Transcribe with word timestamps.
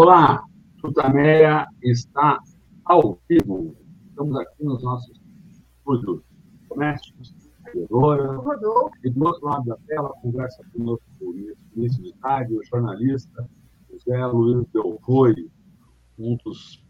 Olá, 0.00 0.44
Tutameia 0.80 1.66
está 1.82 2.40
ao 2.84 3.20
vivo. 3.28 3.74
Estamos 4.08 4.36
aqui 4.36 4.64
nos 4.64 4.80
nossos 4.80 5.20
estúdios 5.50 6.22
domésticos. 6.68 7.34
E 7.74 7.84
do 9.10 9.24
outro 9.26 9.44
lado 9.44 9.64
da 9.64 9.76
tela, 9.88 10.10
conversa 10.22 10.62
conosco 10.72 11.04
o 11.20 11.32
de 12.00 12.14
tarde, 12.20 12.54
o 12.54 12.64
jornalista 12.64 13.50
José 13.90 14.24
Luiz 14.26 14.68
Del 14.68 15.00
Roi, 15.02 15.34
um 16.16 16.36
dos 16.44 16.80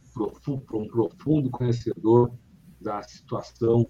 um 0.75 0.87
profundo 0.89 1.49
conhecedor 1.49 2.31
da 2.79 3.03
situação 3.05 3.89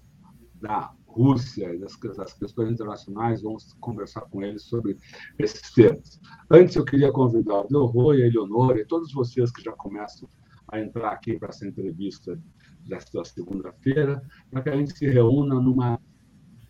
da 0.61 0.93
Rússia 1.09 1.73
e 1.73 1.79
das, 1.79 1.97
das, 2.15 2.33
questões 2.33 2.71
internacionais, 2.71 3.41
vamos 3.41 3.73
conversar 3.79 4.21
com 4.21 4.43
ele 4.43 4.59
sobre 4.59 4.95
esses 5.37 5.73
temas. 5.73 6.19
Antes, 6.49 6.75
eu 6.75 6.85
queria 6.85 7.11
convidar 7.11 7.61
o 7.61 7.67
Delroy, 7.67 8.21
a 8.21 8.27
Eleonora 8.27 8.79
e 8.79 8.85
todos 8.85 9.11
vocês 9.11 9.51
que 9.51 9.63
já 9.63 9.71
começam 9.71 10.29
a 10.71 10.79
entrar 10.79 11.11
aqui 11.11 11.37
para 11.37 11.49
essa 11.49 11.67
entrevista 11.67 12.39
desta 12.87 13.23
segunda-feira, 13.25 14.21
para 14.51 14.61
que 14.61 14.69
a 14.69 14.75
gente 14.75 14.97
se 14.97 15.07
reúna 15.07 15.59
numa 15.59 15.99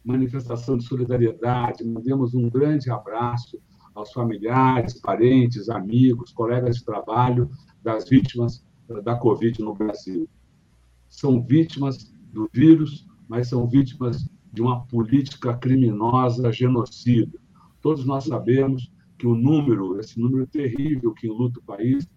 manifestação 0.04 0.78
de 0.78 0.86
solidariedade, 0.86 1.84
mandemos 1.84 2.34
um 2.34 2.50
grande 2.50 2.90
abraço 2.90 3.62
aos 3.94 4.12
familiares, 4.14 5.00
parentes, 5.02 5.70
amigos, 5.70 6.32
colegas 6.32 6.78
de 6.78 6.86
trabalho 6.86 7.50
das 7.84 8.08
vítimas 8.08 8.66
da 9.04 9.18
Covid 9.18 9.62
no 9.62 9.76
Brasil. 9.76 10.28
São 11.10 11.44
vítimas 11.44 12.14
do 12.32 12.50
vírus 12.54 13.09
mas 13.30 13.48
são 13.48 13.68
vítimas 13.68 14.28
de 14.52 14.62
uma 14.62 14.84
política 14.88 15.56
criminosa 15.56 16.52
genocida. 16.52 17.40
Todos 17.80 18.04
nós 18.06 18.26
sabemos 18.26 18.92
que 19.18 19.28
o 19.28 19.36
número, 19.36 20.00
esse 20.00 20.20
número 20.20 20.48
terrível 20.48 21.14
que 21.14 21.28
enluta 21.28 21.60
o 21.60 21.64
país, 21.64 22.10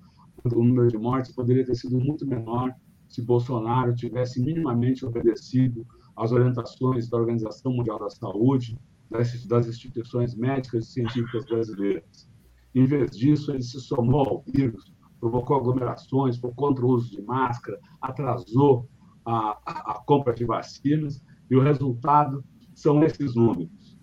o 0.43 0.49
número 0.49 0.89
de 0.89 0.97
mortes 0.97 1.33
poderia 1.33 1.65
ter 1.65 1.75
sido 1.75 2.01
muito 2.01 2.27
menor 2.27 2.75
se 3.09 3.21
Bolsonaro 3.21 3.95
tivesse 3.95 4.43
minimamente 4.43 5.05
obedecido 5.05 5.87
às 6.17 6.33
orientações 6.33 7.09
da 7.11 7.19
Organização 7.19 7.73
Mundial 7.75 7.99
da 7.99 8.09
Saúde, 8.09 8.79
das 9.11 9.67
instituições 9.67 10.35
médicas 10.35 10.87
e 10.87 10.93
científicas 10.93 11.45
brasileiras. 11.45 12.31
Em 12.75 12.87
vez 12.87 13.11
disso, 13.11 13.53
ele 13.53 13.63
se 13.63 13.79
somou 13.81 14.27
ao 14.27 14.45
vírus, 14.47 14.95
provocou 15.21 15.59
aglomerações, 15.59 16.39
foi 16.39 16.51
contra 16.55 16.87
o 16.87 16.89
uso 16.89 17.11
de 17.11 17.21
máscara, 17.21 17.79
atrasou 18.01 18.89
a, 19.25 19.93
a, 19.93 20.03
compra 20.05 20.35
de 20.35 20.45
vacinas, 20.45 21.25
e 21.51 21.57
o 21.57 21.61
resultado 21.61 22.45
são 22.75 23.03
esses 23.05 23.35
números. 23.35 23.99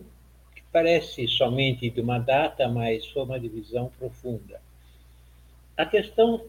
que 0.56 0.64
parece 0.72 1.28
somente 1.28 1.90
de 1.90 2.02
uma 2.02 2.18
data, 2.18 2.68
mas 2.68 3.06
foi 3.06 3.24
uma 3.24 3.40
divisão 3.40 3.90
profunda. 3.98 4.60
A 5.78 5.86
questão 5.86 6.44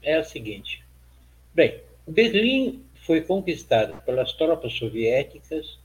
é 0.00 0.14
a 0.14 0.24
seguinte: 0.24 0.84
bem, 1.52 1.80
Berlim 2.06 2.84
foi 2.94 3.20
conquistado 3.20 4.00
pelas 4.02 4.32
tropas 4.32 4.72
soviéticas 4.74 5.78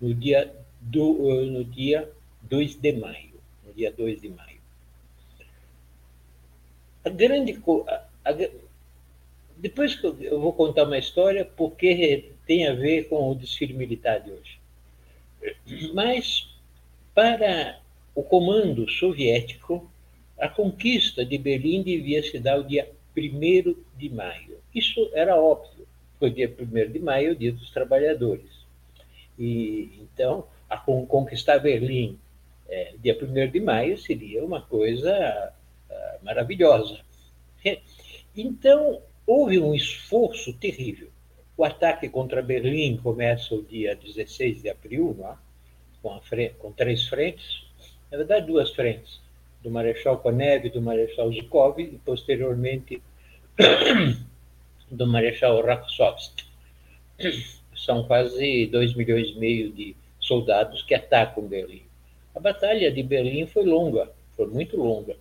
no 0.00 0.14
dia, 0.14 0.52
do, 0.80 1.30
eh, 1.30 1.46
no 1.46 1.64
dia 1.64 2.10
2 2.42 2.76
de 2.76 2.92
maio. 2.92 3.34
No 3.64 3.72
dia 3.74 3.92
2 3.92 4.22
de 4.22 4.28
maio. 4.30 4.60
A 7.04 7.10
grande. 7.10 7.60
A, 7.86 8.30
a, 8.30 8.50
depois 9.56 9.94
que 9.94 10.06
eu 10.06 10.40
vou 10.40 10.52
contar 10.52 10.84
uma 10.84 10.98
história, 10.98 11.44
porque 11.44 12.32
tem 12.46 12.66
a 12.66 12.74
ver 12.74 13.08
com 13.08 13.30
o 13.30 13.34
desfile 13.34 13.74
militar 13.74 14.20
de 14.20 14.30
hoje. 14.30 14.58
Mas, 15.92 16.48
para 17.14 17.80
o 18.14 18.22
comando 18.22 18.90
soviético, 18.90 19.90
a 20.38 20.48
conquista 20.48 21.24
de 21.24 21.38
Berlim 21.38 21.82
devia 21.82 22.22
se 22.22 22.38
dar 22.38 22.58
o 22.58 22.64
dia 22.64 22.90
1 23.16 23.76
de 23.96 24.08
maio. 24.10 24.58
Isso 24.74 25.10
era 25.14 25.40
óbvio, 25.40 25.86
porque 26.18 26.26
o 26.26 26.30
dia 26.30 26.56
1 26.88 26.92
de 26.92 26.98
maio 26.98 27.28
é 27.28 27.32
o 27.32 27.36
dia 27.36 27.52
dos 27.52 27.70
trabalhadores. 27.70 28.50
E 29.38 30.00
então, 30.00 30.46
a 30.68 30.76
conquistar 30.76 31.58
Berlim 31.58 32.18
é, 32.68 32.94
dia 33.00 33.16
1 33.20 33.50
de 33.50 33.60
maio 33.60 33.96
seria 33.98 34.44
uma 34.44 34.62
coisa 34.62 35.52
uh, 35.90 36.24
maravilhosa. 36.24 37.00
Então, 38.36 39.00
houve 39.24 39.60
um 39.60 39.72
esforço 39.74 40.52
terrível. 40.54 41.08
O 41.56 41.64
ataque 41.64 42.08
contra 42.08 42.42
Berlim 42.42 42.96
começa 42.96 43.54
o 43.54 43.62
dia 43.62 43.94
16 43.94 44.62
de 44.62 44.68
abril, 44.68 45.16
é? 45.22 45.36
com, 46.02 46.20
frente, 46.20 46.54
com 46.54 46.72
três 46.72 47.06
frentes, 47.06 47.64
na 48.10 48.18
verdade, 48.18 48.46
duas 48.48 48.72
frentes 48.72 49.23
do 49.64 49.70
Marechal 49.70 50.18
Konev, 50.18 50.68
do 50.68 50.82
Marechal 50.82 51.32
Zhukov 51.32 51.80
e, 51.80 51.98
posteriormente, 52.04 53.02
do 54.90 55.06
Marechal 55.06 55.64
Rakossovsky. 55.64 56.44
São 57.74 58.04
quase 58.04 58.66
2 58.66 58.94
milhões 58.94 59.28
e 59.30 59.38
meio 59.38 59.72
de 59.72 59.96
soldados 60.20 60.82
que 60.82 60.94
atacam 60.94 61.46
Berlim. 61.46 61.82
A 62.34 62.40
batalha 62.40 62.92
de 62.92 63.02
Berlim 63.02 63.46
foi 63.46 63.64
longa, 63.64 64.10
foi 64.36 64.46
muito 64.46 64.76
longa. 64.76 65.16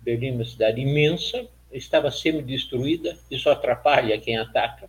Berlim 0.00 0.28
é 0.28 0.32
uma 0.32 0.44
cidade 0.44 0.80
imensa, 0.80 1.46
estava 1.72 2.10
semi-destruída, 2.10 3.16
isso 3.30 3.48
atrapalha 3.48 4.20
quem 4.20 4.36
ataca. 4.36 4.86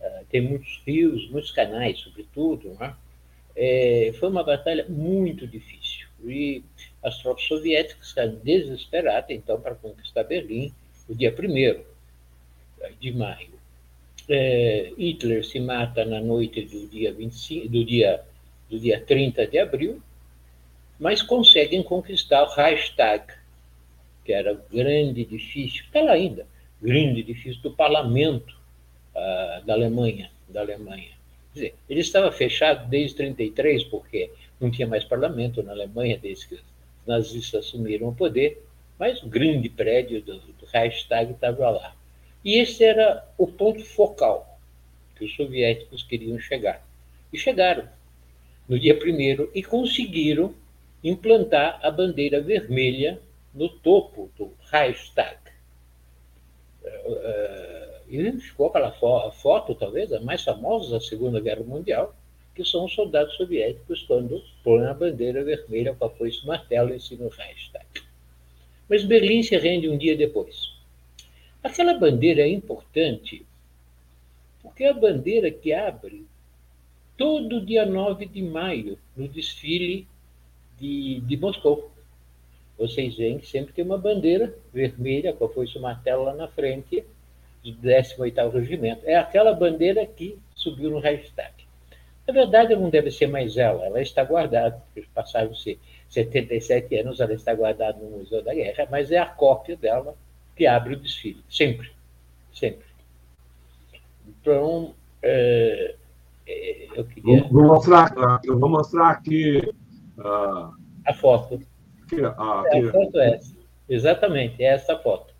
Uh, 0.00 0.24
tem 0.28 0.42
muitos 0.42 0.82
rios, 0.86 1.30
muitos 1.30 1.52
canais, 1.52 1.98
sobretudo. 2.00 2.76
Né? 2.78 2.94
É, 3.56 4.12
foi 4.18 4.28
uma 4.28 4.44
batalha 4.44 4.84
muito 4.88 5.46
difícil. 5.46 5.83
E 6.30 6.62
as 7.02 7.18
tropas 7.18 7.44
soviéticas 7.44 8.10
ficaram 8.10 8.34
desesperadas, 8.36 9.30
então, 9.30 9.60
para 9.60 9.74
conquistar 9.74 10.24
Berlim, 10.24 10.72
no 11.08 11.14
dia 11.14 11.34
1 11.34 11.84
de 13.00 13.12
maio. 13.12 13.54
É, 14.28 14.92
Hitler 14.96 15.44
se 15.44 15.60
mata 15.60 16.04
na 16.04 16.20
noite 16.20 16.62
do 16.62 16.86
dia, 16.88 17.12
25, 17.12 17.68
do 17.68 17.84
dia, 17.84 18.22
do 18.70 18.78
dia 18.78 19.00
30 19.00 19.46
de 19.46 19.58
abril, 19.58 20.02
mas 20.98 21.20
conseguem 21.20 21.82
conquistar 21.82 22.42
o 22.44 22.54
Reichstag, 22.54 23.26
que 24.24 24.32
era 24.32 24.54
o 24.54 24.60
grande 24.72 25.22
edifício, 25.22 25.84
está 25.84 26.00
lá 26.00 26.12
ainda, 26.12 26.46
grande 26.80 27.20
edifício 27.20 27.60
do 27.62 27.72
parlamento 27.72 28.56
uh, 29.14 29.64
da 29.66 29.74
Alemanha, 29.74 30.30
da 30.48 30.60
Alemanha. 30.60 31.12
Quer 31.52 31.54
dizer, 31.54 31.74
ele 31.88 32.00
estava 32.00 32.32
fechado 32.32 32.88
desde 32.88 33.16
33 33.16 33.84
porque 33.84 34.30
não 34.64 34.70
tinha 34.70 34.88
mais 34.88 35.04
parlamento 35.04 35.62
na 35.62 35.72
Alemanha 35.72 36.18
desde 36.18 36.48
que 36.48 36.54
os 36.54 36.62
nazistas 37.06 37.66
assumiram 37.66 38.08
o 38.08 38.14
poder, 38.14 38.64
mas 38.98 39.22
o 39.22 39.28
grande 39.28 39.68
prédio 39.68 40.22
do, 40.22 40.38
do 40.38 40.66
Reichstag 40.66 41.32
estava 41.32 41.68
lá. 41.68 41.94
E 42.44 42.58
esse 42.58 42.82
era 42.82 43.26
o 43.36 43.46
ponto 43.46 43.84
focal 43.84 44.58
que 45.16 45.24
os 45.24 45.34
soviéticos 45.36 46.02
queriam 46.02 46.38
chegar. 46.38 46.84
E 47.32 47.38
chegaram 47.38 47.88
no 48.68 48.78
dia 48.78 48.98
primeiro 48.98 49.50
e 49.54 49.62
conseguiram 49.62 50.54
implantar 51.02 51.78
a 51.82 51.90
bandeira 51.90 52.40
vermelha 52.40 53.20
no 53.52 53.68
topo 53.68 54.30
do 54.38 54.52
Reichstag. 54.70 55.36
E 58.08 58.32
ficou 58.40 58.68
aquela 58.68 58.92
foto, 59.32 59.74
talvez, 59.74 60.12
a 60.12 60.20
mais 60.20 60.42
famosa 60.42 60.92
da 60.92 61.00
Segunda 61.00 61.40
Guerra 61.40 61.62
Mundial, 61.62 62.14
que 62.54 62.64
são 62.64 62.84
os 62.84 62.94
soldados 62.94 63.34
soviéticos 63.36 64.02
quando 64.02 64.42
põem 64.62 64.86
a 64.86 64.94
bandeira 64.94 65.42
vermelha 65.42 65.94
com 65.94 66.04
a 66.04 66.10
foice 66.10 66.46
martelo 66.46 66.94
em 66.94 67.00
cima 67.00 67.24
do 67.24 67.30
Reichstag. 67.30 67.86
Mas 68.88 69.04
Berlim 69.04 69.42
se 69.42 69.56
rende 69.56 69.88
um 69.88 69.98
dia 69.98 70.16
depois. 70.16 70.72
Aquela 71.62 71.94
bandeira 71.94 72.42
é 72.42 72.48
importante 72.48 73.44
porque 74.62 74.84
é 74.84 74.90
a 74.90 74.94
bandeira 74.94 75.50
que 75.50 75.72
abre 75.72 76.26
todo 77.16 77.64
dia 77.64 77.84
9 77.84 78.26
de 78.26 78.42
maio 78.42 78.98
no 79.16 79.28
desfile 79.28 80.06
de, 80.78 81.20
de 81.20 81.36
Moscou. 81.36 81.90
Vocês 82.78 83.14
veem 83.14 83.38
que 83.38 83.46
sempre 83.46 83.72
tem 83.72 83.84
uma 83.84 83.98
bandeira 83.98 84.56
vermelha 84.72 85.32
com 85.32 85.44
a 85.44 85.48
foice 85.48 85.78
martelo 85.78 86.24
lá 86.24 86.34
na 86.34 86.48
frente 86.48 87.04
do 87.62 87.72
18º 87.72 88.52
Regimento. 88.52 89.02
É 89.04 89.16
aquela 89.16 89.52
bandeira 89.52 90.04
que 90.04 90.38
subiu 90.54 90.90
no 90.90 90.98
Reichstag. 90.98 91.53
Na 92.26 92.32
verdade, 92.32 92.74
não 92.74 92.88
deve 92.88 93.10
ser 93.10 93.26
mais 93.26 93.56
ela, 93.56 93.84
ela 93.84 94.00
está 94.00 94.24
guardada, 94.24 94.82
passaram-se 95.14 95.78
77 96.08 96.96
anos, 96.96 97.20
ela 97.20 97.34
está 97.34 97.54
guardada 97.54 97.98
no 97.98 98.18
Museu 98.18 98.42
da 98.42 98.54
Guerra, 98.54 98.88
mas 98.90 99.10
é 99.10 99.18
a 99.18 99.26
cópia 99.26 99.76
dela 99.76 100.16
que 100.56 100.66
abre 100.66 100.94
o 100.94 101.00
desfile, 101.00 101.42
sempre, 101.50 101.90
sempre. 102.52 102.86
Então, 104.26 104.94
é, 105.22 105.94
é 106.46 106.88
eu 106.94 107.04
queria... 107.04 107.44
Vou, 107.44 107.64
mostrar, 107.64 108.40
eu 108.44 108.58
vou 108.58 108.70
mostrar 108.70 109.10
aqui... 109.10 109.58
Uh, 110.16 110.72
a 111.04 111.12
foto. 111.12 111.60
Aqui, 112.04 112.24
aqui. 112.24 112.78
É, 112.78 112.88
a 112.88 112.92
foto 112.92 113.18
é 113.18 113.34
essa, 113.34 113.56
exatamente, 113.88 114.62
é 114.62 114.66
essa 114.66 114.96
foto. 114.96 115.34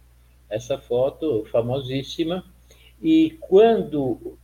Essa 0.51 0.77
foto 0.77 1.47
famosíssima, 1.51 2.45
e 3.01 3.39
quando, 3.41 4.37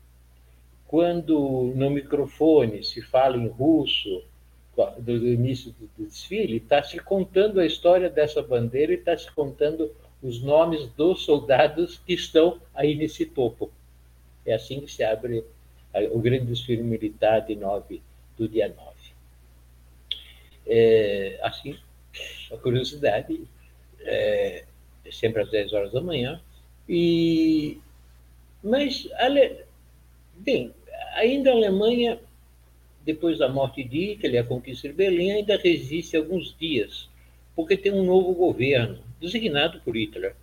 quando 0.90 1.72
no 1.76 1.88
microfone 1.88 2.82
se 2.82 3.00
fala 3.00 3.36
em 3.36 3.46
russo, 3.46 4.24
do 4.98 5.12
início 5.24 5.72
do 5.96 6.04
desfile, 6.04 6.56
está 6.56 6.82
se 6.82 6.98
contando 6.98 7.60
a 7.60 7.66
história 7.66 8.10
dessa 8.10 8.42
bandeira 8.42 8.92
e 8.92 8.96
está 8.96 9.16
se 9.16 9.30
contando 9.30 9.94
os 10.20 10.42
nomes 10.42 10.88
dos 10.94 11.22
soldados 11.22 11.98
que 12.04 12.12
estão 12.12 12.60
aí 12.74 12.96
nesse 12.96 13.24
topo. 13.24 13.70
É 14.44 14.52
assim 14.52 14.80
que 14.80 14.90
se 14.90 15.04
abre 15.04 15.44
o 16.10 16.18
grande 16.18 16.46
desfile 16.46 16.82
militar 16.82 17.38
de 17.38 17.54
9, 17.54 18.02
do 18.36 18.48
dia 18.48 18.68
9. 18.68 18.90
É, 20.66 21.38
assim, 21.40 21.78
a 22.52 22.56
curiosidade, 22.56 23.40
é, 24.00 24.64
é 25.04 25.12
sempre 25.12 25.40
às 25.42 25.50
10 25.52 25.72
horas 25.72 25.92
da 25.92 26.00
manhã. 26.00 26.40
E, 26.88 27.78
mas, 28.60 29.08
bem, 30.34 30.74
ainda 31.14 31.50
a 31.50 31.54
Alemanha 31.54 32.18
depois 33.04 33.38
da 33.38 33.48
morte 33.48 33.82
de 33.82 34.12
Hitler, 34.12 34.42
a 34.42 34.46
conquista 34.46 34.88
de 34.88 34.94
Berlim 34.94 35.30
ainda 35.32 35.56
resiste 35.56 36.16
alguns 36.16 36.54
dias, 36.58 37.08
porque 37.56 37.76
tem 37.76 37.92
um 37.92 38.04
novo 38.04 38.32
governo, 38.34 38.98
designado 39.20 39.80
por 39.80 39.96
Hitler, 39.96 40.34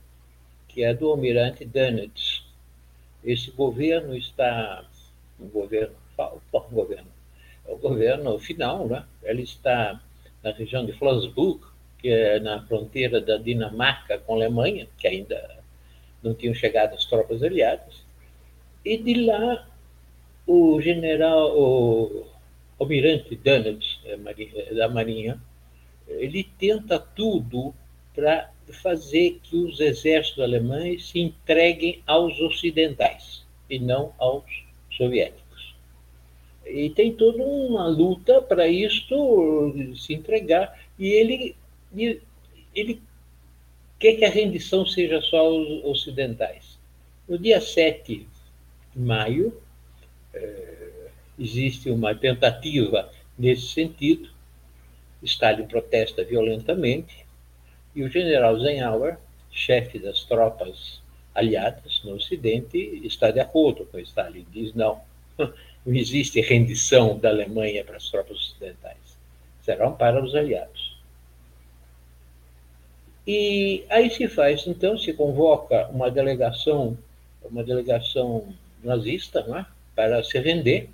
que 0.68 0.84
é 0.84 0.94
do 0.94 1.10
almirante 1.10 1.66
Dönitz. 1.66 2.44
Esse 3.24 3.52
governo 3.52 4.16
está, 4.16 4.84
um 5.40 5.48
governo, 5.48 5.96
um 6.18 6.74
governo, 6.76 7.08
é 7.66 7.72
o 7.72 7.78
governo 7.78 8.40
final, 8.40 8.88
né? 8.88 9.06
ele 9.24 9.44
está 9.44 10.02
na 10.44 10.52
região 10.52 10.86
de 10.86 10.94
Flensburg, 10.94 11.62
que 12.00 12.10
é 12.10 12.40
na 12.40 12.62
fronteira 12.66 13.20
da 13.20 13.38
Dinamarca 13.38 14.20
com 14.20 14.34
a 14.34 14.36
Alemanha, 14.36 14.88
que 14.98 15.08
ainda 15.08 15.58
não 16.22 16.34
tinham 16.34 16.54
chegado 16.54 16.94
as 16.94 17.06
tropas 17.06 17.44
aliadas, 17.44 18.04
e 18.84 18.98
de 18.98 19.26
lá 19.26 19.68
o 20.48 20.82
general, 20.82 21.52
o 21.60 22.26
almirante 22.80 23.36
Dönitz 23.36 24.00
é, 24.06 24.18
é, 24.40 24.74
da 24.74 24.88
Marinha, 24.88 25.40
ele 26.08 26.48
tenta 26.58 26.98
tudo 26.98 27.76
para 28.16 28.50
fazer 28.82 29.40
que 29.44 29.58
os 29.58 29.80
exércitos 29.80 30.42
alemães 30.42 31.10
se 31.10 31.20
entreguem 31.20 32.02
aos 32.08 32.40
ocidentais 32.40 33.46
e 33.70 33.78
não 33.78 34.14
aos 34.18 34.66
soviéticos. 34.96 35.76
E 36.66 36.90
tem 36.90 37.14
toda 37.14 37.44
uma 37.44 37.88
luta 37.88 38.42
para 38.42 38.68
isto 38.68 39.74
se 39.96 40.14
entregar, 40.14 40.80
e 40.98 41.08
ele, 41.08 41.56
ele 42.74 43.02
quer 44.00 44.16
que 44.16 44.26
a 44.26 44.30
rendição 44.30 44.86
seja 44.86 45.22
só 45.22 45.38
aos 45.38 45.84
ocidentais. 45.84 46.78
No 47.28 47.38
dia 47.38 47.60
7 47.62 48.28
de 48.96 49.00
maio, 49.00 49.62
existe 51.38 51.90
uma 51.90 52.16
tentativa 52.16 53.10
nesse 53.38 53.68
sentido. 53.68 54.30
Stalin 55.24 55.66
protesta 55.68 56.24
violentamente 56.24 57.26
e 57.96 58.04
o 58.04 58.10
general 58.10 58.58
Eisenhower, 58.58 59.18
chefe 59.52 59.98
das 60.00 60.24
tropas 60.24 61.02
aliadas 61.34 62.02
no 62.04 62.16
Ocidente, 62.16 62.78
está 63.04 63.32
de 63.32 63.40
acordo 63.40 63.86
com 63.86 64.00
Stalin. 64.00 64.46
Diz: 64.52 64.74
não, 64.74 65.02
não 65.38 65.96
existe 65.96 66.40
rendição 66.42 67.18
da 67.18 67.30
Alemanha 67.30 67.84
para 67.84 67.98
as 67.98 68.10
tropas 68.10 68.38
ocidentais, 68.38 69.18
serão 69.62 69.94
para 69.94 70.24
os 70.24 70.36
aliados. 70.36 70.98
E 73.26 73.84
aí 73.90 74.10
se 74.10 74.28
faz, 74.30 74.66
então, 74.68 74.98
se 74.98 75.12
convoca 75.12 75.88
uma 75.90 76.10
delegação, 76.10 76.98
uma 77.44 77.64
delegação 77.64 78.54
nazista, 78.82 79.40
é? 79.58 79.77
Para 79.98 80.24
se 80.24 80.38
render 80.38 80.90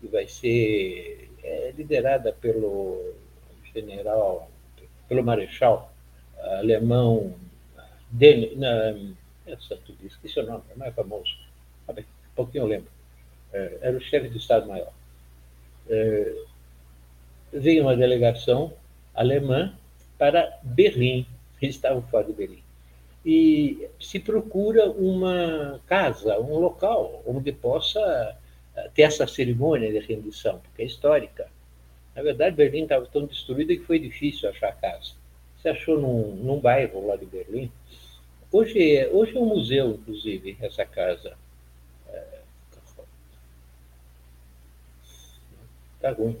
que 0.00 0.08
vai 0.08 0.26
ser 0.26 1.30
é, 1.44 1.74
liderada 1.76 2.32
pelo 2.32 3.14
general, 3.74 4.50
pelo 5.06 5.22
marechal 5.22 5.92
alemão, 6.38 7.34
Den, 8.10 8.56
na, 8.56 8.94
essa, 9.46 9.78
esqueci 10.02 10.40
o 10.40 10.46
nome, 10.46 10.62
é 10.70 10.76
mais 10.76 10.94
famoso, 10.94 11.36
ah, 11.86 11.92
um 11.92 12.34
pouquinho 12.34 12.62
eu 12.64 12.68
lembro, 12.68 12.90
é, 13.52 13.78
era 13.82 13.96
o 13.98 14.00
chefe 14.00 14.28
do 14.28 14.38
Estado-Maior. 14.38 14.92
É, 15.90 16.44
veio 17.52 17.82
uma 17.82 17.96
delegação 17.96 18.72
alemã 19.14 19.76
para 20.16 20.58
Berlim, 20.62 21.26
eles 21.60 21.74
estavam 21.74 22.00
fora 22.02 22.24
de 22.24 22.32
Berlim. 22.32 22.62
E 23.26 23.88
se 24.00 24.20
procura 24.20 24.88
uma 24.88 25.80
casa, 25.88 26.38
um 26.38 26.58
local 26.58 27.24
onde 27.26 27.50
possa 27.50 28.38
ter 28.94 29.02
essa 29.02 29.26
cerimônia 29.26 29.90
de 29.90 29.98
rendição, 29.98 30.60
porque 30.60 30.82
é 30.82 30.86
histórica. 30.86 31.48
Na 32.14 32.22
verdade, 32.22 32.54
Berlim 32.54 32.84
estava 32.84 33.04
tão 33.06 33.26
destruída 33.26 33.74
que 33.74 33.82
foi 33.82 33.98
difícil 33.98 34.48
achar 34.48 34.72
casa. 34.80 35.12
Se 35.60 35.68
achou 35.68 36.00
num, 36.00 36.36
num 36.36 36.60
bairro 36.60 37.04
lá 37.04 37.16
de 37.16 37.26
Berlim. 37.26 37.70
Hoje, 38.52 38.96
é, 38.96 39.08
hoje 39.08 39.36
é 39.36 39.40
um 39.40 39.46
museu, 39.46 39.90
inclusive, 39.90 40.56
essa 40.60 40.84
casa. 40.86 41.36
Está 45.96 46.12
ruim. 46.12 46.36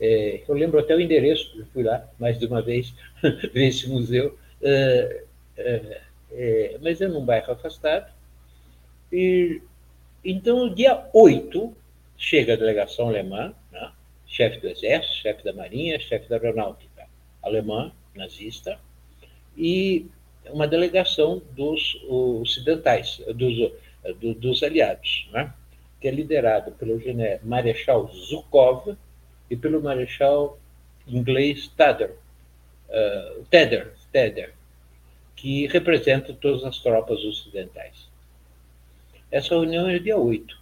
É, 0.00 0.42
eu 0.48 0.54
lembro 0.54 0.78
até 0.80 0.96
o 0.96 1.00
endereço, 1.00 1.64
fui 1.72 1.82
lá 1.82 2.08
mais 2.18 2.38
de 2.38 2.46
uma 2.46 2.62
vez 2.62 2.94
ver 3.52 3.68
esse 3.68 3.88
museu. 3.88 4.36
É, 4.62 5.24
é, 5.56 6.00
é, 6.32 6.78
mas 6.80 7.00
é 7.00 7.08
num 7.08 7.24
bairro 7.24 7.52
afastado. 7.52 8.12
E 9.12 9.60
então, 10.24 10.66
no 10.66 10.74
dia 10.74 11.08
8, 11.12 11.74
chega 12.16 12.54
a 12.54 12.56
delegação 12.56 13.08
alemã, 13.08 13.52
né? 13.72 13.92
chefe 14.26 14.60
do 14.60 14.68
exército, 14.68 15.16
chefe 15.16 15.44
da 15.44 15.52
marinha, 15.52 15.98
chefe 15.98 16.28
da 16.28 16.36
aeronáutica 16.36 17.08
alemã, 17.42 17.92
nazista, 18.14 18.78
e 19.56 20.06
uma 20.50 20.66
delegação 20.66 21.42
dos 21.52 22.00
ocidentais, 22.08 23.20
dos, 23.34 23.72
dos 24.36 24.62
aliados, 24.62 25.28
né? 25.32 25.52
que 26.00 26.08
é 26.08 26.10
liderado 26.10 26.72
pelo 26.72 27.00
Marechal 27.42 28.08
Zhukov 28.08 28.96
e 29.50 29.56
pelo 29.56 29.82
Marechal 29.82 30.58
inglês 31.06 31.68
Tether, 31.68 32.16
uh, 32.88 33.44
Tether, 33.50 33.92
Tether, 34.12 34.54
que 35.42 35.66
representa 35.66 36.32
todas 36.32 36.62
as 36.62 36.78
tropas 36.78 37.18
ocidentais. 37.24 38.08
Essa 39.28 39.56
reunião 39.56 39.88
é 39.88 39.98
dia 39.98 40.16
8. 40.16 40.56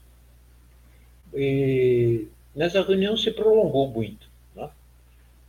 E 1.35 2.29
nessa 2.57 2.81
reunião 2.81 3.15
se 3.15 3.31
prolongou 3.31 3.91
muito. 3.91 4.27
Né? 4.57 4.71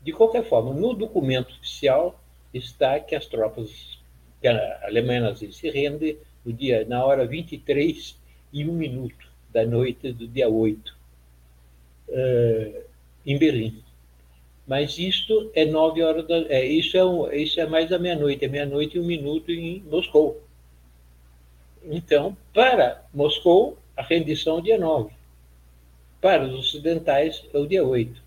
De 0.04 0.12
qualquer 0.12 0.44
forma, 0.44 0.74
no 0.74 0.94
documento 0.94 1.54
oficial 1.54 2.22
está 2.54 3.00
que 3.00 3.16
as 3.16 3.26
tropas, 3.26 4.02
que 4.42 4.50
a 4.50 4.82
Alemanha 4.84 5.34
se 5.34 5.70
rende 5.70 6.18
no 6.44 6.52
dia, 6.52 6.84
na 6.84 7.06
hora 7.06 7.26
23 7.26 8.20
e 8.52 8.66
1 8.66 8.74
minuto 8.74 9.32
da 9.50 9.66
noite 9.66 10.12
do 10.12 10.28
dia 10.28 10.50
8, 10.50 10.94
uh, 12.10 12.84
em 13.26 13.38
Berlim. 13.38 13.82
Mas 14.72 14.98
isto 14.98 15.52
é 15.54 15.66
nove 15.66 16.02
horas 16.02 16.26
da, 16.26 16.38
é, 16.48 16.66
isso, 16.66 16.96
é 16.96 17.04
um, 17.04 17.30
isso 17.30 17.60
é 17.60 17.66
mais 17.66 17.90
da 17.90 18.00
meia-noite, 18.00 18.46
é 18.46 18.48
meia-noite 18.48 18.96
e 18.96 19.02
um 19.02 19.06
minuto 19.06 19.52
em 19.52 19.82
Moscou. 19.82 20.42
Então, 21.84 22.38
para 22.54 23.04
Moscou, 23.14 23.78
a 23.98 24.02
rendição 24.02 24.56
é 24.56 24.60
o 24.60 24.62
dia 24.62 24.78
9. 24.78 25.12
Para 26.22 26.46
os 26.46 26.54
ocidentais, 26.54 27.44
é 27.54 27.58
o 27.58 27.68
dia 27.68 27.84
8. 27.84 28.24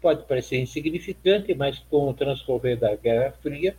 Pode 0.00 0.22
parecer 0.26 0.60
insignificante, 0.60 1.52
mas 1.56 1.80
com 1.90 2.08
o 2.08 2.14
transcorrer 2.14 2.78
da 2.78 2.94
Guerra 2.94 3.34
Fria, 3.42 3.74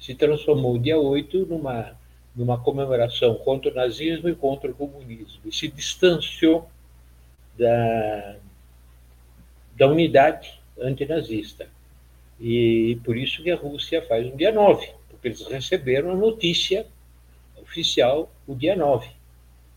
se 0.00 0.14
transformou 0.14 0.76
o 0.76 0.78
dia 0.78 0.98
8 0.98 1.44
numa, 1.44 1.94
numa 2.34 2.56
comemoração 2.56 3.34
contra 3.34 3.70
o 3.70 3.74
nazismo 3.74 4.30
e 4.30 4.34
contra 4.34 4.70
o 4.70 4.74
comunismo. 4.74 5.42
E 5.44 5.52
se 5.52 5.68
distanciou 5.68 6.70
da, 7.58 8.36
da 9.76 9.86
unidade 9.88 10.63
antinazista. 10.80 11.68
E 12.40 12.98
por 13.04 13.16
isso 13.16 13.42
que 13.42 13.50
a 13.50 13.56
Rússia 13.56 14.02
faz 14.02 14.26
um 14.26 14.36
dia 14.36 14.52
9, 14.52 14.90
porque 15.08 15.28
eles 15.28 15.46
receberam 15.46 16.10
a 16.10 16.16
notícia 16.16 16.86
oficial 17.56 18.30
o 18.46 18.54
dia 18.54 18.76
9, 18.76 19.08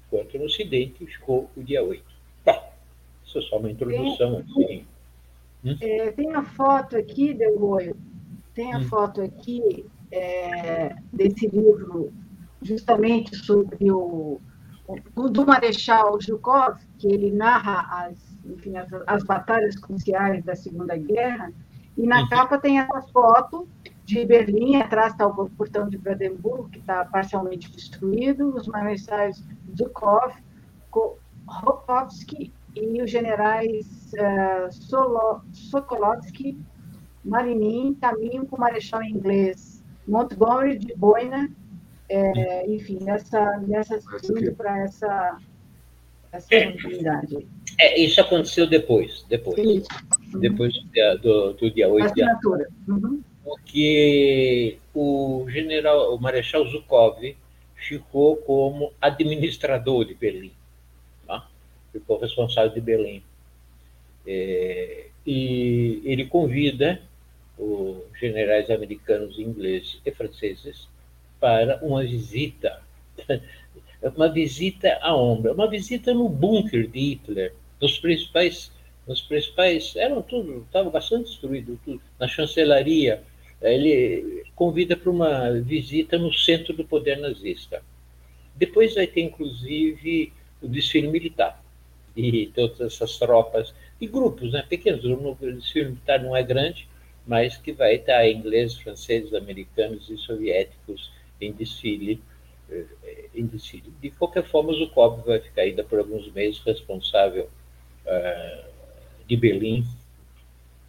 enquanto 0.08 0.38
no 0.38 0.46
Ocidente 0.46 1.06
ficou 1.06 1.50
o 1.56 1.64
dia 1.64 1.84
8. 1.84 2.04
Bom, 2.46 2.74
isso 3.26 3.38
é 3.38 3.42
só 3.44 3.58
uma 3.58 3.70
introdução. 3.70 4.44
Tem, 4.44 4.66
assim. 4.66 4.86
hum? 5.64 5.78
é, 5.82 6.12
tem 6.12 6.34
a 6.34 6.44
foto 6.44 6.98
aqui, 6.98 7.34
Delgoio, 7.34 7.96
tem 8.54 8.74
a 8.74 8.80
hum. 8.80 8.84
foto 8.86 9.22
aqui 9.22 9.86
é, 10.12 10.96
desse 11.14 11.48
livro 11.48 12.12
justamente 12.62 13.36
sobre 13.36 13.92
o, 13.92 14.42
o 15.16 15.30
do 15.30 15.46
Marechal 15.46 16.20
Zhukov, 16.20 16.80
que 16.98 17.08
ele 17.08 17.32
narra 17.32 18.06
as, 18.06 18.18
enfim, 18.48 18.78
as, 18.78 18.90
as 19.06 19.24
batalhas 19.24 19.76
cruciais 19.76 20.44
da 20.44 20.56
Segunda 20.56 20.96
Guerra, 20.98 21.52
e 21.98 22.06
na 22.06 22.22
uhum. 22.22 22.30
capa 22.30 22.58
tem 22.60 22.80
essa 22.80 23.02
foto 23.14 23.68
de 24.06 24.24
Berlim, 24.26 24.78
atrás 24.78 25.12
está 25.14 25.28
o 25.28 25.50
portão 25.50 25.90
de 25.90 25.98
Brandenburgo, 25.98 26.70
que 26.70 26.80
está 26.80 27.04
parcialmente 27.06 27.72
destruído, 27.72 28.56
os 28.56 28.68
marechais 28.68 29.44
Zhukov, 29.78 30.34
Rokovsky 31.46 32.54
e 32.76 33.02
os 33.02 33.10
generais 33.10 34.12
uh, 34.14 34.72
Solo, 34.72 35.42
Sokolovsky, 35.52 36.58
Marinin, 37.26 37.96
caminham 37.96 38.46
com 38.46 38.56
o 38.56 38.60
marechal 38.60 39.04
inglês 39.04 39.84
Montgomery 40.08 40.78
de 40.78 40.96
Boina, 40.96 41.50
é, 42.10 42.70
enfim, 42.72 43.00
nessa, 43.04 43.58
nessa 43.58 44.00
para 44.56 44.80
essa, 44.80 45.38
essa 46.32 46.48
unidade. 46.86 47.48
É, 47.80 48.00
isso 48.00 48.20
aconteceu 48.20 48.66
depois, 48.68 49.24
depois. 49.30 49.58
Uhum. 49.60 50.40
Depois 50.40 50.74
do, 51.22 51.54
do, 51.54 51.72
dia 51.72 51.88
8 51.88 52.14
de 52.14 52.24
abril. 52.24 52.68
Uhum. 52.88 53.22
Porque 53.44 54.78
o 54.94 55.46
general, 55.50 56.16
o 56.16 56.20
Marechal 56.20 56.66
Zukov 56.66 57.36
ficou 57.76 58.38
como 58.38 58.92
administrador 59.00 60.06
de 60.06 60.16
Berlim. 60.16 60.52
Tá? 61.26 61.48
Ficou 61.92 62.20
responsável 62.20 62.74
de 62.74 62.82
Berlim. 62.82 63.22
É, 64.26 65.06
e 65.26 66.02
ele 66.04 66.26
convida 66.26 67.00
os 67.58 68.02
generais 68.20 68.70
americanos, 68.70 69.38
ingleses 69.40 70.02
e 70.06 70.12
franceses 70.12 70.88
para 71.40 71.80
uma 71.84 72.04
visita, 72.04 72.82
uma 74.16 74.30
visita 74.30 74.98
à 75.02 75.16
ombra, 75.16 75.54
uma 75.54 75.70
visita 75.70 76.14
no 76.14 76.28
bunker 76.28 76.88
de 76.88 77.00
Hitler, 77.00 77.54
nos 77.82 78.00
principais, 78.00 78.72
nos 79.08 79.22
principais, 79.22 79.96
eram 79.96 80.22
tudo, 80.22 80.64
estava 80.66 80.90
bastante 80.90 81.30
destruído, 81.30 81.80
tudo, 81.84 82.02
na 82.20 82.28
chancelaria, 82.28 83.24
ele 83.62 84.44
convida 84.56 84.96
para 84.96 85.10
uma 85.10 85.52
visita 85.62 86.18
no 86.18 86.34
centro 86.34 86.74
do 86.74 86.86
poder 86.86 87.18
nazista. 87.18 87.82
Depois 88.56 88.96
vai 88.96 89.08
ter, 89.08 89.22
inclusive, 89.22 90.34
o 90.62 90.68
desfile 90.68 91.08
militar, 91.08 91.64
e 92.16 92.48
todas 92.48 92.82
essas 92.82 93.18
tropas, 93.18 93.74
e 94.02 94.08
grupos, 94.08 94.52
né, 94.52 94.64
pequenos, 94.68 95.04
o 95.06 95.36
desfile 95.54 95.90
militar 95.90 96.22
não 96.22 96.36
é 96.36 96.44
grande, 96.44 96.88
mas 97.26 97.58
que 97.58 97.74
vai 97.74 97.96
estar 97.96 98.28
ingleses, 98.28 98.78
franceses, 98.78 99.34
americanos 99.34 100.10
e 100.10 100.18
soviéticos 100.18 101.12
em 101.42 101.52
desfile, 101.52 102.22
eh, 102.70 102.86
em 103.36 103.46
desfile. 103.46 103.92
De 104.02 104.10
qualquer 104.12 104.44
forma, 104.44 104.72
o 104.72 104.76
Zukov 104.76 105.24
vai 105.26 105.40
ficar 105.40 105.64
ainda 105.64 105.84
por 105.84 106.00
alguns 106.00 106.32
meses 106.32 106.60
responsável 106.60 107.50
de 109.28 109.36
Berlim 109.36 109.86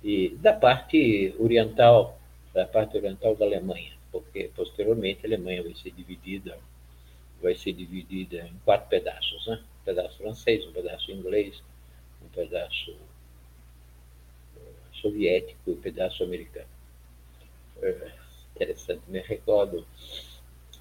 e 0.02 0.30
da 0.40 0.52
parte 0.52 1.34
oriental, 1.38 2.18
da 2.54 2.64
parte 2.66 2.96
oriental 2.96 3.34
da 3.34 3.44
Alemanha, 3.44 3.92
porque 4.12 4.50
posteriormente 4.54 5.25
a 5.25 5.28
Alemanha 5.28 5.62
vai 5.62 5.75
ser 5.75 5.90
dividida, 5.90 6.56
vai 7.42 7.54
ser 7.54 7.72
dividida 7.72 8.46
em 8.46 8.54
quatro 8.64 8.88
pedaços, 8.88 9.46
né? 9.46 9.60
Um 9.80 9.84
pedaço 9.84 10.18
francês, 10.18 10.66
um 10.66 10.72
pedaço 10.72 11.10
inglês, 11.10 11.62
um 12.25 12.28
pedaço 12.28 12.96
soviético 15.00 15.58
e 15.66 15.70
um 15.72 15.80
pedaço 15.80 16.22
americano. 16.22 16.68
Uh, 17.76 18.10
interessante, 18.54 19.02
me 19.08 19.20
recordo 19.20 19.87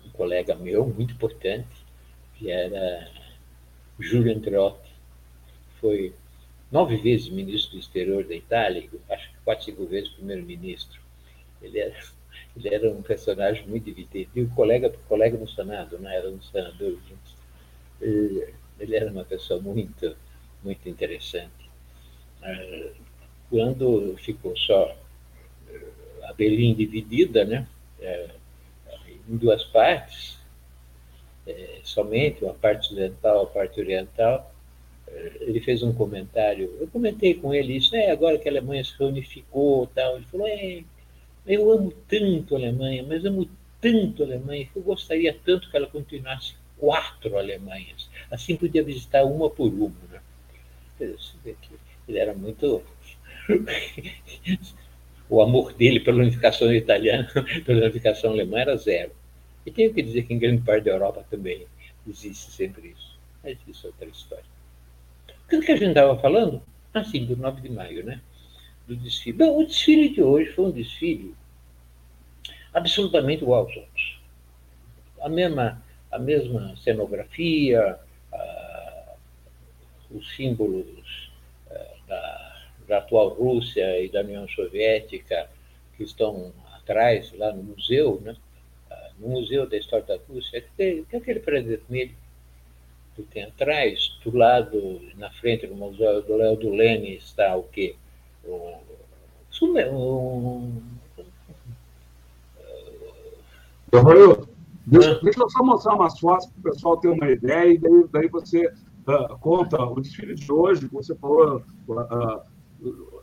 um 0.05 0.09
colega 0.09 0.55
meu 0.55 0.85
muito 0.87 1.13
importante, 1.13 1.67
que 2.35 2.51
era 2.51 3.11
Júlio 3.99 4.35
Andreotti, 4.35 4.91
foi 5.79 6.13
nove 6.71 6.97
vezes 6.97 7.29
ministro 7.29 7.73
do 7.73 7.79
exterior 7.79 8.23
da 8.23 8.35
Itália, 8.35 8.89
acho 9.09 9.31
que 9.31 9.37
quatro, 9.43 9.65
cinco 9.65 9.85
vezes 9.85 10.09
primeiro-ministro. 10.09 10.99
Ele 11.61 11.79
era, 11.79 11.95
ele 12.55 12.73
era 12.73 12.89
um 12.91 13.01
personagem 13.01 13.65
muito 13.67 13.89
evidente. 13.89 14.29
E 14.35 14.41
o 14.41 14.49
colega, 14.49 14.93
colega 15.07 15.37
no 15.37 15.47
Senado, 15.47 15.99
era 16.05 16.29
um 16.29 16.41
senador 16.41 16.97
Ele, 18.01 18.53
ele 18.79 18.95
era 18.95 19.11
uma 19.11 19.23
pessoa 19.23 19.61
muito, 19.61 20.15
muito 20.63 20.87
interessante. 20.87 21.69
Ah, 22.43 22.91
quando 23.49 24.15
ficou 24.17 24.55
só 24.57 24.95
a 26.23 26.33
Berlim 26.33 26.73
dividida, 26.73 27.45
né? 27.45 27.67
Em 29.29 29.37
duas 29.37 29.63
partes, 29.65 30.37
somente 31.83 32.43
uma 32.43 32.53
parte 32.53 32.87
ocidental, 32.87 33.43
a 33.43 33.47
parte 33.47 33.79
oriental, 33.79 34.53
ele 35.41 35.59
fez 35.61 35.81
um 35.83 35.93
comentário. 35.93 36.75
Eu 36.79 36.87
comentei 36.87 37.33
com 37.33 37.53
ele 37.53 37.77
isso, 37.77 37.95
é, 37.95 38.11
agora 38.11 38.37
que 38.37 38.47
a 38.47 38.51
Alemanha 38.51 38.83
se 38.83 38.93
reunificou 38.97 39.87
tal. 39.87 40.17
Ele 40.17 40.25
falou: 40.25 40.47
é, 40.47 40.83
eu 41.45 41.71
amo 41.71 41.93
tanto 42.07 42.55
a 42.55 42.57
Alemanha, 42.57 43.03
mas 43.07 43.25
amo 43.25 43.49
tanto 43.81 44.23
a 44.23 44.25
Alemanha 44.25 44.65
que 44.65 44.77
eu 44.77 44.83
gostaria 44.83 45.35
tanto 45.45 45.69
que 45.69 45.77
ela 45.77 45.87
continuasse 45.87 46.55
quatro 46.77 47.37
Alemanhas. 47.37 48.09
Assim 48.29 48.55
podia 48.55 48.83
visitar 48.83 49.23
uma 49.23 49.49
por 49.49 49.73
uma. 49.73 49.93
Né? 50.11 51.15
Ele 52.07 52.17
era 52.17 52.33
muito. 52.33 52.83
o 55.29 55.41
amor 55.41 55.73
dele 55.73 55.99
pela 55.99 56.21
unificação 56.21 56.73
italiana, 56.73 57.29
pela 57.65 57.81
unificação 57.81 58.31
alemã 58.31 58.59
era 58.59 58.77
zero. 58.77 59.11
E 59.65 59.71
tenho 59.71 59.93
que 59.93 60.01
dizer 60.01 60.23
que 60.23 60.33
em 60.33 60.39
grande 60.39 60.61
parte 60.63 60.85
da 60.85 60.91
Europa 60.91 61.25
também 61.29 61.65
existe 62.07 62.51
sempre 62.51 62.89
isso. 62.89 63.17
Mas 63.43 63.57
isso 63.67 63.87
é 63.87 63.89
outra 63.89 64.07
história. 64.07 64.56
O 65.47 65.61
que 65.61 65.71
a 65.71 65.75
gente 65.75 65.89
estava 65.89 66.17
falando? 66.19 66.61
Assim, 66.93 67.25
do 67.25 67.37
9 67.37 67.61
de 67.61 67.69
maio, 67.69 68.03
né? 68.03 68.21
Do 68.87 68.95
desfile. 68.95 69.37
Bom, 69.37 69.59
o 69.59 69.65
desfile 69.65 70.09
de 70.09 70.21
hoje 70.21 70.51
foi 70.51 70.65
um 70.65 70.71
desfile 70.71 71.33
absolutamente 72.73 73.43
igual 73.43 73.65
aos 73.65 73.75
outros. 73.75 74.19
A 75.21 75.29
mesma, 75.29 75.81
a 76.11 76.19
mesma 76.19 76.75
cenografia, 76.77 77.99
os 80.11 80.35
símbolos 80.35 81.31
a, 81.69 81.73
da, 82.07 82.65
da 82.87 82.97
atual 82.99 83.29
Rússia 83.29 84.01
e 84.01 84.09
da 84.09 84.21
União 84.21 84.47
Soviética 84.49 85.49
que 85.95 86.03
estão 86.03 86.53
atrás, 86.75 87.33
lá 87.33 87.51
no 87.51 87.63
museu, 87.63 88.21
né? 88.21 88.35
no 89.19 89.29
Museu 89.29 89.67
da 89.67 89.77
História 89.77 90.05
da 90.05 90.19
Rússia, 90.29 90.63
tem, 90.77 91.03
tem 91.03 91.19
aquele 91.19 91.39
prédio 91.39 91.69
vermelho 91.69 92.15
que 93.17 93.23
tem 93.33 93.43
atrás, 93.43 94.17
do 94.23 94.37
lado, 94.37 95.01
na 95.17 95.31
frente 95.31 95.65
do 95.65 95.75
Museu 95.75 96.21
do 96.21 96.35
Léo 96.35 96.55
do 96.55 96.69
Lene 96.69 97.15
está 97.15 97.55
o 97.55 97.63
quê? 97.63 97.95
O 98.45 98.77
Um... 99.91 100.81
Eu, 103.91 104.47
deixa, 104.85 105.19
deixa 105.21 105.41
eu 105.41 105.49
só 105.49 105.63
mostrar 105.63 105.95
umas 105.95 106.19
fotos 106.19 106.45
para 106.47 106.59
o 106.59 106.73
pessoal 106.73 106.97
ter 106.97 107.07
uma 107.07 107.29
ideia, 107.29 107.73
e 107.73 107.77
daí, 107.79 108.07
daí 108.11 108.27
você 108.27 108.67
uh, 108.67 109.37
conta 109.39 109.81
o 109.81 109.99
desfile 109.99 110.35
de 110.35 110.51
hoje, 110.51 110.87
que 110.87 110.93
você 110.93 111.15
falou, 111.15 111.63
uh, 111.87 112.41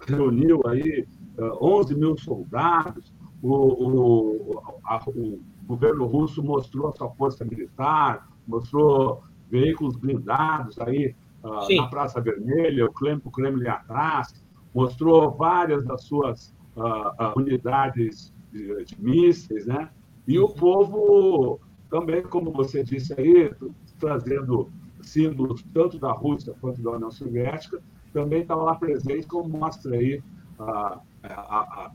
reuniu 0.09 0.61
aí 0.67 1.07
uh, 1.39 1.65
11 1.65 1.95
mil 1.95 2.19
soldados, 2.19 3.13
o, 3.43 3.53
o, 3.53 4.63
a, 4.85 5.03
o 5.07 5.39
governo 5.67 6.07
russo 6.07 6.43
mostrou 6.43 6.89
a 6.89 6.93
sua 6.93 7.11
força 7.11 7.45
militar, 7.45 8.27
mostrou 8.47 9.23
veículos 9.55 9.97
blindados 9.97 10.77
aí 10.81 11.15
uh, 11.45 11.77
na 11.77 11.87
Praça 11.87 12.21
Vermelha, 12.21 12.87
o 12.87 12.93
Kremlin, 12.93 13.23
o 13.25 13.31
Kremlin 13.31 13.69
atrás, 13.69 14.35
mostrou 14.75 15.31
várias 15.31 15.85
das 15.85 16.03
suas 16.03 16.53
uh, 16.77 17.39
unidades 17.39 18.35
de, 18.53 18.85
de 18.85 19.01
mísseis, 19.01 19.65
né? 19.65 19.89
E 20.27 20.39
o 20.41 20.49
povo 20.49 21.61
também, 21.89 22.23
como 22.23 22.51
você 22.51 22.83
disse 22.83 23.15
aí, 23.17 23.53
trazendo 24.01 24.69
símbolos 25.01 25.63
tanto 25.73 25.99
da 25.99 26.11
Rússia 26.11 26.55
quanto 26.61 26.83
da 26.83 26.91
União 26.91 27.11
Soviética, 27.11 27.81
também 28.13 28.43
estava 28.43 28.63
lá 28.63 28.75
presente, 28.75 29.27
como 29.27 29.49
mostra 29.49 29.95
aí 29.95 30.21
a, 30.59 31.01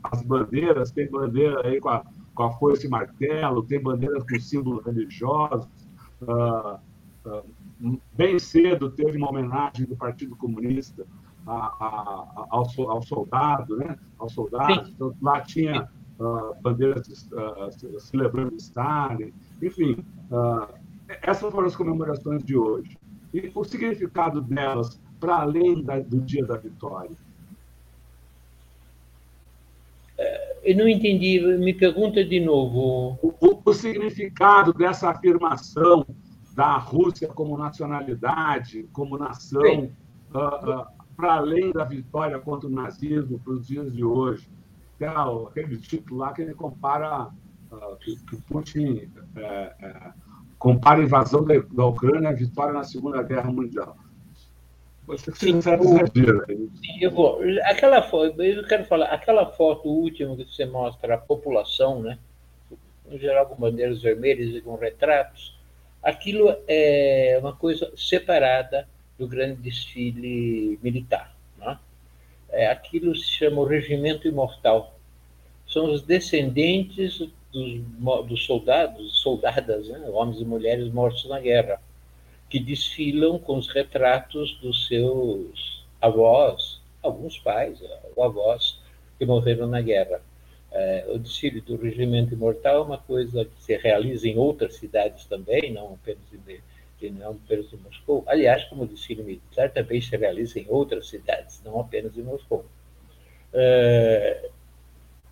as 0.02 0.22
bandeiras, 0.22 0.90
tem 0.92 1.10
bandeira 1.10 1.66
aí 1.66 1.80
com 1.80 1.90
a, 1.90 2.04
com 2.34 2.42
a 2.44 2.52
foice 2.52 2.86
e 2.86 2.90
martelo, 2.90 3.62
tem 3.62 3.82
bandeiras 3.82 4.22
com 4.24 4.40
símbolos 4.40 4.84
religiosos. 4.86 5.68
Uh, 6.22 6.76
uh, 6.76 6.89
bem 8.12 8.38
cedo 8.38 8.90
teve 8.90 9.16
uma 9.16 9.28
homenagem 9.30 9.86
do 9.86 9.96
Partido 9.96 10.36
Comunista 10.36 11.06
a, 11.46 12.46
ao, 12.50 12.66
ao, 12.90 13.02
soldado, 13.02 13.76
né? 13.76 13.98
Ao 14.18 14.28
soldado. 14.28 14.90
Então, 14.90 15.14
lá 15.20 15.40
tinha 15.40 15.88
uh, 16.18 16.54
bandeiras 16.60 17.28
celebrando 17.98 18.54
Stalin, 18.56 19.32
enfim. 19.60 20.04
essas 21.22 21.50
foram 21.50 21.66
as 21.66 21.76
comemorações 21.76 22.44
de 22.44 22.56
hoje. 22.56 22.98
E 23.32 23.50
o 23.54 23.64
significado 23.64 24.40
delas, 24.40 25.00
para 25.18 25.36
além 25.36 25.82
da, 25.82 25.98
do 26.00 26.20
dia 26.20 26.44
da 26.44 26.56
vitória? 26.56 27.16
Eu 30.62 30.76
não 30.76 30.88
entendi, 30.88 31.40
me 31.58 31.72
pergunta 31.72 32.22
de 32.22 32.38
novo. 32.38 33.18
O, 33.22 33.62
o, 33.64 33.72
significado 33.72 34.72
dessa 34.74 35.10
afirmação 35.10 36.06
da 36.60 36.76
Rússia 36.76 37.26
como 37.26 37.56
nacionalidade, 37.56 38.86
como 38.92 39.16
nação, 39.16 39.90
uh, 40.34 40.80
uh, 40.82 40.86
para 41.16 41.36
além 41.36 41.72
da 41.72 41.84
vitória 41.84 42.38
contra 42.38 42.68
o 42.68 42.70
nazismo 42.70 43.38
para 43.38 43.54
os 43.54 43.66
dias 43.66 43.90
de 43.90 44.04
hoje. 44.04 44.46
Tem 44.98 45.08
aquele 45.08 45.78
título 45.78 46.20
lá 46.20 46.34
que 46.34 46.42
ele 46.42 46.52
compara, 46.52 47.28
uh, 47.72 47.96
que, 47.96 48.14
que, 48.26 48.36
Putin 48.42 49.10
é, 49.36 49.74
é, 49.80 50.12
compara 50.58 51.00
a 51.00 51.04
invasão 51.04 51.42
da, 51.44 51.54
da 51.60 51.86
Ucrânia 51.86 52.28
à 52.28 52.32
vitória 52.34 52.74
na 52.74 52.84
Segunda 52.84 53.22
Guerra 53.22 53.50
Mundial. 53.50 53.96
Você. 55.06 55.32
Sim, 55.32 55.60
eu 57.00 57.10
vou. 57.10 57.40
Aquela 57.64 58.02
foto, 58.02 58.42
eu 58.42 58.66
quero 58.66 58.84
falar, 58.84 59.06
aquela 59.06 59.46
foto 59.46 59.88
última 59.88 60.36
que 60.36 60.44
você 60.44 60.66
mostra 60.66 61.14
a 61.14 61.18
população, 61.18 62.02
né? 62.02 62.18
Em 63.10 63.18
geral 63.18 63.46
com 63.46 63.56
bandeiras 63.56 64.02
vermelhas 64.02 64.54
e 64.54 64.60
com 64.60 64.76
retratos, 64.76 65.58
aquilo 66.02 66.54
é 66.66 67.36
uma 67.40 67.54
coisa 67.54 67.92
separada 67.96 68.88
do 69.18 69.28
grande 69.28 69.60
desfile 69.60 70.78
militar. 70.82 71.34
Né? 71.58 71.78
É, 72.50 72.66
aquilo 72.68 73.14
se 73.14 73.30
chama 73.30 73.60
o 73.60 73.66
Regimento 73.66 74.26
Imortal. 74.26 74.98
São 75.66 75.92
os 75.92 76.02
descendentes 76.02 77.18
dos, 77.52 77.80
dos 78.26 78.44
soldados, 78.44 79.20
soldadas, 79.20 79.88
né? 79.88 80.08
homens 80.10 80.40
e 80.40 80.44
mulheres 80.44 80.92
mortos 80.92 81.28
na 81.28 81.38
guerra 81.38 81.80
que 82.48 82.58
desfilam 82.58 83.38
com 83.38 83.56
os 83.56 83.68
retratos 83.68 84.58
dos 84.60 84.88
seus 84.88 85.84
avós, 86.00 86.80
alguns 87.00 87.38
pais 87.38 87.80
ou 88.16 88.24
avós 88.24 88.80
que 89.16 89.24
morreram 89.24 89.68
na 89.68 89.80
guerra. 89.80 90.20
É, 90.72 91.04
o 91.08 91.18
desfile 91.18 91.60
do 91.60 91.76
Regimento 91.76 92.32
Imortal 92.32 92.76
é 92.76 92.86
uma 92.86 92.98
coisa 92.98 93.44
que 93.44 93.62
se 93.62 93.76
realiza 93.76 94.28
em 94.28 94.38
outras 94.38 94.76
cidades 94.76 95.24
também, 95.26 95.72
não 95.72 95.94
apenas 95.94 96.22
em, 96.32 97.10
não 97.10 97.32
apenas 97.32 97.72
em 97.72 97.76
Moscou. 97.76 98.22
Aliás, 98.26 98.64
como 98.64 98.84
o 98.84 98.86
desfile 98.86 99.22
militar 99.22 99.70
também 99.70 100.00
se 100.00 100.16
realiza 100.16 100.60
em 100.60 100.66
outras 100.68 101.08
cidades, 101.08 101.60
não 101.64 101.80
apenas 101.80 102.16
em 102.16 102.22
Moscou. 102.22 102.64
É, 103.52 104.50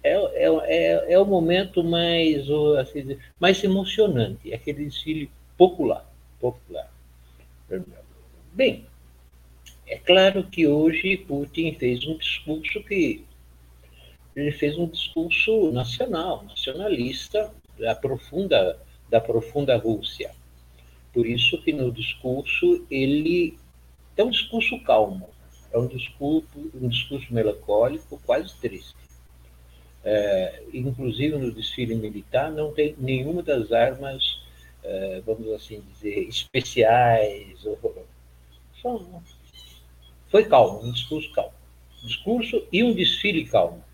é, 0.03 0.13
é, 0.13 0.47
é, 0.47 1.13
é 1.13 1.19
o 1.19 1.25
momento 1.25 1.85
mais, 1.85 2.47
assim, 2.81 3.19
mais 3.39 3.63
emocionante, 3.63 4.51
é 4.53 4.57
aquele 4.57 4.87
desfile 4.87 5.31
popular, 5.57 6.05
popular. 6.41 6.91
Bem, 8.53 8.87
é 9.87 9.99
claro 9.99 10.45
que 10.45 10.67
hoje 10.67 11.17
Putin 11.17 11.75
fez 11.75 12.07
um 12.07 12.17
discurso 12.17 12.83
que 12.85 13.25
ele 14.41 14.53
fez 14.53 14.77
um 14.79 14.87
discurso 14.87 15.71
nacional, 15.73 16.45
nacionalista 16.45 17.53
da 17.79 17.95
profunda 17.95 18.79
da 19.09 19.21
profunda 19.21 19.77
Rússia. 19.77 20.33
Por 21.15 21.27
isso 21.27 21.63
que 21.63 21.73
no 21.73 21.91
discurso 21.91 22.85
ele 22.91 23.59
é 24.17 24.23
um 24.23 24.31
discurso 24.31 24.79
calmo, 24.81 25.31
é 25.73 25.79
um 25.79 25.87
discurso 25.87 26.47
um 26.75 26.89
discurso 26.89 27.33
melancólico, 27.33 28.21
quase 28.27 28.55
triste. 28.61 28.97
É, 30.05 30.63
inclusive 30.73 31.37
no 31.37 31.53
desfile 31.53 31.95
militar 31.95 32.53
não 32.53 32.73
tem 32.73 32.95
nenhuma 32.99 33.43
das 33.43 33.73
armas 33.73 34.39
eh, 34.83 35.23
vamos 35.27 35.53
assim 35.53 35.81
dizer, 35.81 36.29
especiais. 36.29 37.65
Foi 40.31 40.45
calmo, 40.45 40.85
um 40.85 40.93
discurso 40.93 41.31
calmo. 41.33 41.53
Discurso 42.03 42.67
e 42.73 42.83
um 42.83 42.95
desfile 42.95 43.45
calmo. 43.45 43.85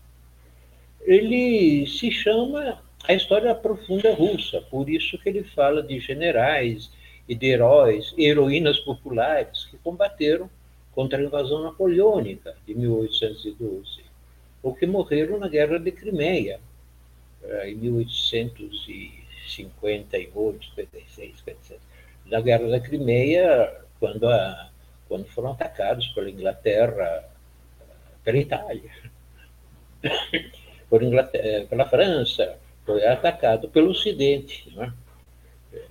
Ele 1.05 1.85
se 1.87 2.11
chama 2.11 2.81
a 3.07 3.13
história 3.13 3.53
profunda 3.53 4.13
russa, 4.13 4.61
por 4.61 4.89
isso 4.89 5.17
que 5.19 5.29
ele 5.29 5.43
fala 5.43 5.81
de 5.81 5.99
generais 5.99 6.91
e 7.29 7.35
de 7.35 7.47
heróis 7.47 8.13
heroínas 8.17 8.79
populares 8.79 9.65
que 9.65 9.77
combateram 9.77 10.49
contra 10.93 11.19
a 11.19 11.23
invasão 11.23 11.63
napoleônica 11.63 12.55
de 12.65 12.73
1812, 12.73 14.03
ou 14.63 14.73
que 14.73 14.87
morreram 14.87 15.37
na 15.37 15.47
Guerra 15.47 15.77
de 15.77 15.91
Crimeia, 15.91 16.59
eh, 17.43 17.69
em 17.69 17.75
1800 17.75 18.85
58, 19.47 20.65
56, 20.75 21.37
57. 21.37 21.79
Na 22.25 22.41
Guerra 22.41 22.67
da 22.67 22.79
Crimeia, 22.79 23.81
quando, 23.99 24.27
a, 24.27 24.69
quando 25.07 25.25
foram 25.27 25.51
atacados 25.51 26.07
pela 26.09 26.29
Inglaterra, 26.29 27.29
pela 28.23 28.37
Itália, 28.37 28.91
por 30.95 31.03
Inglaterra, 31.03 31.45
eh, 31.45 31.65
pela 31.65 31.85
França, 31.89 32.57
foi 32.85 33.05
atacado 33.05 33.67
pelo 33.67 33.91
Ocidente. 33.91 34.73
Né? 34.73 34.93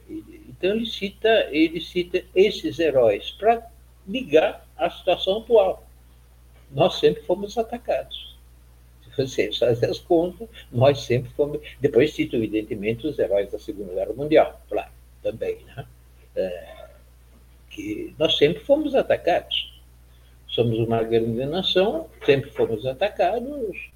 Então 0.09 0.71
ele 0.71 0.87
cita, 0.87 1.29
ele 1.51 1.79
cita 1.79 2.25
esses 2.35 2.79
heróis 2.79 3.33
para 3.33 3.71
ligar 4.09 4.67
à 4.79 4.89
situação 4.89 5.41
atual. 5.41 5.87
Nós 6.71 7.01
sempre 7.01 7.23
fomos 7.25 7.59
atacados 7.59 8.35
você 9.15 9.53
fazer 9.53 9.91
as 9.91 9.99
contas, 9.99 10.49
nós 10.73 11.03
sempre 11.03 11.31
fomos. 11.33 11.61
Depois 11.81 12.15
cito, 12.15 12.35
evidentemente, 12.35 13.07
os 13.07 13.17
heróis 13.19 13.53
da 13.53 13.59
Segunda 13.59 13.93
Guerra 13.93 14.13
Mundial, 14.15 14.61
claro, 14.69 14.91
também, 15.23 15.59
né? 15.67 15.87
É, 16.35 16.87
que 17.71 18.13
nós 18.19 18.37
sempre 18.39 18.59
fomos 18.65 18.95
atacados. 18.95 19.73
Somos 20.49 20.79
uma 20.81 21.03
grande 21.05 21.47
nação, 21.47 22.09
sempre 22.25 22.51
fomos 22.51 22.85
atacados, 22.87 23.94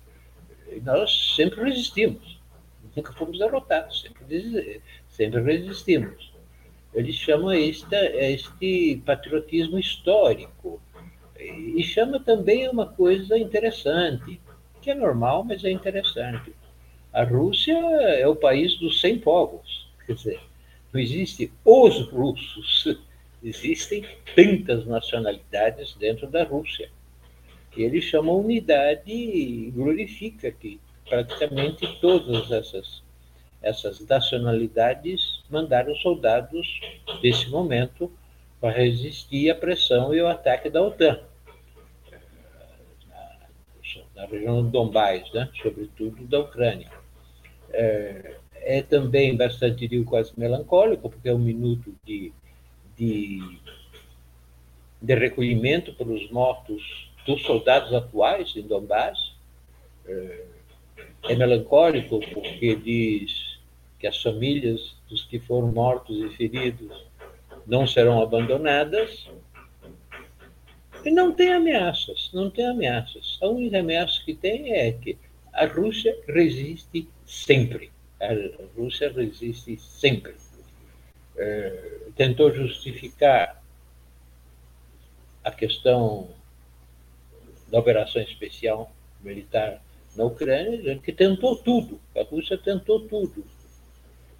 nós 0.83 1.35
sempre 1.37 1.63
resistimos. 1.63 2.39
Nunca 2.97 3.13
fomos 3.13 3.39
derrotados, 3.39 4.01
sempre, 4.03 4.81
sempre 5.09 5.41
resistimos. 5.41 6.33
Eles 6.93 7.15
chamam 7.15 7.53
este, 7.53 7.95
este 7.95 9.03
patriotismo 9.05 9.79
histórico. 9.79 10.81
E 11.39 11.83
chama 11.85 12.19
também 12.19 12.69
uma 12.69 12.87
coisa 12.87 13.39
interessante, 13.39 14.41
que 14.83 14.91
é 14.91 14.95
normal, 14.95 15.45
mas 15.45 15.63
é 15.65 15.71
interessante. 15.71 16.53
A 17.13 17.23
Rússia 17.23 17.75
é 17.75 18.27
o 18.27 18.35
país 18.35 18.77
dos 18.79 19.01
100 19.01 19.21
povos, 19.21 19.89
quer 20.05 20.15
dizer, 20.15 20.41
não 20.93 21.01
existe 21.01 21.53
os 21.65 22.01
russos, 22.11 22.99
existem 23.43 24.05
tantas 24.35 24.85
nacionalidades 24.87 25.95
dentro 25.95 26.27
da 26.27 26.45
Rússia. 26.45 26.91
Ele 27.83 28.01
chama 28.01 28.33
unidade 28.33 29.13
e 29.13 29.71
glorifica 29.71 30.51
que 30.51 30.81
praticamente 31.09 31.87
todas 32.01 32.51
essas, 32.51 33.03
essas 33.63 34.01
nacionalidades 34.07 35.43
mandaram 35.51 35.95
soldados 35.97 36.81
nesse 37.23 37.49
momento 37.49 38.11
para 38.61 38.71
resistir 38.71 39.51
à 39.51 39.55
pressão 39.55 40.15
e 40.15 40.21
ao 40.21 40.29
ataque 40.29 40.69
da 40.69 40.83
OTAN 40.83 41.21
na 44.19 44.27
região 44.27 44.65
do 44.65 44.69
Donbás, 44.69 45.33
né? 45.33 45.49
sobretudo 45.63 46.25
da 46.27 46.41
Ucrânia. 46.41 46.91
É, 47.71 48.37
é 48.55 48.83
também 48.83 49.37
bastante, 49.37 49.87
digo, 49.87 50.05
quase 50.05 50.33
melancólico, 50.37 51.09
porque 51.09 51.29
é 51.29 51.35
um 51.35 51.39
minuto 51.39 51.95
de, 52.05 52.33
de, 52.97 53.41
de 55.01 55.15
recolhimento 55.15 55.95
pelos 55.95 56.29
mortos 56.33 57.08
dos 57.29 57.43
soldados 57.43 57.93
atuais 57.93 58.55
em 58.57 58.63
Donbás. 58.63 59.35
É, 60.07 60.45
é 61.25 61.37
melancólico 61.37 62.21
porque 62.33 62.75
diz 62.75 63.59
que 63.99 64.07
as 64.07 64.21
famílias 64.23 64.97
dos 65.11 65.25
que 65.25 65.39
foram 65.39 65.71
mortos 65.71 66.17
e 66.19 66.31
feridos 66.37 67.05
não 67.67 67.87
serão 67.87 68.23
abandonadas. 68.23 69.29
E 71.05 71.11
não 71.11 71.33
tem 71.33 71.53
ameaças, 71.53 72.31
não 72.33 72.51
tem 72.51 72.67
ameaças. 72.67 73.39
A 73.43 73.47
única 73.47 73.79
ameaça 73.79 74.23
que 74.25 74.35
tem 74.35 74.73
é 74.73 74.91
que 74.93 75.19
a 75.53 75.67
Rússia 75.67 76.17
resiste 76.27 77.07
sempre. 77.27 77.93
A 78.21 78.29
Rússia 78.75 79.13
resiste 79.13 79.77
sempre. 79.77 80.35
É, 81.37 81.99
tentou 82.17 82.53
justificar 82.53 83.63
a 85.45 85.51
questão 85.51 86.29
da 87.71 87.79
operação 87.79 88.23
especial 88.23 88.91
militar 89.21 89.83
na 90.17 90.25
Ucrânia, 90.25 90.77
dizendo 90.79 91.01
que 91.01 91.13
tentou 91.13 91.57
tudo, 91.57 92.01
a 92.17 92.23
Rússia 92.23 92.59
tentou 92.59 93.01
tudo 93.01 93.45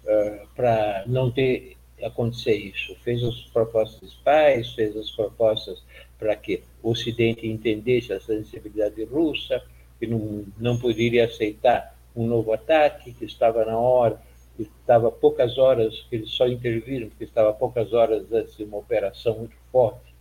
uh, 0.03 0.47
para 0.55 1.03
não 1.07 1.31
ter 1.31 1.77
acontecer 2.03 2.55
isso. 2.55 2.95
Fez 3.03 3.23
as 3.23 3.35
propostas 3.51 4.11
de 4.11 4.17
paz, 4.17 4.73
fez 4.73 4.95
as 4.95 5.11
propostas 5.11 5.83
para 6.17 6.35
que 6.35 6.63
o 6.81 6.91
Ocidente 6.91 7.47
entendesse 7.47 8.13
a 8.13 8.19
sensibilidade 8.19 9.03
russa, 9.03 9.61
que 9.99 10.07
não, 10.07 10.45
não 10.57 10.77
poderia 10.77 11.25
aceitar 11.25 11.95
um 12.15 12.25
novo 12.25 12.53
ataque, 12.53 13.13
que 13.13 13.25
estava 13.25 13.65
na 13.65 13.77
hora, 13.77 14.19
que 14.55 14.63
estava 14.63 15.11
poucas 15.11 15.57
horas, 15.57 16.05
que 16.09 16.15
eles 16.17 16.31
só 16.31 16.47
interviram, 16.47 17.09
porque 17.09 17.23
estava 17.23 17.53
poucas 17.53 17.93
horas 17.93 18.31
antes 18.31 18.57
de 18.57 18.63
uma 18.63 18.77
operação 18.77 19.37
muito 19.37 19.55
forte 19.71 20.13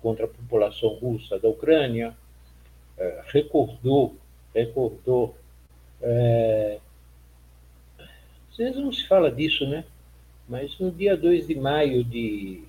contra 0.00 0.24
a 0.24 0.28
população 0.28 0.90
russa 0.90 1.38
da 1.38 1.48
Ucrânia, 1.48 2.16
é, 2.98 3.22
recordou, 3.28 4.16
recordou. 4.54 5.36
É, 6.00 6.78
às 8.50 8.56
vezes 8.56 8.76
não 8.76 8.92
se 8.92 9.06
fala 9.06 9.30
disso, 9.30 9.66
né? 9.66 9.84
Mas 10.48 10.78
no 10.78 10.90
dia 10.90 11.16
2 11.16 11.46
de 11.46 11.54
maio 11.54 12.04
de. 12.04 12.62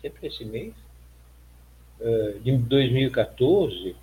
sempre 0.00 0.26
esse 0.26 0.44
mês, 0.44 0.74
é, 2.00 2.32
de 2.42 2.56
2014, 2.56 3.94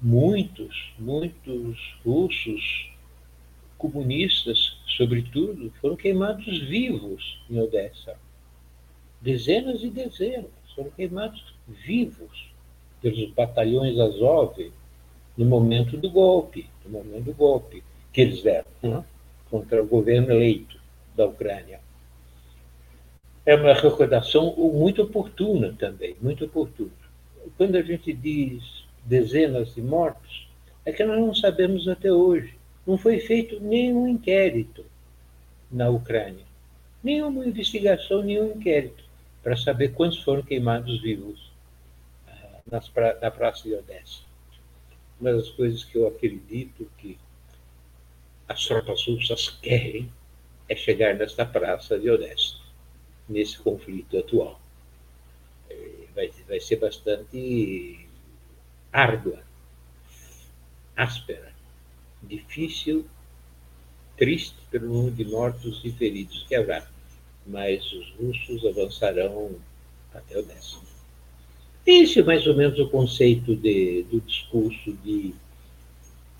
muitos, 0.00 0.92
muitos 0.98 1.96
russos 2.04 2.90
comunistas, 3.76 4.78
sobretudo, 4.86 5.72
foram 5.80 5.96
queimados 5.96 6.58
vivos 6.60 7.42
em 7.50 7.58
Odessa. 7.58 8.16
Dezenas 9.20 9.82
e 9.82 9.90
dezenas 9.90 10.50
foram 10.74 10.90
queimados 10.90 11.52
vivos 11.66 12.51
pelos 13.02 13.30
batalhões 13.32 13.98
Azov 13.98 14.72
no 15.36 15.44
momento 15.44 15.96
do 15.96 16.08
golpe, 16.08 16.70
no 16.84 16.90
momento 16.90 17.24
do 17.24 17.34
golpe 17.34 17.82
que 18.12 18.20
eles 18.20 18.42
deram 18.42 18.66
né, 18.82 19.04
contra 19.50 19.82
o 19.82 19.86
governo 19.86 20.30
eleito 20.30 20.80
da 21.16 21.26
Ucrânia. 21.26 21.80
É 23.44 23.56
uma 23.56 23.74
recordação 23.74 24.54
muito 24.56 25.02
oportuna 25.02 25.74
também, 25.76 26.14
muito 26.22 26.44
oportuna. 26.44 26.90
Quando 27.56 27.76
a 27.76 27.82
gente 27.82 28.12
diz 28.12 28.84
dezenas 29.04 29.74
de 29.74 29.82
mortos, 29.82 30.48
é 30.84 30.92
que 30.92 31.04
nós 31.04 31.18
não 31.18 31.34
sabemos 31.34 31.88
até 31.88 32.12
hoje. 32.12 32.54
Não 32.86 32.96
foi 32.96 33.18
feito 33.18 33.58
nenhum 33.60 34.06
inquérito 34.06 34.84
na 35.70 35.88
Ucrânia, 35.88 36.44
nenhuma 37.02 37.44
investigação, 37.46 38.22
nenhum 38.22 38.52
inquérito 38.52 39.02
para 39.42 39.56
saber 39.56 39.88
quantos 39.88 40.22
foram 40.22 40.42
queimados 40.42 41.00
vivos 41.00 41.51
nas 42.72 42.88
pra, 42.88 43.18
na 43.20 43.30
Praça 43.30 43.64
de 43.64 43.74
Odessa. 43.74 44.22
Uma 45.20 45.34
das 45.34 45.50
coisas 45.50 45.84
que 45.84 45.98
eu 45.98 46.08
acredito 46.08 46.90
que 46.96 47.18
as 48.48 48.66
tropas 48.66 49.06
russas 49.06 49.50
querem 49.50 50.10
é 50.68 50.74
chegar 50.74 51.14
nesta 51.14 51.44
Praça 51.44 51.98
de 51.98 52.10
Odessa, 52.10 52.56
nesse 53.28 53.58
conflito 53.58 54.18
atual. 54.18 54.58
É, 55.68 56.06
vai, 56.14 56.30
vai 56.48 56.60
ser 56.60 56.76
bastante 56.76 58.08
árdua, 58.90 59.42
áspera, 60.96 61.52
difícil, 62.22 63.06
triste 64.16 64.56
pelo 64.70 64.88
número 64.88 65.14
de 65.14 65.24
mortos 65.26 65.82
e 65.84 65.92
feridos 65.92 66.44
que 66.48 66.54
haverá, 66.54 66.88
mas 67.46 67.84
os 67.92 68.10
russos 68.12 68.64
avançarão 68.64 69.56
até 70.14 70.38
o 70.38 70.42
décimo. 70.42 70.91
Esse 71.86 72.20
é 72.20 72.22
mais 72.22 72.46
ou 72.46 72.56
menos 72.56 72.78
o 72.78 72.88
conceito 72.88 73.56
de, 73.56 74.04
do 74.04 74.20
discurso 74.20 74.92
de 75.04 75.34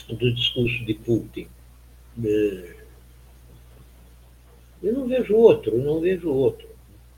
do 0.09 0.33
discurso 0.35 0.85
de 0.85 0.95
Putin. 0.95 1.47
É, 2.23 2.77
eu 4.83 4.93
não 4.93 5.07
vejo 5.07 5.35
outro, 5.35 5.79
não 5.79 6.01
vejo 6.01 6.29
outro. 6.29 6.69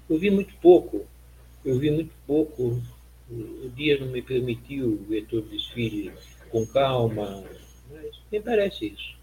Eu 0.08 0.18
vi 0.18 0.30
muito 0.30 0.54
pouco, 0.60 1.04
eu 1.64 1.78
vi 1.78 1.90
muito 1.90 2.12
pouco 2.26 2.80
o 3.30 3.70
dia 3.74 3.98
não 3.98 4.08
me 4.08 4.22
permitiu 4.22 5.04
ver 5.08 5.26
todo 5.26 5.46
o 5.46 5.48
desfile 5.48 6.12
com 6.50 6.66
calma, 6.66 7.42
mas 7.90 8.20
me 8.30 8.40
parece 8.40 8.86
isso. 8.86 9.14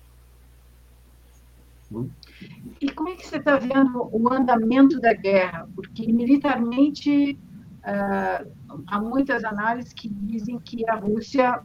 E 2.80 2.90
como 2.92 3.10
é 3.10 3.16
que 3.16 3.28
você 3.28 3.38
está 3.38 3.58
vendo 3.58 4.10
o 4.12 4.34
andamento 4.34 5.00
da 5.00 5.14
guerra? 5.14 5.70
Porque 5.76 6.12
militarmente 6.12 7.38
há 7.84 9.00
muitas 9.00 9.44
análises 9.44 9.94
que 9.94 10.08
dizem 10.08 10.60
que 10.60 10.88
a 10.90 10.96
Rússia 10.96 11.62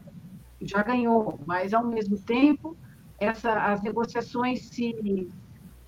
já 0.61 0.83
ganhou, 0.83 1.39
mas 1.47 1.75
ao 1.75 1.85
mesmo 1.85 2.19
tempo 2.19 2.77
essa, 3.19 3.53
as 3.53 3.83
negociações 3.83 4.67
se 4.67 5.31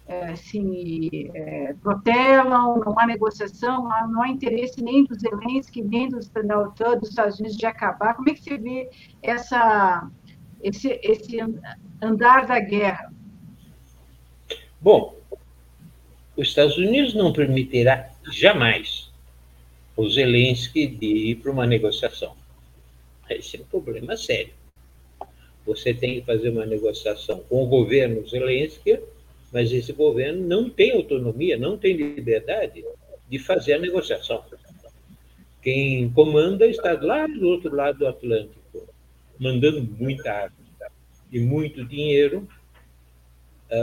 é, 0.07 0.35
se 0.37 1.31
é, 1.35 1.75
protelam, 1.83 2.79
não 2.79 2.99
há 2.99 3.07
negociação, 3.07 3.85
não 3.85 3.93
há, 3.93 4.07
não 4.07 4.23
há 4.23 4.29
interesse 4.29 4.83
nem 4.83 5.05
dos 5.05 5.19
Zelensky, 5.19 5.83
nem 5.83 6.09
dos, 6.09 6.31
dos 6.31 7.09
Estados 7.11 7.39
Unidos 7.39 7.59
de 7.59 7.67
acabar. 7.67 8.15
Como 8.15 8.31
é 8.31 8.33
que 8.33 8.43
você 8.43 8.57
vê 8.57 8.89
essa, 9.23 10.09
esse, 10.63 10.99
esse 11.03 11.39
andar 12.01 12.47
da 12.47 12.59
guerra? 12.59 13.13
Bom, 14.81 15.15
os 16.35 16.49
Estados 16.49 16.79
Unidos 16.79 17.15
não 17.15 17.31
permitirá 17.31 18.09
jamais 18.31 19.08
o 19.99 20.09
Zelensky 20.09 20.87
de 20.87 21.07
ir 21.07 21.35
para 21.37 21.51
uma 21.51 21.67
negociação. 21.67 22.35
Esse 23.29 23.59
é 23.59 23.61
um 23.61 23.65
problema 23.65 24.17
sério. 24.17 24.55
Você 25.67 25.93
tem 25.93 26.21
que 26.21 26.27
fazer 26.27 26.49
uma 26.49 26.65
negociação 26.65 27.41
com 27.49 27.63
o 27.63 27.67
governo 27.67 28.27
Zelensky 28.27 28.99
mas 29.53 29.73
esse 29.73 29.93
governo 29.93 30.47
não 30.47 30.69
tem 30.69 30.93
autonomia, 30.93 31.57
não 31.57 31.77
tem 31.79 31.97
liberdade 31.97 32.85
de 33.29 33.39
fazer 33.39 33.75
a 33.75 33.79
negociação. 33.79 34.45
Quem 35.63 36.11
comanda 36.11 36.67
está 36.67 36.93
lá 37.01 37.27
do 37.27 37.49
outro 37.49 37.75
lado 37.75 37.99
do 37.99 38.07
Atlântico, 38.07 38.89
mandando 39.39 39.83
muita 39.83 40.31
arma 40.31 40.57
e 41.33 41.41
muito 41.41 41.85
dinheiro. 41.85 42.47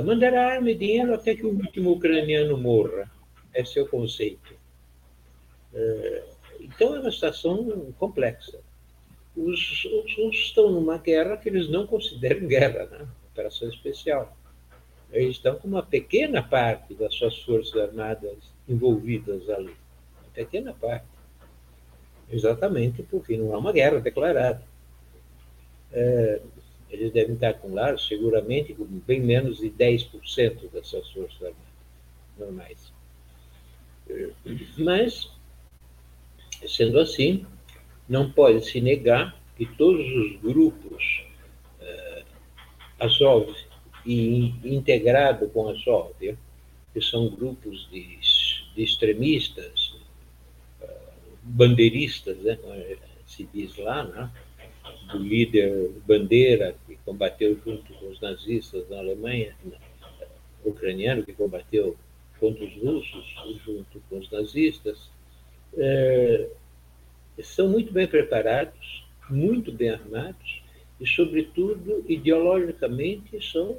Mandará 0.04 0.54
arma 0.54 0.71
e 0.71 0.75
dinheiro 0.75 1.13
até 1.13 1.36
que 1.36 1.45
o 1.45 1.49
último 1.49 1.91
ucraniano 1.91 2.58
morra. 2.58 3.12
Esse 3.54 3.80
é 3.80 3.82
o 3.82 3.88
conceito. 3.88 4.56
Uh, 5.75 6.35
então 6.61 6.95
é 6.95 6.99
uma 6.99 7.11
situação 7.11 7.93
complexa. 7.99 8.59
Os, 9.35 9.85
russos 10.17 10.35
estão 10.35 10.71
numa 10.71 10.97
guerra 10.97 11.38
que 11.38 11.49
eles 11.49 11.69
não 11.69 11.85
consideram 11.85 12.47
guerra, 12.47 12.85
né? 12.85 13.07
operação 13.31 13.67
especial 13.67 14.35
eles 15.11 15.38
estão 15.38 15.55
com 15.55 15.67
uma 15.67 15.83
pequena 15.83 16.43
parte 16.43 16.93
das 16.93 17.13
suas 17.13 17.38
forças 17.43 17.75
armadas 17.75 18.38
envolvidas 18.67 19.49
ali. 19.49 19.75
Uma 20.21 20.31
pequena 20.33 20.73
parte. 20.73 21.05
Exatamente 22.29 23.03
porque 23.03 23.38
não 23.38 23.53
há 23.53 23.57
uma 23.57 23.71
guerra 23.71 23.99
declarada. 23.99 24.61
É, 25.91 26.41
eles 26.89 27.13
devem 27.13 27.35
estar 27.35 27.53
com 27.55 27.73
lá, 27.73 27.97
seguramente, 27.97 28.73
com 28.73 28.85
bem 28.85 29.21
menos 29.21 29.59
de 29.59 29.69
10% 29.69 30.71
das 30.71 30.88
suas 30.88 31.09
forças 31.11 31.41
armadas 31.41 31.65
normais. 32.38 32.93
Mas, 34.77 35.31
sendo 36.67 36.99
assim, 36.99 37.45
não 38.07 38.31
pode 38.31 38.65
se 38.65 38.79
negar 38.81 39.35
que 39.57 39.65
todos 39.65 40.05
os 40.05 40.41
grupos 40.41 41.23
uh, 41.79 42.25
Azov 42.99 43.53
e 44.05 44.53
integrado 44.63 45.49
com 45.49 45.69
a 45.69 45.75
SOV, 45.75 46.37
que 46.93 47.01
são 47.01 47.29
grupos 47.29 47.89
de, 47.89 48.17
de 48.75 48.83
extremistas, 48.83 49.95
bandeiristas, 51.45 52.37
né, 52.39 52.57
se 53.27 53.47
diz 53.53 53.77
lá, 53.77 54.03
né, 54.03 54.31
do 55.11 55.19
líder 55.19 55.91
Bandeira, 56.05 56.75
que 56.87 56.97
combateu 57.05 57.59
junto 57.63 57.93
com 57.93 58.09
os 58.09 58.19
nazistas 58.19 58.89
na 58.89 58.97
Alemanha, 58.97 59.55
ucraniano, 60.63 61.23
que 61.23 61.33
combateu 61.33 61.95
contra 62.39 62.65
os 62.65 62.73
russos, 62.77 63.25
junto 63.63 64.01
com 64.09 64.17
os 64.17 64.29
nazistas, 64.31 65.09
é, 65.77 66.49
são 67.41 67.67
muito 67.69 67.91
bem 67.91 68.07
preparados, 68.07 69.05
muito 69.29 69.71
bem 69.71 69.89
armados 69.89 70.61
e, 70.99 71.05
sobretudo, 71.05 72.05
ideologicamente 72.07 73.41
são 73.51 73.77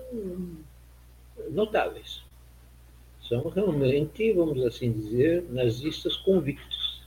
notáveis. 1.50 2.22
São 3.28 3.48
realmente, 3.48 4.32
vamos 4.32 4.64
assim 4.64 4.92
dizer, 4.92 5.44
nazistas 5.50 6.16
convictos. 6.16 7.02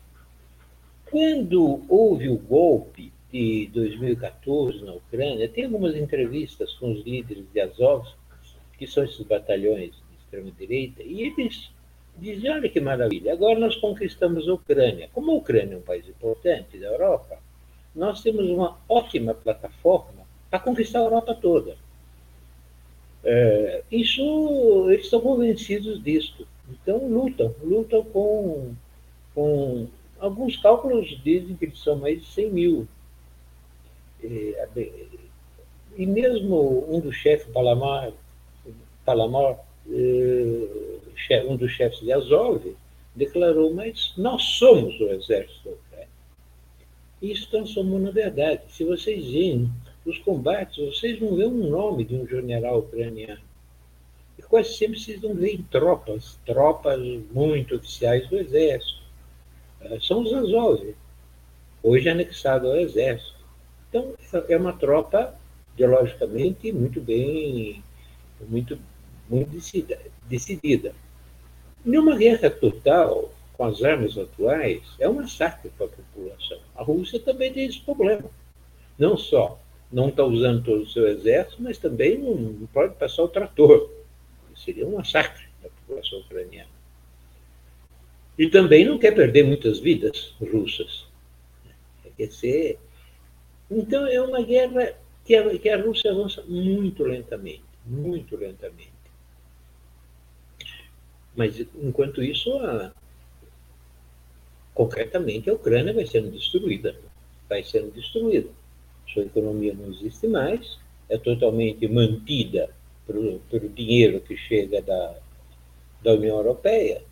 Quando 1.09 1.83
houve 1.87 2.29
o 2.29 2.37
golpe 2.37 3.11
de 3.31 3.69
2014 3.73 4.83
na 4.83 4.93
Ucrânia, 4.93 5.47
tem 5.47 5.65
algumas 5.65 5.95
entrevistas 5.95 6.73
com 6.73 6.91
os 6.91 7.05
líderes 7.05 7.45
de 7.51 7.59
Azov, 7.59 8.07
que 8.77 8.87
são 8.87 9.03
esses 9.03 9.21
batalhões 9.21 9.91
de 9.91 10.17
extrema-direita, 10.19 11.03
e 11.03 11.21
eles 11.21 11.69
dizem, 12.19 12.51
olha 12.51 12.69
que 12.69 12.79
maravilha, 12.79 13.33
agora 13.33 13.59
nós 13.59 13.75
conquistamos 13.75 14.47
a 14.47 14.53
Ucrânia. 14.53 15.09
Como 15.13 15.31
a 15.31 15.35
Ucrânia 15.35 15.75
é 15.75 15.77
um 15.77 15.81
país 15.81 16.07
importante 16.07 16.77
da 16.77 16.87
Europa, 16.87 17.37
nós 17.95 18.21
temos 18.21 18.49
uma 18.49 18.77
ótima 18.87 19.33
plataforma 19.33 20.27
para 20.49 20.59
conquistar 20.59 20.99
a 20.99 21.03
Europa 21.03 21.35
toda. 21.35 21.77
É, 23.23 23.83
isso, 23.91 24.89
eles 24.89 25.05
estão 25.05 25.21
convencidos 25.21 26.01
disso. 26.03 26.47
Então, 26.69 27.07
lutam, 27.07 27.53
lutam 27.63 28.03
com, 28.03 28.73
com 29.33 29.87
alguns 30.19 30.57
cálculos 30.57 31.19
dizem 31.23 31.55
que 31.55 31.65
eles 31.65 31.79
são 31.79 31.95
mais 31.95 32.21
de 32.21 32.27
100 32.27 32.51
mil. 32.51 32.87
E, 34.23 34.55
e 35.97 36.05
mesmo 36.05 36.85
um 36.89 36.99
dos 36.99 37.15
chefes, 37.15 37.51
Palamar, 37.51 38.11
Palamar 39.05 39.57
eh, 39.89 40.98
um 41.47 41.55
dos 41.55 41.71
chefes 41.71 41.99
de 41.99 42.11
Azov, 42.11 42.75
declarou, 43.15 43.73
mas 43.73 44.13
nós 44.17 44.43
somos 44.43 44.99
o 44.99 45.09
exército 45.09 45.65
da 45.65 45.71
Ucrânia. 45.71 46.07
Isso 47.21 47.49
transformou 47.49 47.99
na 47.99 48.11
verdade. 48.11 48.61
Se 48.69 48.83
vocês 48.83 49.25
veem 49.25 49.69
os 50.05 50.17
combates, 50.19 50.77
vocês 50.77 51.19
não 51.19 51.35
veem 51.35 51.49
um 51.49 51.69
nome 51.69 52.05
de 52.05 52.15
um 52.15 52.27
general 52.27 52.79
ucraniano. 52.79 53.41
E 54.37 54.41
quase 54.41 54.73
sempre 54.73 54.99
vocês 54.99 55.21
não 55.21 55.35
veem 55.35 55.65
tropas, 55.69 56.39
tropas 56.45 56.99
muito 57.31 57.75
oficiais 57.75 58.27
do 58.29 58.37
exército. 58.37 59.01
Eh, 59.81 59.99
são 60.01 60.21
os 60.21 60.33
Azov, 60.33 60.95
hoje 61.83 62.09
anexado 62.09 62.67
ao 62.67 62.77
exército. 62.77 63.39
Então, 63.89 64.13
é 64.47 64.55
uma 64.55 64.73
tropa, 64.73 65.35
ideologicamente, 65.73 66.71
muito 66.71 67.01
bem, 67.01 67.83
muito, 68.47 68.79
muito 69.29 69.51
decidida. 70.29 70.93
Numa 71.83 72.15
guerra 72.15 72.49
total, 72.49 73.31
com 73.53 73.65
as 73.65 73.83
armas 73.83 74.17
atuais, 74.17 74.81
é 74.99 75.07
um 75.07 75.13
massacre 75.13 75.69
para 75.77 75.85
a 75.85 75.89
população. 75.89 76.59
A 76.75 76.83
Rússia 76.83 77.19
também 77.19 77.53
tem 77.53 77.65
esse 77.65 77.79
problema. 77.79 78.29
Não 78.97 79.17
só 79.17 79.59
não 79.91 80.09
está 80.09 80.23
usando 80.23 80.63
todo 80.63 80.83
o 80.83 80.89
seu 80.89 81.07
exército, 81.07 81.61
mas 81.61 81.77
também 81.77 82.17
não, 82.17 82.35
não 82.35 82.67
pode 82.67 82.95
passar 82.95 83.23
o 83.23 83.27
trator. 83.27 83.89
Seria 84.55 84.85
um 84.85 84.97
massacre 84.97 85.47
da 85.63 85.69
população 85.69 86.19
ucraniana. 86.19 86.69
E 88.37 88.47
também 88.49 88.85
não 88.85 88.99
quer 88.99 89.15
perder 89.15 89.43
muitas 89.43 89.79
vidas 89.79 90.35
russas. 90.39 91.07
Quer 92.17 92.31
ser 92.31 92.79
então, 93.69 94.07
é 94.07 94.19
uma 94.19 94.41
guerra 94.41 94.95
que 95.23 95.35
a, 95.35 95.59
que 95.59 95.69
a 95.69 95.79
Rússia 95.79 96.11
avança 96.11 96.43
muito 96.47 97.03
lentamente, 97.03 97.63
muito 97.85 98.35
lentamente. 98.35 98.98
Mas, 101.39 101.57
enquanto 101.81 102.21
isso, 102.21 102.51
a, 102.57 102.91
concretamente, 104.73 105.49
a 105.49 105.53
Ucrânia 105.53 105.93
vai 105.93 106.05
sendo 106.05 106.29
destruída. 106.31 106.93
Vai 107.47 107.63
sendo 107.63 107.93
destruída. 107.93 108.49
Sua 109.07 109.23
economia 109.23 109.73
não 109.73 109.89
existe 109.89 110.27
mais, 110.27 110.77
é 111.07 111.17
totalmente 111.17 111.87
mantida 111.87 112.69
pelo, 113.07 113.39
dinheiro 113.73 114.19
que 114.19 114.35
chega 114.35 114.81
da, 114.81 115.15
da 116.03 116.11
União 116.15 116.35
Europeia, 116.35 117.03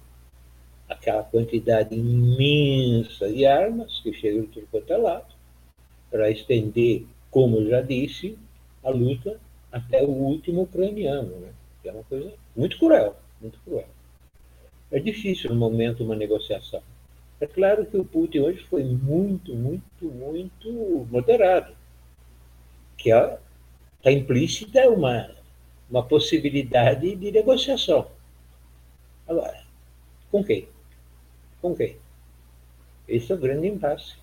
aquela 0.90 1.24
quantidade 1.24 1.96
imensa 1.96 3.32
de 3.32 3.46
armas 3.46 4.02
que 4.02 4.12
chegam 4.12 4.42
de 4.42 4.48
tudo 4.48 4.68
quanto 4.70 4.92
é 4.92 4.98
lado 4.98 5.34
para 6.12 6.30
estender, 6.30 7.06
como 7.32 7.60
eu 7.60 7.70
já 7.70 7.80
disse, 7.80 8.38
a 8.84 8.90
luta 8.90 9.40
até 9.72 10.04
o 10.04 10.10
último 10.10 10.64
ucraniano, 10.64 11.34
né? 11.38 11.54
é 11.86 11.92
uma 11.94 12.04
coisa 12.04 12.34
muito 12.58 12.78
cruel, 12.78 13.16
muito 13.40 13.58
cruel. 13.64 13.88
É 14.92 15.00
difícil 15.00 15.50
no 15.50 15.56
momento 15.58 16.04
uma 16.04 16.16
negociação. 16.16 16.82
É 17.40 17.46
claro 17.46 17.86
que 17.86 17.98
o 17.98 18.06
Putin 18.06 18.40
hoje 18.40 18.66
foi 18.66 18.84
muito, 18.84 19.54
muito, 19.54 20.06
muito 20.06 21.08
moderado, 21.12 21.74
que 22.98 23.10
está 23.10 23.40
é, 24.06 24.12
implícita 24.12 24.90
uma, 24.90 25.30
uma 25.90 26.04
possibilidade 26.04 27.16
de 27.16 27.32
negociação. 27.32 28.08
Agora, 29.28 29.62
com 30.32 30.44
quem? 30.44 30.68
Com 31.62 31.76
quem? 31.76 31.98
Esse 33.08 33.32
é 33.32 33.36
o 33.36 33.40
grande 33.40 33.68
impasse. 33.68 34.16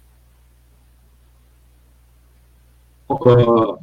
Uh, 3.08 3.78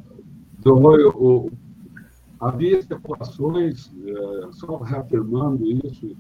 havia 2.40 2.80
especulações, 2.80 3.88
uh, 3.88 4.52
só 4.54 4.78
reafirmando 4.78 5.64
isso 5.86 6.18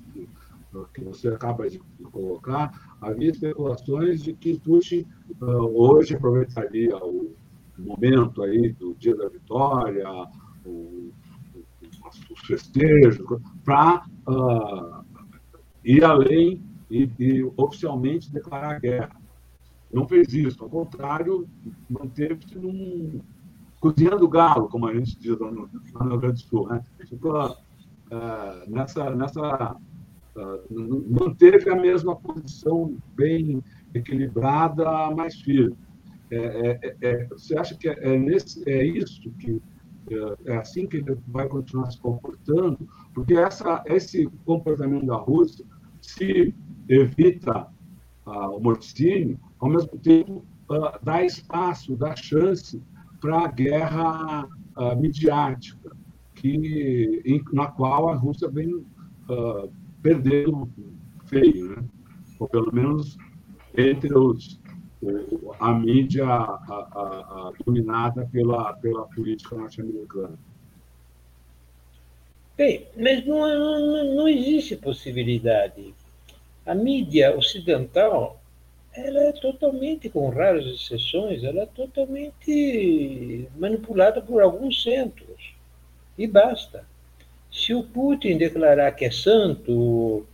que, 0.94 1.04
você 1.04 1.28
acaba 1.30 1.70
de 1.70 1.80
colocar, 2.12 2.98
havia 3.02 3.32
especulações 3.32 4.22
de 4.22 4.34
que 4.34 4.60
Putin 4.60 5.06
uh, 5.42 5.46
hoje 5.46 6.16
aproveitaria 6.16 6.96
o 6.98 7.34
momento 7.78 8.42
aí 8.44 8.74
do 8.74 8.96
dia 8.96 9.16
da 9.16 9.28
vitória, 9.28 10.08
o, 10.66 11.12
os 12.30 12.40
festejos, 12.46 13.26
para 13.64 14.06
ir 15.84 16.04
além 16.04 16.62
e, 16.90 17.10
e 17.20 17.44
oficialmente 17.58 18.32
declarar 18.32 18.80
guerra 18.80 19.22
não 19.94 20.08
fez 20.08 20.34
isso. 20.34 20.64
Ao 20.64 20.70
contrário, 20.70 21.48
manteve-se 21.90 22.58
num. 22.58 23.20
cozinhando 23.80 24.28
galo, 24.28 24.70
como 24.70 24.88
a 24.88 24.94
gente 24.94 25.20
diz 25.20 25.38
lá 25.38 25.52
no, 25.52 25.68
no 25.68 26.10
Rio 26.10 26.20
Grande 26.20 26.44
do 26.44 26.50
Sul. 26.50 26.68
Né? 26.70 26.84
Ficou 27.08 27.50
uh, 27.50 27.56
nessa. 28.70 29.14
nessa 29.16 29.76
uh, 30.36 31.20
manteve 31.20 31.70
a 31.70 31.76
mesma 31.76 32.15
posição 32.15 32.96
bem 33.15 33.63
equilibrada, 33.94 35.12
mais 35.12 35.36
firme. 35.41 35.76
É, 36.30 36.80
é, 36.82 36.96
é, 37.02 37.26
você 37.28 37.58
acha 37.58 37.76
que 37.76 37.89
é, 37.89 38.17
nesse, 38.17 38.67
é 38.70 38.86
isso 38.86 39.30
que 39.32 39.62
é 40.46 40.58
assim 40.58 40.88
que 40.88 40.98
ele 40.98 41.17
vai 41.28 41.48
continuar 41.48 41.91
se 41.91 42.00
comportando? 42.00 42.80
Porque 43.13 43.34
essa, 43.34 43.84
esse 43.86 44.28
comportamento 44.46 45.06
da 45.06 45.15
Rússia, 45.15 45.65
se 46.02 46.54
evita 46.89 47.67
uh, 48.26 48.58
o 48.58 48.60
morticínio, 48.60 49.39
ao 49.60 49.70
mesmo 49.70 49.98
tempo, 50.00 50.44
uh, 50.70 51.00
dá 51.04 51.24
espaço, 51.24 51.96
dá 51.96 52.15
chance 52.15 52.82
para 53.20 53.46
a 53.46 53.48
guerra 53.48 54.48
uh, 54.78 55.00
midiática, 55.00 55.96
que, 56.36 57.22
em, 57.24 57.44
na 57.54 57.67
qual 57.67 58.10
a 58.10 58.15
Rússia 58.15 58.50
vem 58.50 58.84
perdendo 60.02 60.70
feio, 61.26 61.76
né? 61.76 61.84
ou 62.40 62.48
pelo 62.48 62.74
menos 62.74 63.18
entre 63.78 64.14
os, 64.18 64.60
a 65.60 65.74
mídia 65.74 66.26
a, 66.26 66.34
a, 66.34 67.50
a, 67.50 67.54
dominada 67.66 68.28
pela, 68.32 68.74
pela 68.74 69.06
política 69.08 69.56
norte-americana. 69.56 70.38
Bem, 72.58 72.88
mas 72.98 73.26
não, 73.26 73.40
não, 73.40 74.16
não 74.16 74.28
existe 74.28 74.76
possibilidade. 74.76 75.94
A 76.66 76.76
mídia 76.76 77.36
ocidental 77.36 78.42
ela 78.94 79.22
é 79.22 79.32
totalmente, 79.32 80.10
com 80.10 80.30
raras 80.30 80.66
exceções, 80.66 81.44
ela 81.44 81.62
é 81.62 81.66
totalmente 81.66 83.48
manipulada 83.56 84.22
por 84.22 84.42
alguns 84.42 84.84
centros. 84.84 85.54
E 86.18 86.28
basta. 86.28 86.86
Se 87.52 87.74
o 87.74 87.84
Putin 87.84 88.38
declarar 88.38 88.92
que 88.94 89.06
é 89.06 89.12
santo, 89.12 90.26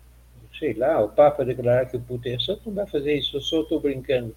sei 0.57 0.73
lá, 0.73 1.03
o 1.03 1.09
Papa 1.09 1.43
declarar 1.43 1.85
que 1.87 1.97
o 1.97 2.01
Putin 2.01 2.29
é 2.29 2.39
santo, 2.39 2.61
não 2.65 2.73
vai 2.73 2.87
fazer 2.87 3.15
isso, 3.15 3.37
eu 3.37 3.41
só 3.41 3.61
estou 3.61 3.79
brincando. 3.79 4.35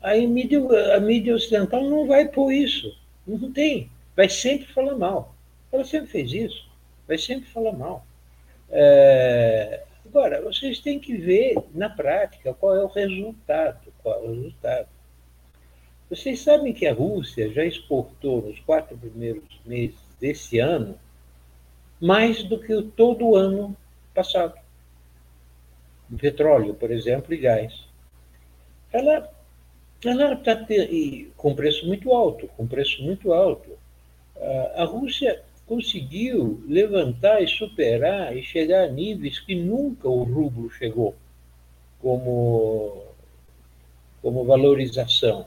Aí 0.00 0.24
a 0.24 0.28
mídia, 0.28 0.60
a 0.96 1.00
mídia 1.00 1.34
ocidental 1.34 1.82
não 1.84 2.06
vai 2.06 2.26
pôr 2.26 2.52
isso. 2.52 2.96
Não 3.26 3.52
tem. 3.52 3.90
Vai 4.16 4.28
sempre 4.28 4.66
falar 4.72 4.96
mal. 4.96 5.34
Ela 5.70 5.84
sempre 5.84 6.08
fez 6.08 6.32
isso. 6.32 6.68
Vai 7.06 7.18
sempre 7.18 7.48
falar 7.48 7.72
mal. 7.72 8.04
É, 8.70 9.82
Agora, 10.12 10.42
vocês 10.42 10.78
têm 10.78 10.98
que 10.98 11.16
ver 11.16 11.56
na 11.72 11.88
prática 11.88 12.52
qual 12.52 12.76
é 12.76 12.84
o 12.84 12.86
resultado. 12.86 13.90
Qual 14.02 14.14
é 14.14 14.28
o 14.28 14.34
resultado. 14.34 14.88
Vocês 16.10 16.40
sabem 16.40 16.74
que 16.74 16.86
a 16.86 16.92
Rússia 16.92 17.50
já 17.50 17.64
exportou 17.64 18.42
nos 18.42 18.60
quatro 18.60 18.94
primeiros 18.98 19.42
meses 19.64 19.96
desse 20.20 20.58
ano 20.58 20.98
mais 22.02 22.42
do 22.42 22.58
que 22.58 22.82
todo 22.96 23.24
o 23.24 23.36
ano 23.36 23.76
passado. 24.12 24.58
Petróleo, 26.18 26.74
por 26.74 26.90
exemplo, 26.90 27.32
e 27.32 27.36
gás. 27.36 27.84
Ela 28.92 29.32
ela 30.04 30.32
está 30.32 30.58
com 31.36 31.54
preço 31.54 31.86
muito 31.86 32.12
alto, 32.12 32.48
com 32.48 32.66
preço 32.66 33.00
muito 33.04 33.32
alto. 33.32 33.70
A 34.74 34.82
Rússia 34.84 35.40
conseguiu 35.64 36.60
levantar 36.66 37.40
e 37.40 37.46
superar 37.46 38.36
e 38.36 38.42
chegar 38.42 38.82
a 38.82 38.88
níveis 38.88 39.38
que 39.38 39.54
nunca 39.54 40.08
o 40.08 40.24
rublo 40.24 40.68
chegou 40.70 41.14
como, 42.00 43.04
como 44.20 44.44
valorização. 44.44 45.46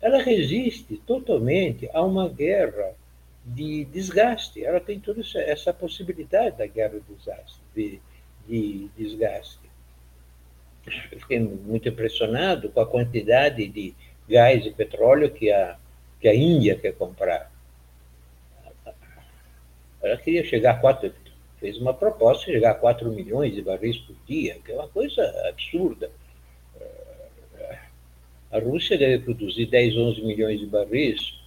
Ela 0.00 0.22
resiste 0.22 0.98
totalmente 1.06 1.88
a 1.94 2.02
uma 2.02 2.28
guerra 2.28 2.94
de 3.44 3.84
desgaste. 3.86 4.64
Ela 4.64 4.80
tem 4.80 5.00
toda 5.00 5.22
essa 5.36 5.72
possibilidade 5.72 6.58
da 6.58 6.66
guerra 6.66 7.00
de, 7.74 8.00
de 8.46 8.88
desgaste. 8.96 9.58
Eu 10.86 11.20
fiquei 11.20 11.38
muito 11.38 11.88
impressionado 11.88 12.70
com 12.70 12.80
a 12.80 12.86
quantidade 12.86 13.66
de 13.68 13.94
gás 14.28 14.64
e 14.64 14.70
petróleo 14.70 15.30
que 15.30 15.50
a, 15.50 15.76
que 16.20 16.28
a 16.28 16.34
Índia 16.34 16.76
quer 16.76 16.92
comprar. 16.94 17.50
Ela 20.02 20.16
queria 20.16 20.44
chegar 20.44 20.72
a 20.72 20.78
4, 20.78 21.12
fez 21.58 21.76
uma 21.78 21.92
proposta 21.92 22.46
de 22.46 22.52
chegar 22.52 22.70
a 22.70 22.74
4 22.74 23.10
milhões 23.10 23.54
de 23.54 23.60
barris 23.60 23.98
por 23.98 24.16
dia, 24.26 24.58
que 24.64 24.72
é 24.72 24.74
uma 24.74 24.88
coisa 24.88 25.22
absurda. 25.48 26.10
A 28.50 28.58
Rússia 28.58 28.98
deve 28.98 29.24
produzir 29.24 29.66
10, 29.66 29.96
11 29.96 30.22
milhões 30.22 30.58
de 30.58 30.66
barris. 30.66 31.38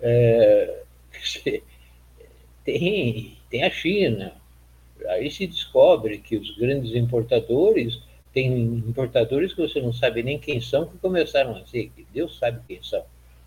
É, 0.00 0.82
tem, 2.64 3.36
tem 3.50 3.64
a 3.64 3.70
China. 3.70 4.32
Aí 5.08 5.30
se 5.30 5.46
descobre 5.46 6.18
que 6.18 6.36
os 6.36 6.56
grandes 6.56 6.94
importadores 6.94 8.00
tem 8.32 8.52
importadores 8.86 9.52
que 9.52 9.60
você 9.60 9.80
não 9.80 9.92
sabe 9.92 10.22
nem 10.22 10.38
quem 10.38 10.60
são, 10.60 10.86
que 10.86 10.96
começaram 10.98 11.56
a 11.56 11.66
ser, 11.66 11.90
que 11.94 12.06
Deus 12.12 12.38
sabe 12.38 12.60
quem 12.68 12.82
são. 12.82 13.02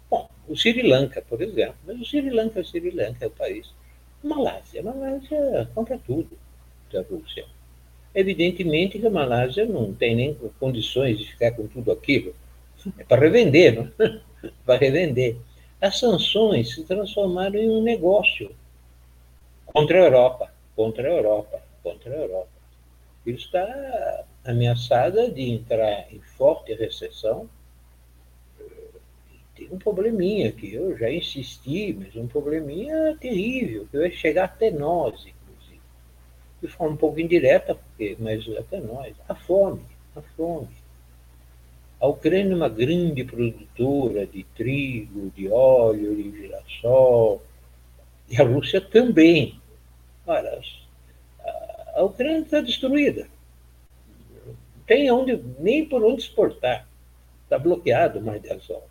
Bom, 0.09 0.29
o 0.47 0.55
Sri 0.55 0.81
Lanka, 0.81 1.21
por 1.21 1.41
exemplo. 1.41 1.75
Mas 1.85 1.99
o 2.01 2.05
Sri 2.05 2.29
Lanka, 2.29 2.59
o 2.59 2.65
Sri 2.65 2.91
Lanka 2.91 3.25
é 3.25 3.27
o 3.27 3.31
país. 3.31 3.73
Malásia, 4.21 4.81
a 4.81 4.83
Malásia 4.83 5.69
compra 5.73 5.99
tudo 6.05 6.37
da 6.91 7.01
Rússia. 7.01 7.45
Evidentemente 8.13 8.99
que 8.99 9.07
a 9.07 9.09
Malásia 9.09 9.65
não 9.65 9.93
tem 9.93 10.15
nem 10.15 10.37
condições 10.59 11.17
de 11.17 11.31
ficar 11.31 11.51
com 11.51 11.67
tudo 11.67 11.91
aquilo. 11.91 12.35
É 12.97 13.03
para 13.03 13.21
revender, 13.21 13.75
não? 13.75 13.91
para 14.65 14.79
revender. 14.79 15.37
As 15.83 15.99
sanções 15.99 16.73
se 16.73 16.85
transformaram 16.85 17.59
em 17.59 17.69
um 17.69 17.83
negócio 17.83 18.55
contra 19.65 19.97
a 19.97 20.05
Europa, 20.05 20.53
contra 20.77 21.05
a 21.05 21.11
Europa, 21.11 21.61
contra 21.83 22.09
a 22.09 22.19
Europa. 22.19 22.47
Ele 23.25 23.35
está 23.35 24.23
ameaçada 24.45 25.29
de 25.29 25.41
entrar 25.41 26.07
em 26.09 26.21
forte 26.37 26.73
recessão. 26.73 27.49
Tem 29.57 29.67
um 29.69 29.77
probleminha 29.77 30.53
que 30.53 30.73
eu 30.73 30.97
já 30.97 31.11
insisti, 31.11 31.91
mas 31.91 32.15
um 32.15 32.27
probleminha 32.27 33.17
terrível, 33.19 33.85
que 33.91 33.97
vai 33.97 34.11
chegar 34.11 34.45
até 34.45 34.71
nós, 34.71 35.15
inclusive. 35.15 35.81
De 36.61 36.67
forma 36.69 36.93
um 36.93 36.97
pouco 36.97 37.19
indireta, 37.19 37.75
porque, 37.75 38.15
mas 38.17 38.47
até 38.57 38.79
nós. 38.79 39.13
A 39.27 39.35
fome, 39.35 39.85
a 40.15 40.21
fome. 40.21 40.82
A 42.03 42.07
Ucrânia 42.07 42.51
é 42.51 42.55
uma 42.55 42.67
grande 42.67 43.23
produtora 43.23 44.27
de 44.27 44.43
trigo, 44.55 45.31
de 45.35 45.47
óleo, 45.49 46.15
de 46.15 46.31
girassol, 46.37 47.41
e 48.29 48.39
a 48.39 48.43
Rússia 48.43 48.81
também. 48.81 49.59
Olha, 50.27 50.59
a 51.95 52.03
Ucrânia 52.03 52.39
está 52.39 52.59
destruída 52.59 53.27
tem 54.85 55.09
onde, 55.11 55.41
nem 55.59 55.85
por 55.85 56.03
onde 56.03 56.21
exportar. 56.21 56.87
Está 57.43 57.57
bloqueado 57.57 58.21
Mar 58.21 58.39
de 58.39 58.51
Azov. 58.51 58.83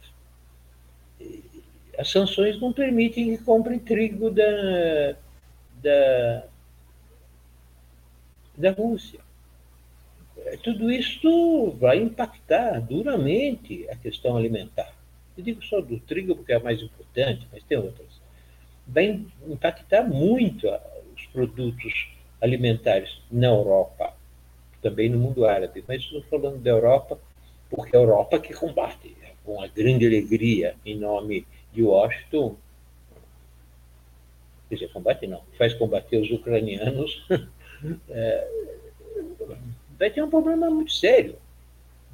As 1.98 2.10
sanções 2.10 2.60
não 2.60 2.72
permitem 2.72 3.36
que 3.36 3.44
comprem 3.44 3.78
trigo 3.78 4.30
da, 4.30 5.16
da, 5.82 6.44
da 8.56 8.70
Rússia. 8.72 9.20
É, 10.46 10.56
tudo 10.56 10.90
isso 10.90 11.70
vai 11.80 11.98
impactar 11.98 12.80
duramente 12.80 13.88
a 13.90 13.96
questão 13.96 14.36
alimentar. 14.36 14.92
Eu 15.36 15.44
digo 15.44 15.62
só 15.64 15.80
do 15.80 15.98
trigo 16.00 16.36
porque 16.36 16.52
é 16.52 16.56
a 16.56 16.60
mais 16.60 16.80
importante, 16.80 17.46
mas 17.52 17.62
tem 17.64 17.78
outras. 17.78 18.08
Vai 18.86 19.24
impactar 19.46 20.02
muito 20.02 20.68
os 21.14 21.26
produtos 21.26 22.08
alimentares 22.40 23.20
na 23.30 23.46
Europa 23.46 24.14
também 24.82 25.08
no 25.08 25.18
mundo 25.18 25.46
árabe, 25.46 25.84
mas 25.86 26.02
estou 26.02 26.22
falando 26.24 26.58
da 26.58 26.70
Europa, 26.70 27.18
porque 27.70 27.94
é 27.94 27.98
a 27.98 28.02
Europa 28.02 28.40
que 28.40 28.52
combate 28.52 29.16
com 29.44 29.62
a 29.62 29.68
grande 29.68 30.06
alegria 30.06 30.74
em 30.84 30.96
nome 30.96 31.46
de 31.72 31.82
Washington. 31.82 32.56
Quer 34.68 34.74
dizer, 34.74 34.92
combate 34.92 35.26
não, 35.26 35.42
faz 35.56 35.72
combater 35.74 36.18
os 36.18 36.30
ucranianos. 36.30 37.24
é, 38.10 38.48
vai 40.02 40.10
ter 40.10 40.20
um 40.20 40.28
problema 40.28 40.68
muito 40.68 40.92
sério 40.92 41.36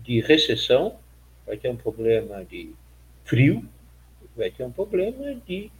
de 0.04 0.20
recessão, 0.20 0.98
vai 1.46 1.56
ter 1.56 1.70
um 1.70 1.76
problema 1.76 2.44
de 2.44 2.74
frio, 3.24 3.64
vai 4.36 4.50
ter 4.50 4.62
um 4.62 4.70
problema 4.70 5.34
de 5.46 5.70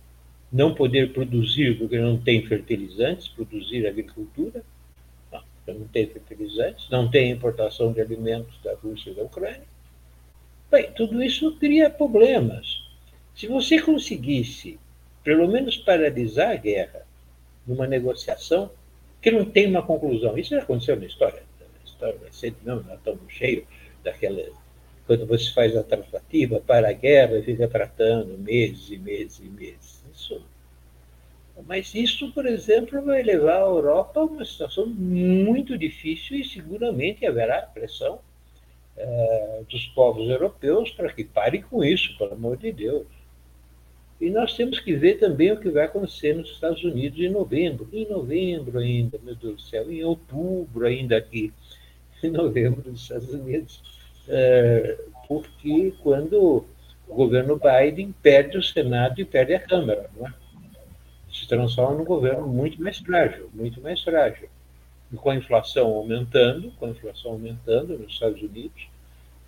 não 0.51 0.75
poder 0.75 1.13
produzir 1.13 1.77
porque 1.77 1.99
não 1.99 2.17
tem 2.17 2.47
fertilizantes, 2.47 3.29
produzir 3.29 3.87
agricultura 3.87 4.65
não 5.67 5.87
tem 5.87 6.07
fertilizantes, 6.07 6.89
não 6.89 7.11
tem 7.11 7.31
importação 7.31 7.93
de 7.93 8.01
alimentos 8.01 8.59
da 8.65 8.75
Rússia 8.77 9.11
e 9.11 9.15
da 9.15 9.25
Ucrânia. 9.25 9.69
Bem, 10.71 10.91
tudo 10.93 11.23
isso 11.23 11.57
cria 11.57 11.91
problemas. 11.91 12.89
Se 13.37 13.47
você 13.47 13.83
conseguisse, 13.83 14.81
pelo 15.23 15.47
menos, 15.47 15.77
paralisar 15.77 16.53
a 16.53 16.57
guerra 16.57 17.07
numa 17.67 17.87
negociação 17.87 18.71
que 19.21 19.31
não 19.31 19.45
tem 19.45 19.67
uma 19.67 19.83
conclusão, 19.83 20.39
isso 20.39 20.51
já 20.57 20.63
aconteceu 20.63 20.99
na 20.99 21.05
história, 21.05 21.43
história 21.99 22.19
recente, 22.25 22.57
não, 22.65 22.83
nós 22.83 22.99
estamos 22.99 23.33
cheios 23.33 23.65
daquela. 24.05 24.43
Quando 25.07 25.27
você 25.27 25.53
faz 25.53 25.77
a 25.77 25.83
tratativa 25.83 26.61
para 26.61 26.91
a 26.91 26.93
guerra 26.93 27.43
fica 27.43 27.67
tratando 27.67 28.39
meses 28.39 28.91
e 28.91 28.99
meses 28.99 29.41
e 29.41 29.49
meses. 29.49 30.05
Isso 30.15 30.43
mas 31.67 31.95
isso, 31.95 32.31
por 32.33 32.47
exemplo, 32.47 33.03
vai 33.03 33.23
levar 33.23 33.57
a 33.57 33.67
Europa 33.67 34.21
a 34.21 34.25
uma 34.25 34.45
situação 34.45 34.87
muito 34.87 35.77
difícil 35.77 36.39
e 36.39 36.45
seguramente 36.45 37.27
haverá 37.27 37.63
pressão 37.63 38.21
é, 38.97 39.63
dos 39.69 39.87
povos 39.87 40.29
europeus 40.29 40.91
para 40.93 41.13
que 41.13 41.25
parem 41.25 41.63
com 41.63 41.83
isso, 41.83 42.17
pelo 42.17 42.35
amor 42.35 42.57
de 42.57 42.71
Deus. 42.71 43.07
E 44.21 44.31
nós 44.31 44.57
temos 44.57 44.81
que 44.81 44.95
ver 44.95 45.19
também 45.19 45.53
o 45.53 45.61
que 45.61 45.71
vai 45.71 45.85
acontecer 45.85 46.35
nos 46.35 46.51
Estados 46.51 46.83
Unidos 46.83 47.19
em 47.19 47.29
novembro. 47.29 47.89
Em 47.93 48.09
novembro 48.09 48.79
ainda, 48.79 49.19
meu 49.23 49.35
Deus 49.35 49.57
do 49.57 49.63
céu, 49.63 49.91
em 49.91 50.03
outubro 50.03 50.87
ainda 50.87 51.17
aqui, 51.17 51.53
em 52.27 52.31
novembro 52.31 52.83
dos 52.83 53.03
Estados 53.03 53.33
Unidos. 53.33 53.83
É, 54.29 54.99
porque 55.27 55.93
quando 56.03 56.67
o 57.07 57.15
governo 57.15 57.59
Biden 57.59 58.15
perde 58.23 58.59
o 58.59 58.63
Senado 58.63 59.21
e 59.21 59.25
perde 59.25 59.55
a 59.55 59.61
Câmara, 59.61 60.11
é? 60.21 60.33
se 61.33 61.47
transforma 61.47 61.97
num 61.97 62.05
governo 62.05 62.47
muito 62.47 62.81
mais 62.83 62.99
frágil, 62.99 63.51
muito 63.55 63.81
mais 63.81 64.03
frágil. 64.03 64.49
E 65.13 65.17
com 65.17 65.31
a 65.31 65.37
inflação 65.37 65.95
aumentando, 65.95 66.71
com 66.73 66.87
a 66.87 66.91
inflação 66.91 67.33
aumentando 67.33 67.99
nos 67.99 68.13
Estados 68.13 68.43
Unidos, 68.43 68.89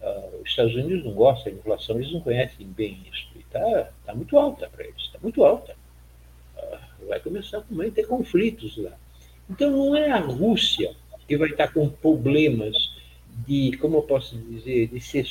uh, 0.00 0.40
os 0.42 0.48
Estados 0.48 0.74
Unidos 0.74 1.04
não 1.04 1.12
gostam 1.12 1.52
da 1.52 1.58
inflação, 1.58 1.96
eles 1.96 2.12
não 2.12 2.20
conhecem 2.20 2.66
bem 2.66 2.98
isso. 3.12 3.28
Está 3.38 3.90
tá 4.06 4.14
muito 4.14 4.38
alta 4.38 4.68
para 4.68 4.84
eles, 4.84 5.02
está 5.02 5.18
muito 5.22 5.44
alta. 5.44 5.74
Uh, 6.56 7.06
vai 7.08 7.20
começar 7.20 7.58
a 7.58 7.90
ter 7.90 8.06
conflitos 8.06 8.76
lá. 8.78 8.92
Então 9.50 9.70
não 9.70 9.96
é 9.96 10.10
a 10.10 10.18
Rússia 10.18 10.94
que 11.30 11.36
vai 11.36 11.50
estar 11.50 11.72
com 11.72 11.88
problemas 11.88 12.76
de, 13.46 13.76
como 13.76 13.98
eu 13.98 14.02
posso 14.02 14.36
dizer, 14.36 14.88
de 14.88 15.00
ser 15.00 15.24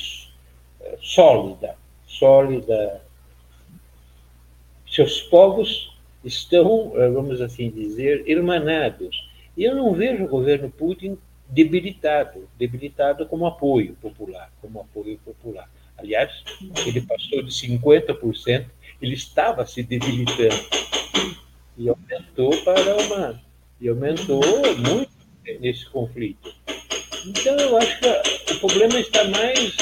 uh, 0.79 0.97
sólida, 1.01 1.75
sólida. 2.07 3.01
Seus 4.87 5.23
povos 5.23 5.93
estão, 6.23 6.93
eh, 6.95 7.09
vamos 7.09 7.41
assim 7.41 7.69
dizer, 7.69 8.23
irmanados. 8.25 9.29
E 9.57 9.65
eu 9.65 9.75
não 9.75 9.93
vejo 9.93 10.23
o 10.23 10.27
governo 10.29 10.69
Putin 10.69 11.17
debilitado, 11.49 12.47
debilitado 12.57 13.25
como 13.25 13.45
apoio 13.45 13.93
popular, 14.01 14.49
como 14.61 14.79
apoio 14.79 15.19
popular. 15.25 15.69
Aliás, 15.97 16.31
ele 16.87 17.01
passou 17.01 17.43
de 17.43 17.51
50%, 17.51 18.65
ele 19.01 19.13
estava 19.15 19.65
se 19.65 19.83
debilitando 19.83 20.65
e 21.77 21.89
aumentou 21.89 22.55
para 22.63 22.95
uma 22.95 23.41
e 23.81 23.89
aumentou 23.89 24.41
muito 24.77 25.18
nesse 25.59 25.85
conflito. 25.87 26.53
Então 27.25 27.55
eu 27.57 27.77
acho 27.77 27.99
que 27.99 28.53
o 28.53 28.59
problema 28.59 28.99
está 28.99 29.23
mais 29.25 29.77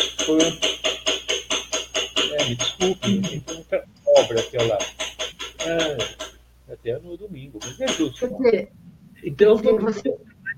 é, 2.33 2.45
me 2.45 2.55
desculpe, 2.55 3.21
tem 3.21 3.43
muita 3.55 3.83
obra 4.05 4.39
aqui 4.39 4.57
ao 4.57 4.67
lado. 4.67 4.85
Ah, 5.61 6.73
até 6.73 6.97
no 6.99 7.17
domingo, 7.17 7.59
mas 7.63 7.79
é 7.79 7.87
justo. 7.87 8.29
Então, 9.23 9.57
vamos 9.57 10.01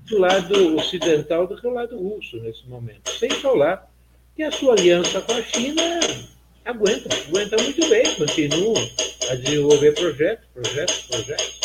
do 0.08 0.18
lado 0.18 0.76
ocidental 0.76 1.46
do 1.46 1.56
que 1.56 1.66
o 1.66 1.70
lado 1.70 1.96
russo 1.96 2.36
nesse 2.38 2.66
momento. 2.66 3.10
Sem 3.10 3.30
falar 3.30 3.90
que 4.34 4.42
a 4.42 4.50
sua 4.50 4.74
aliança 4.74 5.20
com 5.20 5.32
a 5.32 5.42
China 5.42 5.82
aguenta, 6.64 7.08
aguenta 7.28 7.62
muito 7.62 7.88
bem, 7.88 8.14
continua 8.16 8.78
a 9.30 9.34
desenvolver 9.36 9.92
projetos, 9.92 10.46
projetos, 10.52 10.98
projetos. 11.08 11.60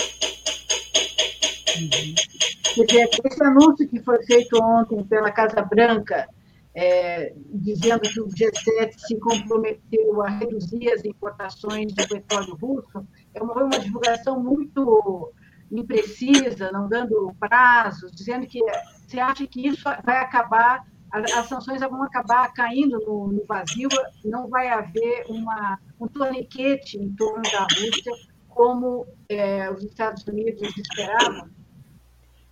Uhum. 1.77 2.34
Esse 2.81 3.43
anúncio 3.43 3.87
que 3.87 4.01
foi 4.01 4.23
feito 4.25 4.61
ontem 4.61 5.03
pela 5.03 5.31
Casa 5.31 5.61
Branca, 5.61 6.27
é, 6.73 7.33
dizendo 7.53 8.01
que 8.01 8.19
o 8.19 8.27
G7 8.27 8.93
se 8.97 9.17
comprometeu 9.17 10.21
a 10.21 10.29
reduzir 10.29 10.91
as 10.91 11.05
importações 11.05 11.93
de 11.93 12.07
petróleo 12.07 12.55
russo, 12.55 13.07
é 13.33 13.41
uma, 13.41 13.63
uma 13.63 13.79
divulgação 13.79 14.43
muito 14.43 15.31
imprecisa, 15.71 16.71
não 16.71 16.87
dando 16.87 17.33
prazos, 17.39 18.11
dizendo 18.11 18.45
que 18.45 18.59
você 19.07 19.19
acha 19.19 19.47
que 19.47 19.67
isso 19.67 19.83
vai 20.03 20.17
acabar, 20.17 20.85
as 21.11 21.47
sanções 21.47 21.79
vão 21.79 22.03
acabar 22.03 22.51
caindo 22.53 22.99
no, 22.99 23.27
no 23.31 23.45
vazio, 23.45 23.89
não 24.23 24.49
vai 24.49 24.67
haver 24.67 25.25
uma, 25.29 25.79
um 25.99 26.07
torniquete 26.07 26.97
em 26.97 27.13
torno 27.15 27.41
da 27.43 27.61
Rússia, 27.61 28.11
como 28.49 29.05
é, 29.29 29.71
os 29.71 29.83
Estados 29.83 30.23
Unidos 30.27 30.75
esperavam? 30.77 31.49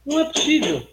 Não 0.05 0.19
é 0.19 0.25
possível. 0.25 0.85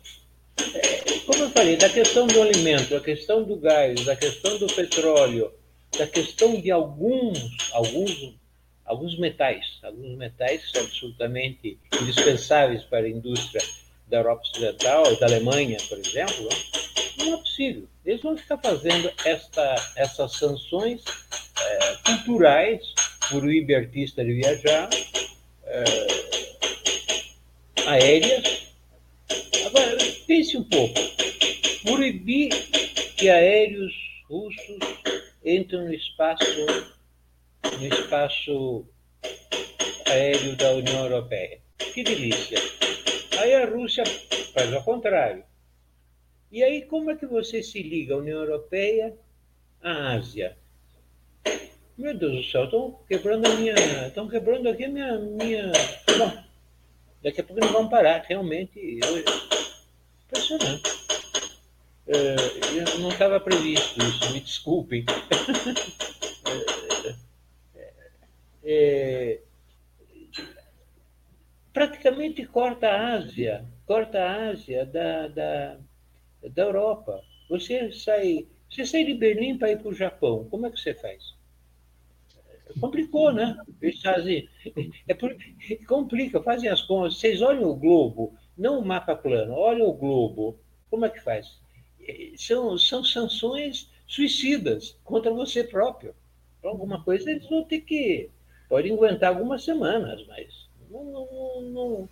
Como 1.27 1.43
eu 1.45 1.51
falei, 1.51 1.77
da 1.77 1.89
questão 1.89 2.27
do 2.27 2.43
alimento, 2.43 2.91
da 2.91 3.01
questão 3.01 3.43
do 3.43 3.57
gás, 3.57 4.05
da 4.05 4.17
questão 4.17 4.59
do 4.59 4.67
petróleo, 4.67 5.53
da 5.97 6.07
questão 6.07 6.61
de 6.61 6.71
alguns, 6.71 7.73
alguns 7.73 8.41
alguns 8.91 9.17
metais, 9.19 9.79
alguns 9.85 10.17
metais 10.19 10.65
que 10.65 10.73
são 10.73 10.83
absolutamente 10.83 11.79
indispensáveis 12.03 12.83
para 12.83 13.07
a 13.07 13.09
indústria 13.09 13.63
da 14.09 14.17
Europa 14.19 14.43
Ocidental, 14.43 15.17
da 15.17 15.27
Alemanha, 15.27 15.79
por 15.89 15.97
exemplo, 15.97 16.49
não 17.19 17.35
é 17.35 17.37
possível. 17.37 17.87
Eles 18.05 18.21
vão 18.21 18.37
ficar 18.37 18.59
fazendo 18.59 19.13
esta, 19.25 19.77
essas 19.95 20.33
sanções 20.33 21.03
é, 21.61 21.97
culturais, 22.05 22.83
proíbe 23.29 23.77
artista 23.77 24.25
de 24.25 24.33
viajar, 24.35 24.91
é, 25.65 25.85
aéreas. 27.87 28.60
Pense 30.41 30.57
um 30.57 30.64
pouco. 30.64 30.95
Proibir 31.84 32.49
que 33.14 33.28
aéreos 33.28 33.93
russos 34.26 34.78
entrem 35.45 35.84
no 35.84 35.93
espaço 35.93 36.66
no 37.62 37.86
espaço 37.86 38.86
aéreo 40.07 40.57
da 40.57 40.72
União 40.72 41.05
Europeia. 41.05 41.61
Que 41.93 42.03
delícia! 42.03 42.57
Aí 43.38 43.53
a 43.53 43.66
Rússia 43.66 44.03
faz 44.55 44.72
ao 44.72 44.82
contrário. 44.82 45.45
E 46.51 46.64
aí 46.64 46.86
como 46.86 47.11
é 47.11 47.16
que 47.16 47.26
você 47.26 47.62
se 47.62 47.82
liga 47.82 48.14
a 48.14 48.18
União 48.18 48.41
Europeia 48.41 49.14
à 49.82 50.14
Ásia? 50.14 50.57
Meu 51.99 52.16
Deus 52.16 52.47
do 52.47 52.51
céu, 52.51 52.64
estão 52.64 52.99
quebrando 53.07 53.45
a 53.45 53.57
minha. 53.57 53.74
Estão 54.07 54.26
quebrando 54.26 54.70
aqui 54.70 54.84
a 54.84 54.88
minha. 54.88 55.18
minha... 55.18 55.70
Bom, 56.16 56.32
daqui 57.22 57.43
a 57.43 57.45
pouco 57.45 57.61
não 57.61 57.72
vão 57.74 57.91
parar, 57.91 58.24
realmente. 58.26 58.80
Eu... 59.05 59.49
Impressionante. 60.31 60.89
Uh, 62.07 62.99
não 63.01 63.11
estava 63.11 63.41
previsto 63.41 63.99
isso, 64.01 64.33
me 64.33 64.41
desculpem. 64.41 65.05
é, 68.62 69.41
praticamente 71.72 72.47
corta 72.47 72.89
a 72.89 73.14
Ásia, 73.14 73.64
corta 73.87 74.20
a 74.20 74.51
Ásia 74.51 74.87
da, 74.87 75.26
da, 75.28 75.76
da 76.43 76.62
Europa. 76.62 77.20
Você 77.49 77.91
sai, 77.91 78.47
você 78.70 78.87
sai 78.87 79.05
de 79.05 79.14
Berlim 79.14 79.59
para 79.59 79.72
ir 79.72 79.78
para 79.78 79.89
o 79.89 79.95
Japão, 79.95 80.47
como 80.49 80.66
é 80.66 80.70
que 80.70 80.78
você 80.78 80.95
faz? 80.95 81.35
Complicou, 82.78 83.33
né? 83.33 83.57
Fazem, 84.01 84.49
é 85.09 85.14
por, 85.14 85.37
complica, 85.89 86.41
fazem 86.41 86.70
as 86.70 86.81
contas. 86.83 87.18
Vocês 87.18 87.43
olham 87.43 87.68
o 87.68 87.74
globo, 87.74 88.39
não 88.61 88.79
o 88.79 88.85
mapa 88.85 89.17
plano, 89.17 89.55
olham 89.55 89.89
o 89.89 89.93
globo. 89.93 90.57
Como 90.89 91.05
é 91.05 91.11
que 91.11 91.21
faz? 91.21 91.59
São, 92.37 92.77
são 92.79 93.05
sanções 93.05 93.91
suicidas 94.07 94.97
contra 95.05 95.33
você 95.33 95.65
próprio. 95.65 96.15
Alguma 96.63 97.03
coisa 97.03 97.31
eles 97.31 97.49
vão 97.49 97.65
ter 97.65 97.81
que 97.81 98.31
Pode 98.71 98.89
aguentar 98.93 99.31
algumas 99.31 99.65
semanas, 99.65 100.25
mas 100.29 100.69
não, 100.89 101.05
não, 101.05 101.61
não, 101.63 102.09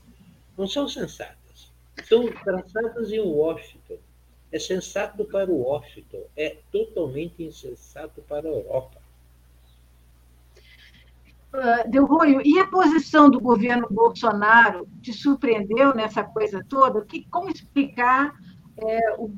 não 0.58 0.66
são 0.66 0.88
sensatas. 0.88 1.70
São 2.04 2.26
traçadas 2.42 3.12
em 3.12 3.20
Washington. 3.20 3.96
É 4.50 4.58
sensato 4.58 5.24
para 5.24 5.48
o 5.48 5.62
Washington, 5.62 6.24
é 6.36 6.56
totalmente 6.72 7.44
insensato 7.44 8.22
para 8.22 8.48
a 8.48 8.50
Europa. 8.50 9.00
Uh, 11.52 11.90
Delroio, 11.90 12.42
e 12.44 12.58
a 12.58 12.66
posição 12.66 13.30
do 13.30 13.40
governo 13.40 13.88
Bolsonaro 13.90 14.86
te 15.00 15.12
surpreendeu 15.12 15.94
nessa 15.94 16.22
coisa 16.22 16.64
toda? 16.68 17.04
Que, 17.06 17.24
como 17.30 17.48
explicar 17.48 18.34
é, 18.76 19.14
o, 19.14 19.30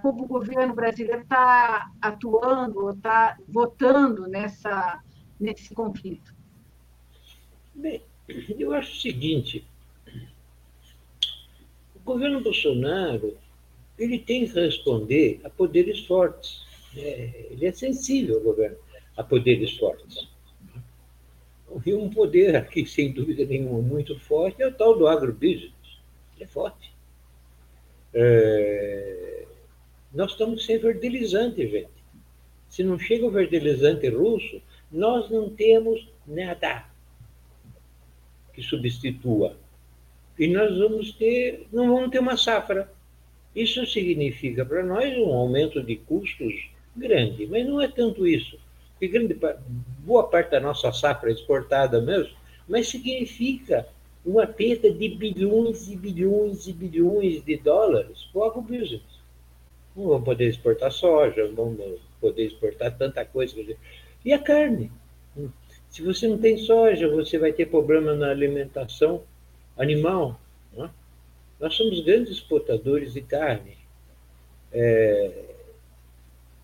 como 0.00 0.24
o 0.24 0.28
governo 0.28 0.74
brasileiro 0.74 1.22
está 1.22 1.90
atuando, 2.00 2.90
está 2.90 3.36
votando 3.48 4.26
nessa, 4.26 5.02
nesse 5.38 5.74
conflito? 5.74 6.34
Bem, 7.74 8.02
eu 8.58 8.72
acho 8.72 8.92
o 8.92 9.00
seguinte: 9.00 9.66
o 11.94 11.98
governo 12.04 12.40
Bolsonaro 12.40 13.36
ele 13.98 14.18
tem 14.18 14.46
que 14.46 14.54
responder 14.54 15.40
a 15.44 15.50
poderes 15.50 16.06
fortes. 16.06 16.64
É, 16.96 17.48
ele 17.50 17.66
é 17.66 17.72
sensível 17.72 18.36
ao 18.36 18.42
governo, 18.42 18.78
a 19.16 19.22
poderes 19.22 19.76
fortes. 19.76 20.28
E 21.84 21.94
um 21.94 22.10
poder 22.10 22.56
aqui, 22.56 22.84
sem 22.84 23.12
dúvida 23.12 23.44
nenhuma, 23.44 23.80
muito 23.80 24.18
forte 24.18 24.62
é 24.62 24.66
o 24.66 24.72
tal 24.72 24.98
do 24.98 25.06
agrobusiness. 25.06 25.72
É 26.38 26.46
forte. 26.46 26.92
É, 28.12 29.44
nós 30.12 30.32
estamos 30.32 30.64
sem 30.64 30.80
fertilizante, 30.80 31.68
gente. 31.68 32.00
Se 32.68 32.82
não 32.82 32.98
chega 32.98 33.26
o 33.26 33.32
fertilizante 33.32 34.08
russo, 34.08 34.60
nós 34.90 35.30
não 35.30 35.50
temos 35.50 36.08
nada 36.26 36.86
que 38.52 38.62
substitua. 38.62 39.56
E 40.38 40.48
nós 40.48 40.76
vamos 40.76 41.12
ter, 41.12 41.66
não 41.72 41.94
vamos 41.94 42.10
ter 42.10 42.18
uma 42.18 42.36
safra. 42.36 42.90
Isso 43.54 43.84
significa 43.86 44.64
para 44.64 44.82
nós 44.82 45.16
um 45.18 45.32
aumento 45.32 45.82
de 45.82 45.96
custos 45.96 46.70
grande, 46.96 47.46
mas 47.46 47.66
não 47.66 47.80
é 47.80 47.88
tanto 47.88 48.26
isso. 48.26 48.58
Porque 49.00 49.08
grande, 49.08 49.34
boa 50.00 50.24
parte 50.24 50.50
da 50.50 50.60
nossa 50.60 50.92
safra 50.92 51.30
é 51.30 51.32
exportada 51.32 52.02
mesmo, 52.02 52.36
mas 52.68 52.86
significa 52.86 53.88
uma 54.22 54.46
perda 54.46 54.92
de 54.92 55.08
bilhões 55.08 55.88
e 55.88 55.96
bilhões 55.96 56.66
e 56.66 56.72
bilhões 56.74 57.42
de 57.42 57.56
dólares 57.56 58.28
para 58.30 58.40
o 58.40 58.44
agrobusiness. 58.44 59.00
Não 59.96 60.08
vamos 60.08 60.24
poder 60.26 60.50
exportar 60.50 60.92
soja, 60.92 61.48
não 61.48 61.54
vamos 61.54 62.00
poder 62.20 62.44
exportar 62.44 62.94
tanta 62.98 63.24
coisa. 63.24 63.56
E 64.22 64.34
a 64.34 64.38
carne? 64.38 64.92
Se 65.88 66.02
você 66.02 66.28
não 66.28 66.36
tem 66.36 66.58
soja, 66.58 67.08
você 67.08 67.38
vai 67.38 67.54
ter 67.54 67.70
problema 67.70 68.14
na 68.14 68.28
alimentação 68.28 69.22
animal. 69.78 70.38
É? 70.76 70.90
Nós 71.58 71.74
somos 71.74 72.04
grandes 72.04 72.32
exportadores 72.32 73.14
de 73.14 73.22
carne. 73.22 73.78
É, 74.70 75.46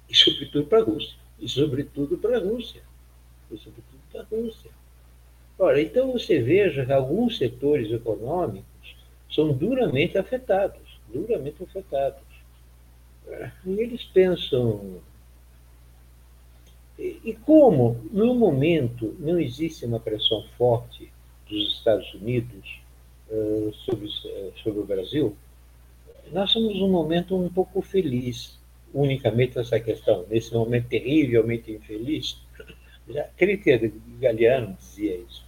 e 0.08 0.14
sobretudo 0.14 0.66
para 0.66 0.80
a 0.80 0.84
Rússia. 0.84 1.25
E 1.38 1.48
sobretudo 1.48 2.16
para 2.18 2.38
a 2.38 2.40
Rússia. 2.40 2.82
E 3.50 3.56
sobretudo 3.56 4.00
para 4.10 4.22
a 4.22 4.24
Rússia. 4.24 4.70
Ora, 5.58 5.80
então 5.80 6.12
você 6.12 6.40
veja 6.40 6.84
que 6.84 6.92
alguns 6.92 7.38
setores 7.38 7.90
econômicos 7.90 8.96
são 9.30 9.52
duramente 9.52 10.18
afetados, 10.18 11.00
duramente 11.12 11.62
afetados. 11.62 12.22
E 13.64 13.80
eles 13.80 14.04
pensam 14.04 15.00
e 16.98 17.34
como, 17.44 18.00
no 18.10 18.34
momento, 18.34 19.14
não 19.18 19.38
existe 19.38 19.84
uma 19.84 20.00
pressão 20.00 20.42
forte 20.56 21.12
dos 21.48 21.74
Estados 21.74 22.12
Unidos 22.14 22.80
uh, 23.30 23.72
sobre, 23.84 24.06
uh, 24.06 24.52
sobre 24.62 24.80
o 24.80 24.84
Brasil, 24.84 25.36
nós 26.32 26.50
somos 26.50 26.74
um 26.76 26.88
momento 26.88 27.36
um 27.36 27.50
pouco 27.50 27.82
feliz, 27.82 28.58
unicamente 28.92 29.58
essa 29.58 29.78
questão, 29.78 30.24
nesse 30.28 30.52
momento 30.54 30.88
terrivelmente 30.88 31.72
infeliz. 31.72 32.38
Já, 33.08 33.24
que 33.36 33.92
Galeano 34.20 34.76
dizia 34.78 35.16
isso. 35.16 35.46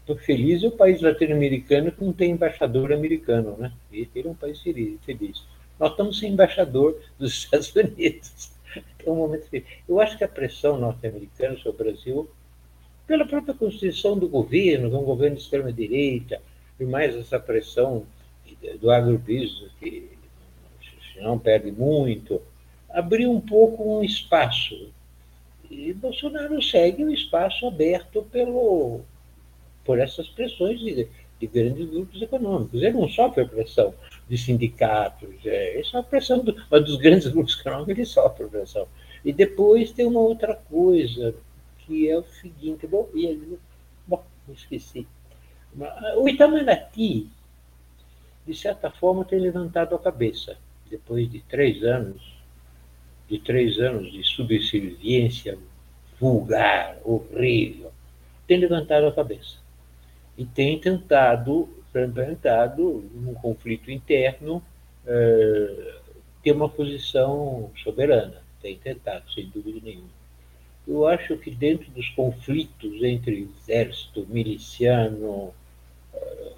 Estou 0.00 0.16
feliz 0.16 0.62
é 0.62 0.66
o 0.66 0.72
país 0.72 1.00
latino-americano 1.00 1.92
que 1.92 2.04
não 2.04 2.12
tem 2.12 2.32
embaixador 2.32 2.92
americano, 2.92 3.56
né? 3.56 3.72
E 3.92 4.08
ele 4.14 4.28
é 4.28 4.30
um 4.30 4.34
país 4.34 4.60
feliz. 4.60 5.46
Nós 5.78 5.92
estamos 5.92 6.18
sem 6.18 6.32
embaixador 6.32 7.00
dos 7.18 7.32
Estados 7.44 7.74
Unidos. 7.74 8.52
É 9.04 9.10
um 9.10 9.16
momento 9.16 9.48
Eu 9.88 10.00
acho 10.00 10.18
que 10.18 10.24
a 10.24 10.28
pressão 10.28 10.78
norte-americana 10.78 11.56
sobre 11.56 11.82
o 11.82 11.84
Brasil, 11.84 12.30
pela 13.06 13.26
própria 13.26 13.54
constituição 13.54 14.18
do 14.18 14.28
governo, 14.28 14.96
um 14.98 15.04
governo 15.04 15.36
de 15.36 15.42
extrema-direita, 15.42 16.40
e 16.78 16.84
mais 16.84 17.14
essa 17.14 17.38
pressão 17.38 18.04
do 18.80 18.90
agrobusiness, 18.90 19.70
que 19.78 20.10
não 21.20 21.38
perde 21.38 21.70
muito, 21.70 22.40
abriu 22.92 23.30
um 23.30 23.40
pouco 23.40 23.98
um 23.98 24.04
espaço. 24.04 24.90
E 25.70 25.92
Bolsonaro 25.92 26.60
segue 26.62 27.04
o 27.04 27.12
espaço 27.12 27.66
aberto 27.66 28.22
pelo, 28.32 29.00
por 29.84 29.98
essas 29.98 30.28
pressões 30.28 30.80
de, 30.80 31.06
de 31.38 31.46
grandes 31.46 31.88
grupos 31.88 32.20
econômicos. 32.20 32.82
Ele 32.82 32.98
não 32.98 33.08
sofre 33.08 33.42
a 33.42 33.46
pressão 33.46 33.94
de 34.28 34.36
sindicatos, 34.36 35.34
é, 35.44 35.80
isso 35.80 35.96
é 35.96 36.00
a 36.00 36.02
pressão 36.02 36.44
do, 36.44 36.54
mas 36.70 36.84
dos 36.84 36.96
grandes 36.96 37.28
grupos 37.28 37.58
econômicos, 37.58 37.90
ele 37.90 38.04
sofre 38.04 38.44
a 38.44 38.48
pressão. 38.48 38.86
E 39.24 39.32
depois 39.32 39.92
tem 39.92 40.06
uma 40.06 40.20
outra 40.20 40.54
coisa, 40.54 41.34
que 41.78 42.08
é 42.08 42.18
o 42.18 42.24
seguinte, 42.24 42.86
bom, 42.86 43.08
ele, 43.14 43.58
bom 44.06 44.22
esqueci. 44.48 45.06
O 46.16 46.28
Itamaraty, 46.28 47.28
de 48.46 48.54
certa 48.54 48.90
forma, 48.90 49.24
tem 49.24 49.38
levantado 49.38 49.94
a 49.94 49.98
cabeça, 49.98 50.56
depois 50.90 51.30
de 51.30 51.40
três 51.42 51.84
anos, 51.84 52.39
de 53.30 53.38
três 53.38 53.78
anos 53.78 54.10
de 54.12 54.24
subserviência 54.24 55.56
vulgar, 56.18 56.98
horrível, 57.04 57.92
tem 58.46 58.58
levantado 58.58 59.06
a 59.06 59.12
cabeça 59.12 59.58
e 60.36 60.44
tem 60.44 60.78
tentado, 60.78 61.68
tentado 61.92 63.08
num 63.14 63.34
conflito 63.34 63.90
interno, 63.90 64.62
eh, 65.06 65.94
ter 66.42 66.52
uma 66.52 66.68
posição 66.68 67.70
soberana. 67.82 68.42
Tem 68.60 68.76
tentado, 68.76 69.30
sem 69.32 69.46
dúvida 69.48 69.80
nenhuma. 69.82 70.08
Eu 70.86 71.06
acho 71.06 71.36
que 71.36 71.50
dentro 71.50 71.90
dos 71.92 72.08
conflitos 72.10 73.02
entre 73.02 73.48
exército, 73.62 74.26
miliciano, 74.28 75.54
eh, 76.12 76.52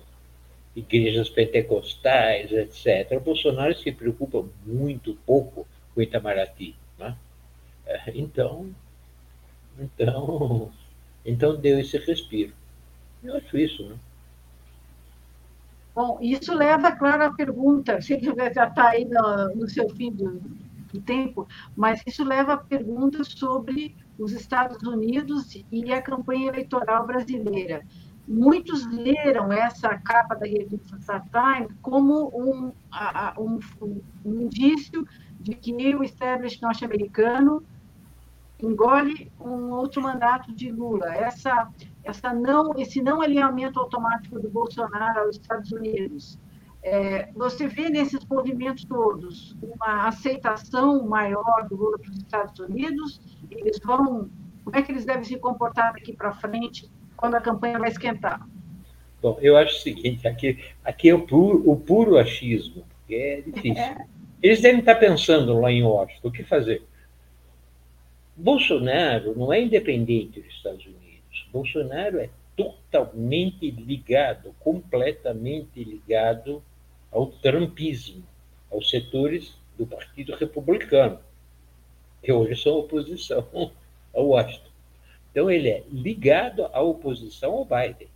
igrejas 0.75 1.29
pentecostais, 1.29 2.51
etc., 2.51 3.21
Bolsonaro 3.21 3.77
se 3.77 3.93
preocupa 3.93 4.45
muito 4.65 5.15
pouco 5.27 5.67
com 5.95 6.03
Itamaraty. 6.03 6.75
Né? 6.99 7.17
Eh, 7.87 8.13
então, 8.15 8.71
então, 9.79 10.71
então 11.25 11.57
deu 11.57 11.79
esse 11.79 11.99
respiro. 11.99 12.53
Eu 13.23 13.37
acho 13.37 13.57
isso, 13.57 13.89
né? 13.89 13.97
Bom, 15.95 16.19
isso 16.23 16.55
leva, 16.55 16.93
claro, 16.93 17.25
à 17.25 17.33
pergunta, 17.35 18.01
sei 18.01 18.17
que 18.17 18.25
já 18.25 18.67
está 18.67 18.89
aí 18.89 19.05
no, 19.05 19.55
no, 19.55 19.69
seu 19.69 19.89
fim 19.91 20.11
do, 20.11 20.41
do, 20.91 21.01
tempo, 21.03 21.47
mas 21.77 22.03
isso 22.07 22.25
leva 22.25 22.55
à 22.55 22.57
pergunta 22.57 23.23
sobre 23.25 23.95
os 24.19 24.33
Estados 24.33 24.83
Unidos 24.83 25.63
e 25.71 25.93
a 25.93 26.01
campanha 26.01 26.49
eleitoral 26.49 27.07
brasileira. 27.07 27.83
Muitos 28.27 28.87
leram 28.91 29.53
essa 29.53 29.99
capa 29.99 30.35
da 30.35 30.47
revista 30.47 31.23
Time 31.31 31.69
como 31.83 32.29
um, 32.35 32.73
um, 33.39 34.01
um 34.25 34.41
indício 34.43 35.07
de 35.43 35.55
que 35.55 35.95
o 35.95 36.03
establishment 36.03 36.69
norte-americano 36.69 37.63
engole 38.61 39.31
um 39.41 39.71
outro 39.73 40.01
mandato 40.01 40.53
de 40.55 40.71
Lula. 40.71 41.15
Essa 41.15 41.69
essa 42.05 42.33
não, 42.33 42.73
esse 42.77 43.01
não 43.01 43.21
alinhamento 43.21 43.79
automático 43.79 44.41
do 44.41 44.49
Bolsonaro 44.49 45.21
aos 45.21 45.37
Estados 45.37 45.71
Unidos. 45.71 46.39
É, 46.83 47.31
você 47.33 47.69
vê 47.69 47.89
nesses 47.89 48.25
movimentos 48.27 48.85
todos 48.85 49.57
uma 49.63 50.09
aceitação 50.09 51.07
maior 51.07 51.69
do 51.69 51.77
Lula 51.77 51.99
para 51.99 52.11
os 52.11 52.19
Estados 52.19 52.59
Unidos? 52.59 53.21
Eles 53.51 53.79
vão. 53.85 54.29
Como 54.65 54.77
é 54.77 54.83
que 54.83 54.91
eles 54.91 55.05
devem 55.05 55.25
se 55.25 55.39
comportar 55.39 55.93
daqui 55.93 56.13
para 56.13 56.33
frente 56.33 56.91
quando 57.17 57.37
a 57.37 57.41
campanha 57.41 57.79
vai 57.79 57.89
esquentar? 57.89 58.45
Bom, 59.21 59.39
eu 59.41 59.57
acho 59.57 59.77
o 59.77 59.81
seguinte: 59.81 60.27
aqui, 60.27 60.59
aqui 60.85 61.09
é 61.09 61.15
o 61.15 61.25
puro, 61.25 61.63
o 61.71 61.77
puro 61.77 62.19
achismo, 62.19 62.85
porque 62.89 63.15
é 63.15 63.41
difícil. 63.43 63.83
É. 63.83 64.07
Eles 64.43 64.61
devem 64.61 64.81
estar 64.81 64.97
pensando 64.97 65.61
lá 65.61 65.71
em 65.71 65.85
Washington 65.85 66.29
o 66.29 66.33
que 66.33 66.43
fazer. 66.43 66.83
Bolsonaro 68.35 69.39
não 69.39 69.53
é 69.53 69.63
independente 69.63 70.41
dos 70.41 70.53
Estados 70.53 70.85
Unidos. 70.85 71.49
Bolsonaro 71.53 72.19
é 72.19 72.29
totalmente 72.57 73.71
ligado, 73.71 74.55
completamente 74.59 75.85
ligado 75.85 76.63
ao 77.11 77.27
trumpismo, 77.27 78.25
aos 78.71 78.91
setores 78.91 79.55
do 79.79 79.87
Partido 79.87 80.35
Republicano, 80.35 81.21
que 82.23 82.33
hoje 82.33 82.61
são 82.61 82.79
oposição 82.79 83.47
ao 84.13 84.29
Washington. 84.29 84.71
Então, 85.31 85.51
ele 85.51 85.69
é 85.69 85.85
ligado 85.91 86.67
à 86.67 86.81
oposição 86.81 87.53
ao 87.53 87.65
Biden. 87.65 88.09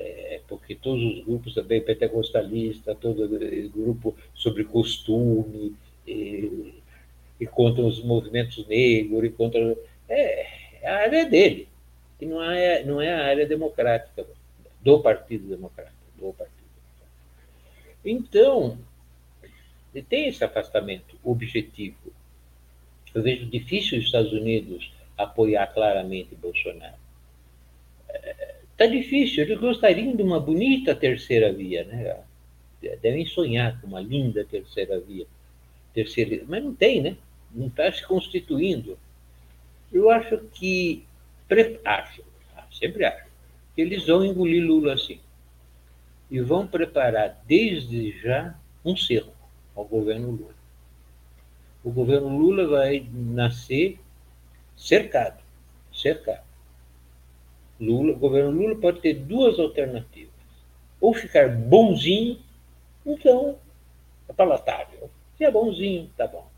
É, 0.00 0.40
porque 0.46 0.76
todos 0.76 1.02
os 1.02 1.24
grupos 1.24 1.54
também, 1.54 1.80
pentecostalista, 1.80 2.94
todo 2.94 3.28
grupo 3.74 4.16
sobre 4.32 4.64
costume, 4.64 5.74
e, 6.06 6.74
e 7.40 7.46
contra 7.46 7.82
os 7.82 8.02
movimentos 8.02 8.66
negros, 8.66 9.24
e 9.24 9.30
contra. 9.30 9.76
É, 10.08 10.46
é 10.82 10.88
a 10.88 10.98
área 10.98 11.26
dele 11.26 11.68
que 12.18 12.26
não 12.26 12.42
é, 12.42 12.82
não 12.84 13.00
é 13.00 13.12
a 13.12 13.26
área 13.26 13.46
democrática 13.46 14.26
do 14.80 15.00
Partido 15.00 15.48
Democrata. 15.48 15.92
Do 16.16 16.32
Partido. 16.32 16.56
Então, 18.04 18.78
tem 20.08 20.28
esse 20.28 20.42
afastamento 20.42 21.16
objetivo. 21.22 22.12
Eu 23.14 23.22
vejo 23.22 23.46
difícil 23.46 23.98
os 23.98 24.04
Estados 24.04 24.32
Unidos 24.32 24.92
apoiar 25.16 25.66
claramente 25.68 26.34
Bolsonaro. 26.34 26.96
Está 28.08 28.57
é, 28.78 28.86
difícil, 28.86 29.42
eles 29.42 29.58
gostariam 29.58 30.14
de 30.14 30.22
uma 30.22 30.38
bonita 30.38 30.94
terceira 30.94 31.52
via, 31.52 31.84
né? 31.84 32.16
Devem 33.02 33.26
sonhar 33.26 33.80
com 33.80 33.88
uma 33.88 34.00
linda 34.00 34.44
terceira 34.44 35.00
via. 35.00 35.26
Terceira, 35.92 36.44
mas 36.46 36.62
não 36.62 36.74
tem, 36.74 37.02
né? 37.02 37.16
Não 37.52 37.66
está 37.66 37.90
se 37.90 38.06
constituindo. 38.06 38.96
Eu 39.92 40.10
acho 40.10 40.38
que 40.54 41.04
acho, 41.84 42.22
sempre 42.70 43.04
acho, 43.04 43.26
que 43.74 43.82
eles 43.82 44.06
vão 44.06 44.24
engolir 44.24 44.64
Lula 44.64 44.94
assim. 44.94 45.18
E 46.30 46.40
vão 46.40 46.66
preparar 46.66 47.42
desde 47.46 48.12
já 48.20 48.54
um 48.84 48.96
cerco 48.96 49.32
ao 49.74 49.84
governo 49.84 50.30
Lula. 50.30 50.54
O 51.82 51.90
governo 51.90 52.36
Lula 52.36 52.66
vai 52.66 53.06
nascer 53.12 53.98
cercado, 54.76 55.42
cercado. 55.92 56.47
Lula, 57.80 58.12
o 58.12 58.18
governo 58.18 58.50
Lula 58.50 58.76
pode 58.76 59.00
ter 59.00 59.14
duas 59.14 59.58
alternativas. 59.58 60.32
Ou 61.00 61.14
ficar 61.14 61.48
bonzinho, 61.48 62.38
então 63.06 63.56
é 64.28 64.32
palatável. 64.32 65.10
Se 65.36 65.44
é 65.44 65.50
bonzinho, 65.50 66.10
tá 66.16 66.26
bom. 66.26 66.48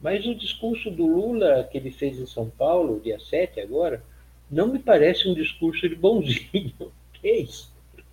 Mas 0.00 0.26
o 0.26 0.34
discurso 0.34 0.90
do 0.90 1.06
Lula 1.06 1.64
que 1.70 1.78
ele 1.78 1.90
fez 1.90 2.18
em 2.18 2.26
São 2.26 2.50
Paulo, 2.50 3.00
dia 3.00 3.18
7 3.18 3.60
agora, 3.60 4.02
não 4.50 4.68
me 4.68 4.78
parece 4.78 5.28
um 5.28 5.34
discurso 5.34 5.88
de 5.88 5.94
bonzinho. 5.94 6.72
Que 7.18 7.28
é 7.28 7.38
isso? 7.38 7.72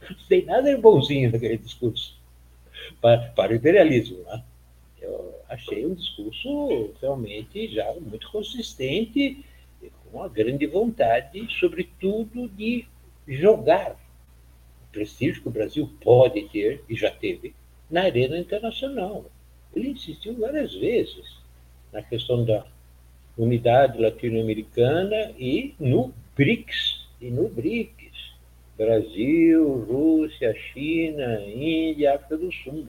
Não 0.09 0.15
tem 0.29 0.45
nada 0.45 0.73
de 0.73 0.81
bonzinho 0.81 1.29
naquele 1.29 1.57
discurso 1.57 2.17
para, 3.01 3.17
para 3.35 3.51
o 3.51 3.55
imperialismo. 3.55 4.23
Né? 4.23 4.41
Eu 5.01 5.35
achei 5.49 5.85
um 5.85 5.93
discurso 5.93 6.91
realmente 7.01 7.67
já 7.67 7.91
muito 7.99 8.31
consistente, 8.31 9.43
uma 10.13 10.29
grande 10.29 10.67
vontade, 10.67 11.47
sobretudo, 11.59 12.47
de 12.49 12.85
jogar 13.27 13.91
o 13.91 14.91
prestígio 14.91 15.41
que 15.41 15.47
o 15.47 15.51
Brasil 15.51 15.89
pode 16.01 16.47
ter, 16.49 16.83
e 16.87 16.95
já 16.95 17.09
teve, 17.09 17.55
na 17.89 18.03
arena 18.03 18.37
internacional. 18.37 19.25
Ele 19.75 19.89
insistiu 19.89 20.37
várias 20.37 20.73
vezes 20.75 21.41
na 21.91 22.01
questão 22.03 22.45
da 22.45 22.65
unidade 23.37 23.99
latino-americana 23.99 25.33
e 25.37 25.73
no 25.79 26.13
BRICS, 26.35 27.07
e 27.19 27.31
no 27.31 27.49
BRICS. 27.49 28.03
Brasil, 28.77 29.85
Rússia, 29.87 30.53
China, 30.53 31.41
Índia, 31.45 32.15
África 32.15 32.37
do 32.37 32.51
Sul. 32.51 32.87